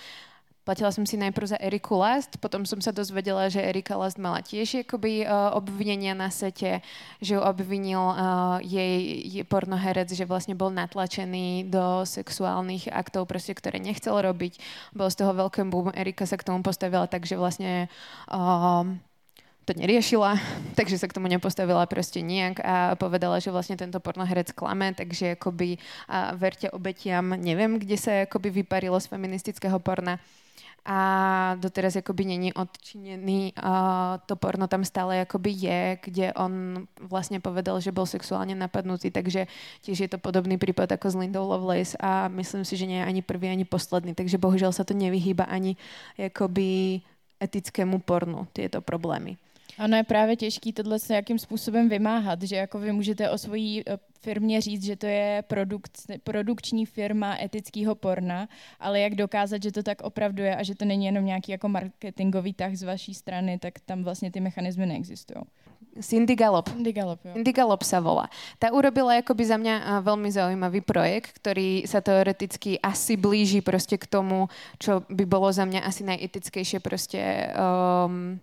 Platila 0.65 0.89
som 0.89 1.05
si 1.05 1.21
najprv 1.21 1.45
za 1.45 1.61
Eriku 1.61 2.01
Last, 2.01 2.41
potom 2.41 2.65
som 2.65 2.81
sa 2.81 2.89
dozvedela, 2.89 3.53
že 3.53 3.61
Erika 3.61 4.01
Last 4.01 4.17
mala 4.17 4.41
tiež 4.41 4.89
akoby 4.89 5.29
uh, 5.29 5.53
obvinenia 5.53 6.17
na 6.17 6.33
sete, 6.33 6.81
že 7.21 7.37
ju 7.37 7.41
obvinil 7.45 8.01
uh, 8.01 8.57
jej, 8.65 9.29
jej 9.29 9.45
pornoherec, 9.45 10.09
že 10.09 10.25
vlastne 10.25 10.57
bol 10.57 10.73
natlačený 10.73 11.69
do 11.69 12.09
sexuálnych 12.09 12.89
aktov, 12.89 13.29
proste, 13.29 13.53
ktoré 13.53 13.77
nechcel 13.77 14.17
robiť. 14.17 14.57
Bol 14.97 15.13
z 15.13 15.21
toho 15.21 15.37
veľké 15.37 15.69
boom. 15.69 15.93
Erika 15.93 16.25
sa 16.25 16.41
k 16.41 16.49
tomu 16.49 16.65
postavila 16.65 17.05
tak, 17.13 17.29
že 17.29 17.37
vlastne 17.37 17.93
uh, 18.33 18.89
to 19.69 19.73
neriešila, 19.77 20.41
takže 20.81 20.97
sa 20.97 21.13
k 21.13 21.17
tomu 21.21 21.29
nepostavila 21.29 21.85
proste 21.85 22.25
nijak 22.25 22.65
a 22.65 22.97
povedala, 22.97 23.37
že 23.37 23.53
vlastne 23.53 23.77
tento 23.77 24.01
pornoherec 24.01 24.57
klame, 24.57 24.97
takže 24.97 25.37
akoby 25.37 25.77
uh, 26.09 26.33
verte 26.41 26.73
obetiam, 26.73 27.37
neviem, 27.37 27.77
kde 27.77 28.01
sa 28.01 28.25
akoby 28.25 28.65
vyparilo 28.65 28.97
z 28.97 29.13
feministického 29.13 29.77
porna 29.77 30.17
a 30.85 31.01
doteraz 31.57 31.97
akoby 31.97 32.37
není 32.37 32.53
odčinený. 32.53 33.57
Uh, 33.57 34.21
to 34.29 34.37
porno 34.37 34.69
tam 34.69 34.85
stále 34.85 35.25
akoby 35.25 35.51
je, 35.57 35.81
kde 36.05 36.27
on 36.37 36.85
vlastne 37.01 37.41
povedal, 37.41 37.81
že 37.81 37.89
bol 37.89 38.05
sexuálne 38.05 38.53
napadnutý, 38.53 39.09
takže 39.09 39.49
tiež 39.81 39.99
je 40.05 40.09
to 40.13 40.21
podobný 40.21 40.61
prípad 40.61 40.93
ako 41.01 41.09
s 41.09 41.17
Lindou 41.17 41.49
Lovelace 41.49 41.97
a 41.97 42.29
myslím 42.29 42.69
si, 42.69 42.77
že 42.77 42.85
je 42.85 43.01
ani 43.01 43.25
prvý, 43.25 43.49
ani 43.49 43.65
posledný, 43.65 44.13
takže 44.13 44.37
bohužel 44.37 44.77
sa 44.77 44.85
to 44.85 44.93
nevyhýba 44.93 45.49
ani 45.49 45.81
akoby 46.21 47.01
etickému 47.41 48.05
pornu, 48.05 48.45
tieto 48.53 48.85
problémy. 48.85 49.41
Ano, 49.79 49.97
je 49.97 50.03
právě 50.03 50.37
těžký 50.37 50.73
tohle 50.73 50.99
se 50.99 51.15
jakým 51.15 51.39
způsobem 51.39 51.89
vymáhat, 51.89 52.43
že 52.43 52.57
jako 52.57 52.79
vy 52.79 52.93
můžete 52.93 53.31
o 53.31 53.39
svojí 53.39 53.83
eh, 53.87 53.99
firmě 54.21 54.61
říct, 54.61 54.85
že 54.85 54.97
to 54.97 55.07
je 55.07 55.45
produkt, 55.47 55.93
produkční 56.25 56.87
firma 56.87 57.37
etického 57.43 57.95
porna, 57.95 58.49
ale 58.81 59.01
jak 59.01 59.15
dokázat, 59.15 59.63
že 59.63 59.73
to 59.73 59.83
tak 59.83 60.03
opravdu 60.03 60.43
je 60.43 60.57
a 60.57 60.63
že 60.63 60.75
to 60.75 60.85
není 60.85 61.07
jenom 61.07 61.25
nějaký 61.25 61.53
jako 61.53 61.69
marketingový 61.69 62.53
tah 62.53 62.75
z 62.75 62.83
vaší 62.83 63.15
strany, 63.15 63.59
tak 63.59 63.79
tam 63.85 64.05
vlastně 64.05 64.31
ty 64.31 64.41
mechanismy 64.41 64.87
neexistují. 64.87 65.45
Cindy 66.01 66.35
Gallop. 66.35 66.69
Cindy 66.69 66.93
Gallop, 66.93 67.25
jo. 67.25 67.33
Cindy 67.35 67.53
Gallop 67.53 67.83
sa 67.87 68.03
volá. 68.03 68.27
Tá 68.59 68.75
urobila 68.75 69.15
akoby 69.23 69.45
za 69.47 69.55
mňa 69.55 69.75
eh, 69.79 69.85
veľmi 70.03 70.29
zaujímavý 70.31 70.81
projekt, 70.83 71.39
ktorý 71.39 71.87
sa 71.87 72.03
teoreticky 72.03 72.83
asi 72.83 73.15
blíži 73.15 73.63
proste 73.63 73.95
k 73.95 74.07
tomu, 74.11 74.51
čo 74.83 75.07
by 75.07 75.23
bolo 75.23 75.55
za 75.55 75.63
mňa 75.63 75.87
asi 75.87 76.03
najetickejšie 76.03 76.83
proste 76.83 77.55
um, 77.55 78.43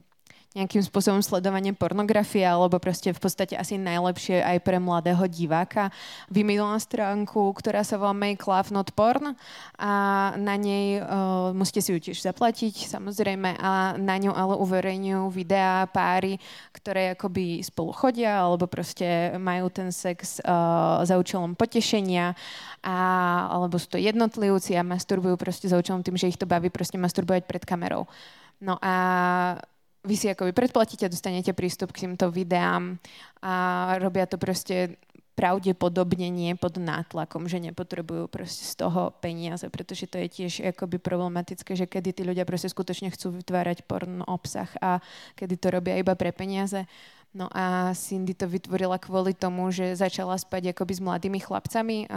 nejakým 0.52 0.84
spôsobom 0.84 1.24
sledovanie 1.24 1.72
pornografie, 1.72 2.44
alebo 2.44 2.76
proste 2.76 3.16
v 3.16 3.20
podstate 3.24 3.56
asi 3.56 3.80
najlepšie 3.80 4.44
aj 4.44 4.58
pre 4.60 4.84
mladého 4.84 5.24
diváka. 5.32 5.96
Vymydla 6.28 6.76
stránku, 6.76 7.56
ktorá 7.56 7.88
sa 7.88 7.96
volá 7.96 8.12
Make 8.12 8.44
Love 8.44 8.76
Not 8.76 8.92
Porn 8.92 9.32
a 9.80 9.92
na 10.36 10.56
nej 10.60 11.00
uh, 11.00 11.56
musíte 11.56 11.80
si 11.80 11.96
ju 11.96 12.00
tiež 12.04 12.20
zaplatiť, 12.20 12.84
samozrejme, 12.84 13.56
a 13.64 13.96
na 13.96 14.16
ňu 14.20 14.36
ale 14.36 14.60
uverejňujú 14.60 15.32
videá 15.32 15.88
páry, 15.88 16.36
ktoré 16.76 17.16
akoby 17.16 17.64
spolu 17.64 17.96
chodia, 17.96 18.44
alebo 18.44 18.68
proste 18.68 19.32
majú 19.40 19.72
ten 19.72 19.96
sex 19.96 20.44
uh, 20.44 21.00
za 21.08 21.16
účelom 21.16 21.56
potešenia, 21.56 22.36
a, 22.84 22.98
alebo 23.48 23.80
sú 23.80 23.96
to 23.96 24.04
jednotlivci 24.04 24.76
a 24.76 24.84
masturbujú 24.84 25.40
proste 25.40 25.72
za 25.72 25.80
účelom 25.80 26.04
tým, 26.04 26.20
že 26.20 26.28
ich 26.28 26.36
to 26.36 26.44
baví 26.44 26.68
proste 26.68 27.00
masturbovať 27.00 27.48
pred 27.48 27.64
kamerou. 27.64 28.04
No 28.60 28.76
a 28.84 28.94
vy 30.02 30.16
si 30.18 30.28
akoby 30.30 30.52
predplatíte, 30.52 31.10
dostanete 31.10 31.54
prístup 31.54 31.94
k 31.94 32.10
týmto 32.10 32.34
videám 32.34 32.98
a 33.46 33.54
robia 34.02 34.26
to 34.26 34.42
proste 34.42 34.98
pravdepodobne 35.32 36.28
nie 36.28 36.54
pod 36.60 36.78
nátlakom, 36.78 37.48
že 37.48 37.58
nepotrebujú 37.64 38.28
proste 38.28 38.68
z 38.68 38.74
toho 38.78 39.16
peniaze, 39.24 39.64
pretože 39.72 40.06
to 40.06 40.20
je 40.22 40.28
tiež 40.28 40.54
akoby 40.76 41.00
problematické, 41.00 41.74
že 41.74 41.90
kedy 41.90 42.14
tí 42.14 42.22
ľudia 42.28 42.46
proste 42.46 42.68
skutočne 42.70 43.10
chcú 43.10 43.40
vytvárať 43.40 43.88
porno 43.88 44.28
obsah 44.28 44.70
a 44.84 45.00
kedy 45.40 45.56
to 45.58 45.68
robia 45.72 45.98
iba 45.98 46.14
pre 46.14 46.36
peniaze. 46.36 46.86
No 47.32 47.48
a 47.48 47.96
Cindy 47.96 48.36
to 48.36 48.44
vytvorila 48.44 49.00
kvôli 49.00 49.32
tomu, 49.32 49.72
že 49.72 49.96
začala 49.96 50.36
spať 50.36 50.76
akoby 50.76 51.00
s 51.00 51.02
mladými 51.02 51.40
chlapcami, 51.40 52.12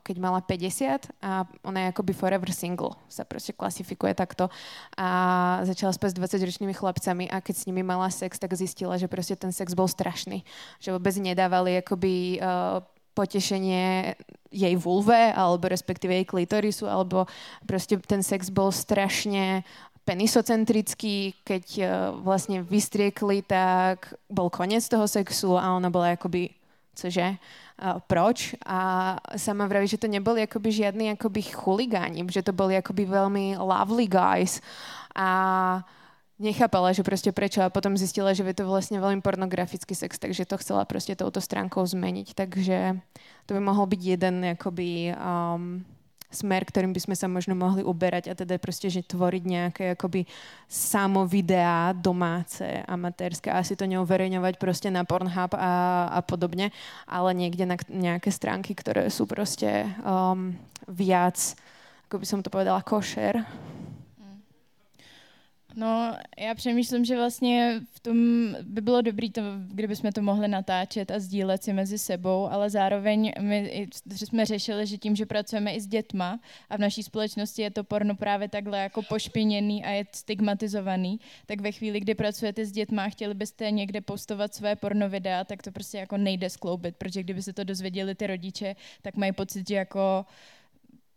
keď 0.00 0.16
mala 0.16 0.40
50 0.40 1.12
a 1.20 1.44
ona 1.60 1.78
je 1.84 1.86
akoby 1.92 2.16
forever 2.16 2.48
single, 2.48 2.96
sa 3.12 3.28
proste 3.28 3.52
klasifikuje 3.52 4.16
takto. 4.16 4.48
A 4.96 5.08
začala 5.68 5.92
spať 5.92 6.16
s 6.16 6.18
20-ročnými 6.24 6.72
chlapcami 6.72 7.28
a 7.28 7.44
keď 7.44 7.54
s 7.54 7.66
nimi 7.68 7.84
mala 7.84 8.08
sex, 8.08 8.40
tak 8.40 8.56
zistila, 8.56 8.96
že 8.96 9.12
proste 9.12 9.36
ten 9.36 9.52
sex 9.52 9.76
bol 9.76 9.84
strašný. 9.84 10.40
Že 10.80 10.96
vôbec 10.96 11.12
nedávali 11.20 11.84
akoby 11.84 12.40
uh, 12.40 12.80
potešenie 13.12 14.16
jej 14.50 14.74
vulve, 14.80 15.36
alebo 15.36 15.68
respektíve 15.68 16.16
jej 16.16 16.26
klitorisu, 16.26 16.88
alebo 16.88 17.28
proste 17.68 18.00
ten 18.02 18.24
sex 18.24 18.48
bol 18.48 18.72
strašne 18.72 19.68
penisocentrický, 20.04 21.34
keď 21.44 21.64
uh, 21.80 21.88
vlastne 22.20 22.60
vystriekli, 22.60 23.40
tak 23.44 24.12
bol 24.28 24.52
koniec 24.52 24.84
toho 24.84 25.08
sexu 25.08 25.56
a 25.56 25.72
ona 25.72 25.88
bola 25.88 26.14
akoby, 26.14 26.52
cože, 26.94 27.40
proč? 28.06 28.54
A 28.62 29.14
sama 29.34 29.66
vraví, 29.66 29.90
že 29.90 29.98
to 29.98 30.06
neboli 30.06 30.46
akoby 30.46 30.70
žiadni 30.70 31.18
akoby 31.18 31.42
chuligáni, 31.42 32.22
že 32.30 32.46
to 32.46 32.54
boli 32.54 32.78
akoby 32.78 33.02
veľmi 33.02 33.58
lovely 33.58 34.06
guys 34.06 34.62
a 35.14 35.82
nechápala, 36.38 36.94
že 36.94 37.06
proste 37.06 37.30
prečo 37.30 37.62
a 37.62 37.70
potom 37.70 37.98
zistila, 37.98 38.34
že 38.34 38.46
je 38.46 38.58
to 38.58 38.66
vlastne 38.66 38.98
veľmi 38.98 39.22
pornografický 39.22 39.94
sex, 39.94 40.18
takže 40.18 40.46
to 40.46 40.58
chcela 40.58 40.86
proste 40.86 41.14
touto 41.18 41.38
stránkou 41.38 41.82
zmeniť. 41.86 42.34
Takže 42.34 42.98
to 43.46 43.50
by 43.54 43.60
mohol 43.62 43.86
byť 43.86 44.00
jeden 44.02 44.54
akoby 44.58 45.14
um, 45.14 45.86
smer, 46.34 46.66
ktorým 46.66 46.90
by 46.90 47.00
sme 47.00 47.16
sa 47.16 47.30
možno 47.30 47.54
mohli 47.54 47.80
uberať 47.86 48.28
a 48.28 48.34
teda 48.34 48.58
proste, 48.58 48.90
že 48.90 49.06
tvoriť 49.06 49.42
nejaké 49.46 49.84
akoby 49.94 50.26
samovideá 50.66 51.94
domáce, 51.94 52.66
amatérske, 52.90 53.48
asi 53.48 53.78
to 53.78 53.86
neuverejňovať 53.86 54.58
proste 54.58 54.90
na 54.90 55.06
Pornhub 55.06 55.54
a, 55.54 56.10
a 56.10 56.20
podobne, 56.26 56.74
ale 57.06 57.30
niekde 57.32 57.64
na 57.64 57.78
nejaké 57.86 58.34
stránky, 58.34 58.74
ktoré 58.74 59.06
sú 59.08 59.30
proste 59.30 59.86
um, 60.02 60.52
viac, 60.90 61.38
ako 62.10 62.20
by 62.20 62.26
som 62.26 62.40
to 62.42 62.52
povedala, 62.52 62.84
košer 62.84 63.40
No, 65.76 66.16
já 66.38 66.54
přemýšlím, 66.54 67.04
že 67.04 67.16
vlastně 67.16 67.80
v 67.92 68.00
tom 68.00 68.16
by 68.62 68.80
bylo 68.80 69.02
dobré, 69.02 69.30
to, 69.30 69.42
kdyby 69.66 69.96
jsme 69.96 70.12
to 70.12 70.22
mohli 70.22 70.48
natáčet 70.48 71.10
a 71.10 71.18
sdílet 71.18 71.62
si 71.62 71.72
mezi 71.72 71.98
sebou, 71.98 72.48
ale 72.50 72.70
zároveň 72.70 73.32
my 73.40 73.88
jsme 74.06 74.46
řešili, 74.46 74.86
že 74.86 74.98
tím, 74.98 75.16
že 75.16 75.26
pracujeme 75.26 75.74
i 75.74 75.80
s 75.80 75.86
dětma 75.86 76.40
a 76.70 76.76
v 76.76 76.80
naší 76.80 77.02
společnosti 77.02 77.62
je 77.62 77.70
to 77.70 77.84
porno 77.84 78.14
právě 78.14 78.48
takhle 78.48 78.78
jako 78.78 79.02
pošpiněný 79.02 79.84
a 79.84 79.90
je 79.90 80.06
stigmatizovaný, 80.12 81.20
tak 81.46 81.60
ve 81.60 81.72
chvíli, 81.72 82.00
kdy 82.00 82.14
pracujete 82.14 82.66
s 82.66 82.72
dětma 82.72 83.04
a 83.04 83.08
chtěli 83.08 83.34
byste 83.34 83.70
někde 83.70 84.00
postovat 84.00 84.54
své 84.54 84.76
porno 84.76 85.08
videa, 85.08 85.44
tak 85.44 85.62
to 85.62 85.72
prostě 85.72 85.98
jako 85.98 86.16
nejde 86.16 86.50
skloubit, 86.50 86.96
protože 86.96 87.22
kdyby 87.22 87.42
se 87.42 87.52
to 87.52 87.64
dozvěděli 87.64 88.14
ty 88.14 88.26
rodiče, 88.26 88.76
tak 89.02 89.16
mají 89.16 89.32
pocit, 89.32 89.68
že 89.68 89.74
jako 89.74 90.26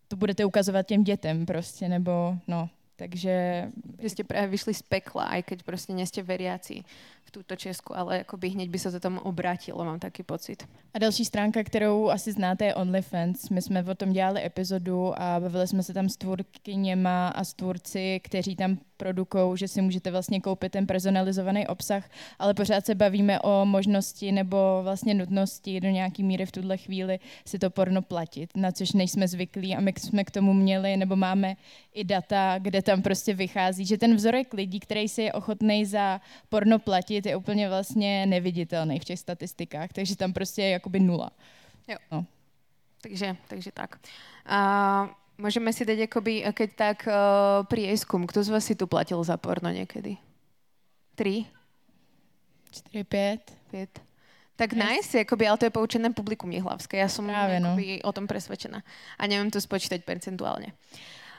to 0.08 0.16
budete 0.16 0.44
ukazovat 0.44 0.86
těm 0.86 1.04
dětem 1.04 1.46
prostě, 1.46 1.88
nebo 1.88 2.36
no, 2.48 2.68
takže... 2.98 3.70
Že 4.02 4.08
ste 4.10 4.22
práve 4.26 4.50
vyšli 4.50 4.74
z 4.74 4.82
pekla, 4.82 5.30
aj 5.38 5.54
keď 5.54 5.58
proste 5.62 5.94
nie 5.94 6.04
veriaci 6.26 6.82
v 7.28 7.30
túto 7.30 7.56
Česku, 7.56 7.92
ale 7.92 8.24
akoby 8.24 8.56
hneď 8.56 8.72
by 8.72 8.78
sa 8.80 8.88
to 8.88 8.96
tam 8.96 9.20
obrátilo, 9.20 9.84
mám 9.84 10.00
taký 10.00 10.24
pocit. 10.24 10.64
A 10.94 10.98
další 10.98 11.24
stránka, 11.24 11.60
kterou 11.60 12.08
asi 12.08 12.32
znáte, 12.32 12.64
je 12.64 12.74
OnlyFans. 12.74 13.50
My 13.52 13.62
jsme 13.62 13.84
o 13.84 13.94
tom 13.94 14.12
dělali 14.12 14.44
epizodu 14.44 15.12
a 15.12 15.40
bavili 15.40 15.66
jsme 15.68 15.82
se 15.82 15.92
tam 15.92 16.08
s 16.08 16.16
tvůrkyněma 16.16 17.28
a 17.28 17.44
s 17.44 17.54
tvůrci, 17.54 18.20
kteří 18.24 18.56
tam 18.56 18.78
produkou, 18.96 19.56
že 19.56 19.68
si 19.68 19.82
můžete 19.82 20.10
vlastně 20.10 20.40
koupit 20.40 20.72
ten 20.72 20.86
personalizovaný 20.86 21.66
obsah, 21.66 22.10
ale 22.38 22.54
pořád 22.54 22.86
se 22.86 22.94
bavíme 22.94 23.40
o 23.40 23.64
možnosti 23.64 24.32
nebo 24.32 24.80
vlastně 24.82 25.14
nutnosti 25.14 25.80
do 25.80 25.88
nějaký 25.88 26.22
míry 26.22 26.46
v 26.46 26.52
tuhle 26.52 26.76
chvíli 26.76 27.18
si 27.46 27.58
to 27.58 27.70
porno 27.70 28.02
platit, 28.02 28.50
na 28.56 28.72
což 28.72 28.92
nejsme 28.92 29.28
zvyklí 29.28 29.76
a 29.76 29.80
my 29.80 29.92
jsme 29.98 30.24
k 30.24 30.30
tomu 30.30 30.52
měli 30.52 30.96
nebo 30.96 31.16
máme 31.16 31.56
i 31.94 32.04
data, 32.04 32.58
kde 32.58 32.82
tam 32.82 33.02
prostě 33.02 33.34
vychází, 33.34 33.86
že 33.86 33.98
ten 33.98 34.16
vzorek 34.16 34.54
lidí, 34.54 34.80
který 34.80 35.08
si 35.08 35.22
je 35.22 35.32
ochotný 35.32 35.84
za 35.84 36.20
porno 36.48 36.78
platit, 36.78 37.17
je 37.26 37.36
úplně 37.36 37.68
vlastně 37.68 38.26
neviditelný 38.26 39.00
v 39.00 39.04
těch 39.04 39.18
statistikách, 39.18 39.92
takže 39.92 40.16
tam 40.16 40.32
prostě 40.32 40.62
je 40.62 40.70
jakoby 40.70 41.00
nula. 41.00 41.30
Jo. 41.88 41.96
No. 42.12 42.26
Takže, 43.02 43.36
takže 43.48 43.70
tak. 43.72 43.96
A 44.46 44.58
môžeme 45.38 45.70
si 45.70 45.86
dať 45.86 46.10
akoby, 46.10 46.42
keď 46.50 46.70
tak 46.74 46.98
uh, 47.06 47.62
prieskum, 47.70 48.26
kto 48.26 48.42
z 48.42 48.48
vás 48.50 48.64
si 48.66 48.74
tu 48.74 48.90
platil 48.90 49.22
za 49.22 49.38
porno 49.38 49.70
niekedy? 49.70 50.18
Tri? 51.14 51.46
4, 52.70 53.04
5. 53.04 53.58
Pět? 53.70 54.00
Tak 54.58 54.72
nice, 54.72 55.20
akoby, 55.20 55.48
ale 55.48 55.58
to 55.58 55.64
je 55.64 55.70
poučené 55.70 56.10
publikum 56.10 56.50
Jihlavské. 56.50 56.98
Ja 56.98 57.06
som 57.06 57.30
Práve, 57.30 57.62
no. 57.62 57.78
o 57.78 58.10
tom 58.10 58.26
presvedčená. 58.26 58.82
A 59.14 59.22
neviem 59.30 59.54
to 59.54 59.62
spočítať 59.62 60.02
percentuálne. 60.02 60.74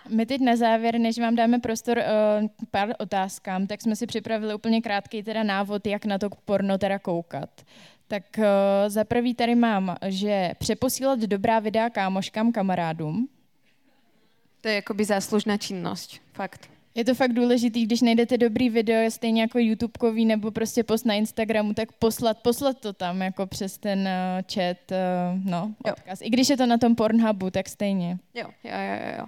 My 0.09 0.25
teď 0.25 0.41
na 0.41 0.55
závěr, 0.55 0.99
než 0.99 1.19
vám 1.19 1.35
dáme 1.35 1.59
prostor 1.59 1.97
uh, 1.97 2.47
pár 2.71 2.93
otázkám, 2.99 3.67
tak 3.67 3.81
jsme 3.81 3.95
si 3.95 4.07
připravili 4.07 4.55
úplně 4.55 4.81
krátký 4.81 5.23
teda 5.23 5.43
návod, 5.43 5.87
jak 5.87 6.05
na 6.05 6.17
to 6.17 6.29
porno 6.45 6.77
teda 6.77 6.99
koukat. 6.99 7.49
Tak 8.07 8.23
uh, 8.37 8.43
za 8.87 9.03
prvý 9.03 9.33
tady 9.33 9.55
mám, 9.55 9.95
že 10.07 10.51
přeposílat 10.57 11.19
dobrá 11.19 11.59
videa 11.59 11.89
kámoškám, 11.89 12.51
kamarádům. 12.51 13.29
To 14.61 14.67
je 14.67 14.77
akoby 14.77 15.05
záslužná 15.05 15.57
činnosť. 15.57 16.19
Fakt. 16.33 16.69
Je 16.95 17.05
to 17.05 17.15
fakt 17.15 17.33
důležitý, 17.33 17.85
když 17.85 18.01
najdete 18.01 18.37
dobrý 18.37 18.69
video, 18.69 19.11
stejně 19.11 19.41
jako 19.41 19.59
YouTubekový 19.59 20.25
nebo 20.25 20.51
prostě 20.51 20.83
post 20.83 21.05
na 21.05 21.13
Instagramu, 21.13 21.73
tak 21.73 21.91
poslat, 21.91 22.37
poslat 22.37 22.79
to 22.79 22.93
tam 22.93 23.21
jako 23.21 23.47
přes 23.47 23.77
ten 23.77 23.99
uh, 23.99 24.43
chat, 24.53 24.77
uh, 24.91 25.51
no, 25.51 25.73
Jo. 25.87 25.93
odkaz. 25.93 26.21
I 26.21 26.29
když 26.29 26.49
je 26.49 26.57
to 26.57 26.65
na 26.65 26.77
tom 26.77 26.95
Pornhubu, 26.95 27.49
tak 27.49 27.69
stejně. 27.69 28.17
Jo, 28.33 28.47
jo, 28.63 28.71
jo, 28.71 29.17
jo. 29.19 29.25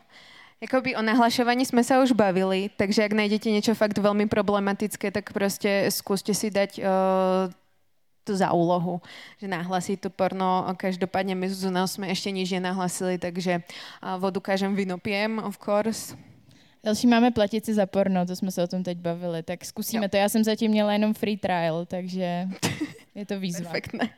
Jakoby 0.62 0.94
o 0.94 1.02
nahlašovaní 1.02 1.66
sme 1.66 1.82
sa 1.82 1.98
už 2.06 2.14
bavili, 2.14 2.70
takže 2.70 3.02
ak 3.10 3.18
nájdete 3.18 3.50
niečo 3.50 3.74
fakt 3.74 3.98
veľmi 3.98 4.30
problematické, 4.30 5.10
tak 5.10 5.34
proste 5.34 5.90
skúste 5.90 6.38
si 6.38 6.54
dať 6.54 6.78
uh, 6.78 7.50
to 8.22 8.38
za 8.38 8.54
úlohu, 8.54 9.02
že 9.42 9.50
nahlasiť 9.50 10.06
to 10.06 10.10
porno. 10.14 10.70
Každopádne 10.78 11.34
my 11.34 11.50
z 11.50 11.74
nás 11.74 11.98
sme 11.98 12.14
ešte 12.14 12.30
nič 12.30 12.54
nenahlasili, 12.54 13.18
takže 13.18 13.66
uh, 14.06 14.22
vodu 14.22 14.38
kažem 14.38 14.78
pijem, 15.02 15.42
of 15.42 15.58
course. 15.58 16.14
Další 16.86 17.08
máme 17.10 17.32
platit 17.32 17.66
si 17.66 17.74
za 17.74 17.86
porno, 17.86 18.26
to 18.26 18.36
jsme 18.36 18.52
se 18.52 18.64
o 18.64 18.68
tom 18.68 18.84
teď 18.84 18.98
bavili, 18.98 19.44
tak 19.44 19.66
zkusíme 19.66 20.06
Jo. 20.06 20.10
to. 20.10 20.18
Já 20.18 20.30
jsem 20.30 20.44
zatím 20.44 20.72
měla 20.72 20.94
jenom 20.94 21.14
free 21.14 21.38
trial, 21.38 21.86
takže 21.86 22.48
je 23.16 23.26
to 23.26 23.40
výzva. 23.40 23.66
Perfektné. 23.66 24.10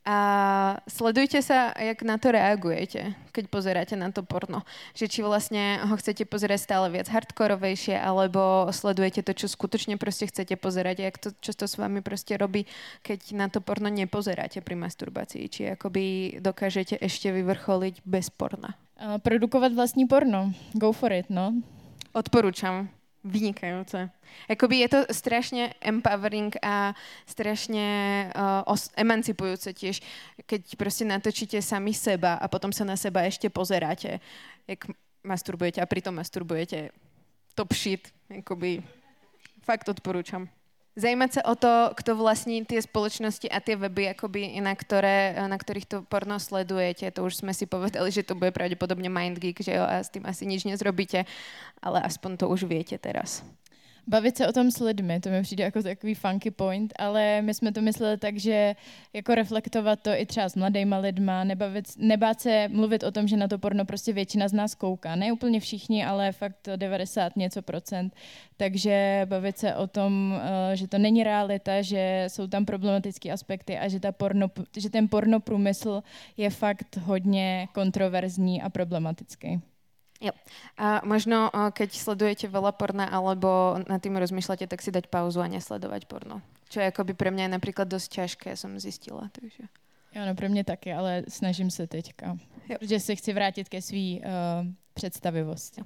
A 0.00 0.80
sledujte 0.88 1.44
sa, 1.44 1.76
jak 1.76 2.00
na 2.08 2.16
to 2.16 2.32
reagujete, 2.32 3.12
keď 3.36 3.44
pozeráte 3.52 3.94
na 4.00 4.08
to 4.08 4.24
porno. 4.24 4.64
Že 4.96 5.06
či 5.12 5.20
vlastne 5.20 5.76
ho 5.84 5.94
chcete 6.00 6.24
pozerať 6.24 6.64
stále 6.64 6.88
viac 6.88 7.04
hardkorovejšie, 7.12 8.00
alebo 8.00 8.72
sledujete 8.72 9.20
to, 9.20 9.36
čo 9.36 9.46
skutočne 9.52 10.00
proste 10.00 10.24
chcete 10.32 10.56
pozerať, 10.56 11.04
a 11.04 11.06
jak 11.12 11.16
to, 11.20 11.28
čo 11.44 11.52
to 11.52 11.68
s 11.68 11.76
vami 11.76 12.00
proste 12.00 12.40
robí, 12.40 12.64
keď 13.04 13.36
na 13.36 13.52
to 13.52 13.60
porno 13.60 13.92
nepozeráte 13.92 14.64
pri 14.64 14.80
masturbácii. 14.80 15.44
Či 15.52 15.62
akoby 15.76 16.36
dokážete 16.40 16.96
ešte 16.96 17.28
vyvrcholiť 17.28 18.00
bez 18.08 18.32
porna. 18.32 18.80
A 18.96 19.20
produkovat 19.20 19.76
vlastní 19.76 20.08
porno. 20.08 20.56
Go 20.72 20.96
for 20.96 21.12
it, 21.12 21.28
no. 21.28 21.60
Odporúčam. 22.16 22.88
Vynikajúce. 23.20 24.08
Jakoby 24.48 24.80
je 24.80 24.88
to 24.88 25.00
strašne 25.12 25.76
empowering 25.84 26.56
a 26.64 26.96
strašne 27.28 27.84
uh, 28.32 28.64
os- 28.64 28.88
emancipujúce 28.96 29.76
tiež, 29.76 30.00
keď 30.48 30.62
proste 30.80 31.04
natočíte 31.04 31.60
sami 31.60 31.92
seba 31.92 32.40
a 32.40 32.48
potom 32.48 32.72
sa 32.72 32.88
na 32.88 32.96
seba 32.96 33.28
ešte 33.28 33.52
pozeráte, 33.52 34.24
jak 34.64 34.88
masturbujete 35.20 35.84
a 35.84 35.90
pritom 35.90 36.16
masturbujete 36.16 36.96
top 37.52 37.76
shit. 37.76 38.08
Jakoby 38.32 38.80
fakt 39.68 39.84
odporúčam. 39.92 40.48
Zajímať 40.98 41.30
sa 41.38 41.42
o 41.46 41.54
to, 41.54 41.94
kto 41.94 42.18
vlastní 42.18 42.66
tie 42.66 42.82
spoločnosti 42.82 43.46
a 43.46 43.62
tie 43.62 43.78
weby, 43.78 44.10
akoby, 44.10 44.58
na, 44.58 44.74
ktoré, 44.74 45.38
na 45.38 45.54
ktorých 45.54 45.86
to 45.86 45.96
porno 46.02 46.34
sledujete. 46.42 47.06
To 47.14 47.30
už 47.30 47.46
sme 47.46 47.54
si 47.54 47.70
povedali, 47.70 48.10
že 48.10 48.26
to 48.26 48.34
bude 48.34 48.50
pravdepodobne 48.50 49.06
MindGeek, 49.06 49.62
že 49.62 49.78
jo, 49.78 49.86
a 49.86 50.02
s 50.02 50.10
tým 50.10 50.26
asi 50.26 50.50
nič 50.50 50.66
nezrobíte, 50.66 51.30
ale 51.78 51.98
aspoň 52.02 52.42
to 52.42 52.46
už 52.50 52.66
viete 52.66 52.98
teraz. 52.98 53.46
Bavit 54.10 54.36
se 54.36 54.48
o 54.48 54.52
tom 54.52 54.70
s 54.70 54.80
lidmi, 54.80 55.20
to 55.20 55.30
mi 55.30 55.42
přijde 55.42 55.64
jako 55.64 55.82
takový 55.82 56.14
funky 56.14 56.50
point, 56.50 56.92
ale 56.98 57.42
my 57.42 57.54
jsme 57.54 57.72
to 57.72 57.80
mysleli 57.80 58.18
tak, 58.18 58.36
že 58.36 58.76
jako 59.12 59.34
reflektovat 59.34 60.00
to 60.02 60.10
i 60.10 60.26
třeba 60.26 60.48
s 60.48 60.56
mladýma 60.56 60.98
lidma, 60.98 61.44
nebavit, 61.44 61.84
nebát 61.96 62.40
se 62.40 62.68
mluvit 62.68 63.02
o 63.02 63.10
tom, 63.10 63.28
že 63.28 63.36
na 63.36 63.48
to 63.48 63.58
porno 63.58 63.84
prostě 63.84 64.12
většina 64.12 64.48
z 64.48 64.52
nás 64.52 64.74
kouká. 64.74 65.16
Ne 65.16 65.32
úplně 65.32 65.60
všichni, 65.60 66.04
ale 66.04 66.32
fakt 66.32 66.68
90 66.76 67.36
něco 67.36 67.62
procent. 67.62 68.14
Takže 68.56 69.22
bavit 69.24 69.58
se 69.58 69.74
o 69.74 69.86
tom, 69.86 70.40
eh, 70.42 70.76
že 70.76 70.88
to 70.88 70.98
není 70.98 71.24
realita, 71.24 71.82
že 71.82 72.24
jsou 72.28 72.46
tam 72.46 72.64
problematické 72.64 73.32
aspekty 73.32 73.78
a 73.78 73.88
že, 73.88 74.00
ta 74.00 74.12
porno, 74.12 74.50
že 74.76 74.90
ten 74.90 75.08
porno 75.08 75.40
průmysl 75.40 76.02
je 76.36 76.50
fakt 76.50 76.96
hodně 76.96 77.68
kontroverzní 77.72 78.62
a 78.62 78.68
problematický. 78.68 79.60
Jo. 80.20 80.32
A 80.76 81.00
možno, 81.04 81.48
eh, 81.48 81.72
keď 81.72 81.96
sledujete 81.96 82.46
veľa 82.48 82.72
porna 82.76 83.08
alebo 83.08 83.80
nad 83.88 84.04
tým 84.04 84.20
rozmýšľate, 84.20 84.68
tak 84.68 84.84
si 84.84 84.92
dať 84.92 85.08
pauzu 85.08 85.40
a 85.40 85.48
nesledovať 85.48 86.04
porno. 86.04 86.44
Čo 86.68 86.84
je 86.84 86.92
akoby 86.92 87.16
pre 87.16 87.32
mňa 87.32 87.48
je 87.48 87.56
napríklad 87.56 87.88
dosť 87.88 88.08
ťažké, 88.12 88.50
som 88.56 88.76
zistila. 88.78 89.32
Takže. 89.32 89.64
Jo, 90.14 90.26
no 90.26 90.34
pro 90.34 90.48
mě 90.48 90.64
taky, 90.64 90.92
ale 90.92 91.22
snažím 91.28 91.70
se 91.70 91.86
teďka. 91.86 92.38
Jo. 92.68 92.76
Protože 92.78 93.00
se 93.00 93.14
chci 93.16 93.32
vrátit 93.32 93.68
ke 93.68 93.82
svý 93.82 94.20
uh, 94.20 94.66
představivosti. 94.94 95.82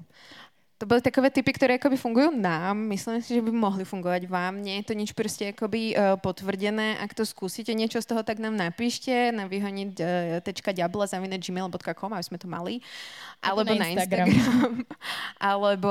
To 0.85 0.93
boli 0.93 1.01
takové 1.01 1.33
typy, 1.33 1.57
ktoré 1.57 1.81
akoby 1.81 1.97
fungujú 1.97 2.37
nám. 2.37 2.77
Myslím 2.77 3.25
si, 3.25 3.33
že 3.33 3.41
by 3.41 3.49
mohli 3.49 3.89
fungovať 3.89 4.29
vám. 4.29 4.61
Nie 4.61 4.85
je 4.85 4.93
to 4.93 4.95
nič 5.01 5.17
proste 5.17 5.57
akoby 5.57 5.97
uh, 5.97 6.21
potvrdené. 6.21 7.01
Ak 7.01 7.17
to 7.17 7.25
skúsite 7.25 7.73
niečo 7.73 8.05
z 8.05 8.13
toho, 8.13 8.21
tak 8.21 8.37
nám 8.37 8.53
napíšte 8.53 9.33
na 9.33 9.49
vyhoniť.diabla.gmail.com, 9.49 12.11
aby 12.13 12.25
sme 12.29 12.37
to 12.37 12.53
mali. 12.53 12.85
Alebo 13.41 13.73
na 13.73 13.81
na 13.81 13.97
Instagram. 13.97 14.29
Instagram. 14.29 14.85
alebo 15.57 15.89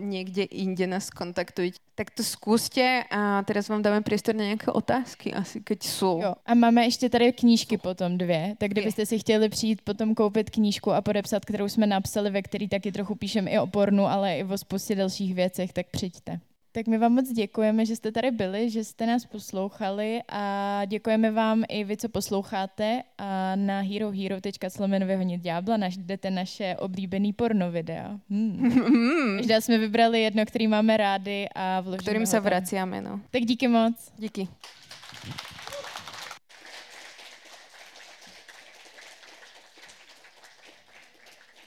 niekde 0.00 0.48
inde 0.48 0.88
nás 0.88 1.12
kontaktujte. 1.12 1.76
Tak 1.96 2.12
to 2.12 2.24
skúste 2.24 3.08
a 3.08 3.40
teraz 3.48 3.72
vám 3.72 3.80
dáme 3.80 4.04
priestor 4.04 4.36
na 4.36 4.52
nejaké 4.52 4.68
otázky, 4.68 5.32
asi 5.32 5.64
keď 5.64 5.80
sú. 5.80 6.20
Jo. 6.20 6.36
A 6.44 6.54
máme 6.54 6.84
ještě 6.84 7.08
tady 7.08 7.32
knížky 7.32 7.78
potom 7.78 8.18
dvě, 8.18 8.54
tak 8.58 8.70
kdybyste 8.70 9.06
si 9.06 9.18
chtěli 9.18 9.48
přijít 9.48 9.80
potom 9.80 10.14
koupit 10.14 10.50
knížku 10.50 10.92
a 10.92 11.00
podepsat, 11.00 11.44
kterou 11.44 11.68
jsme 11.68 11.86
napsali, 11.86 12.30
ve 12.30 12.42
který 12.42 12.68
taky 12.68 12.92
trochu 12.92 13.14
píšem 13.14 13.48
i 13.48 13.58
o 13.58 13.66
pornu, 13.66 14.05
ale 14.06 14.38
i 14.38 14.44
o 14.44 14.58
spoustě 14.58 14.94
dalších 14.94 15.34
věcech, 15.34 15.72
tak 15.72 15.86
přijďte. 15.90 16.40
Tak 16.72 16.86
my 16.86 16.98
vám 16.98 17.12
moc 17.12 17.32
děkujeme, 17.32 17.86
že 17.86 17.96
jste 17.96 18.12
tady 18.12 18.30
byli, 18.30 18.70
že 18.70 18.84
jste 18.84 19.06
nás 19.06 19.24
poslouchali 19.24 20.20
a 20.28 20.84
děkujeme 20.84 21.30
vám 21.30 21.64
i 21.68 21.84
vy, 21.84 21.96
co 21.96 22.08
posloucháte 22.08 23.02
a 23.18 23.56
na 23.56 23.80
herohero.com 23.80 24.90
vyhonit 24.90 25.40
ďábla 25.40 25.76
najdete 25.76 26.30
naše 26.30 26.76
oblíbený 26.76 27.32
porno 27.32 27.70
videa. 27.70 28.20
Hmm. 28.30 29.36
Každá 29.36 29.60
jsme 29.60 29.78
vybrali 29.78 30.22
jedno, 30.22 30.46
který 30.46 30.68
máme 30.68 30.96
rády 30.96 31.48
a 31.54 31.80
vložíme 31.80 32.26
sa 32.26 32.36
tam. 32.36 32.44
vraciame, 32.44 33.00
no. 33.00 33.20
Tak 33.30 33.42
díky 33.42 33.68
moc. 33.68 34.12
Díky. 34.18 34.48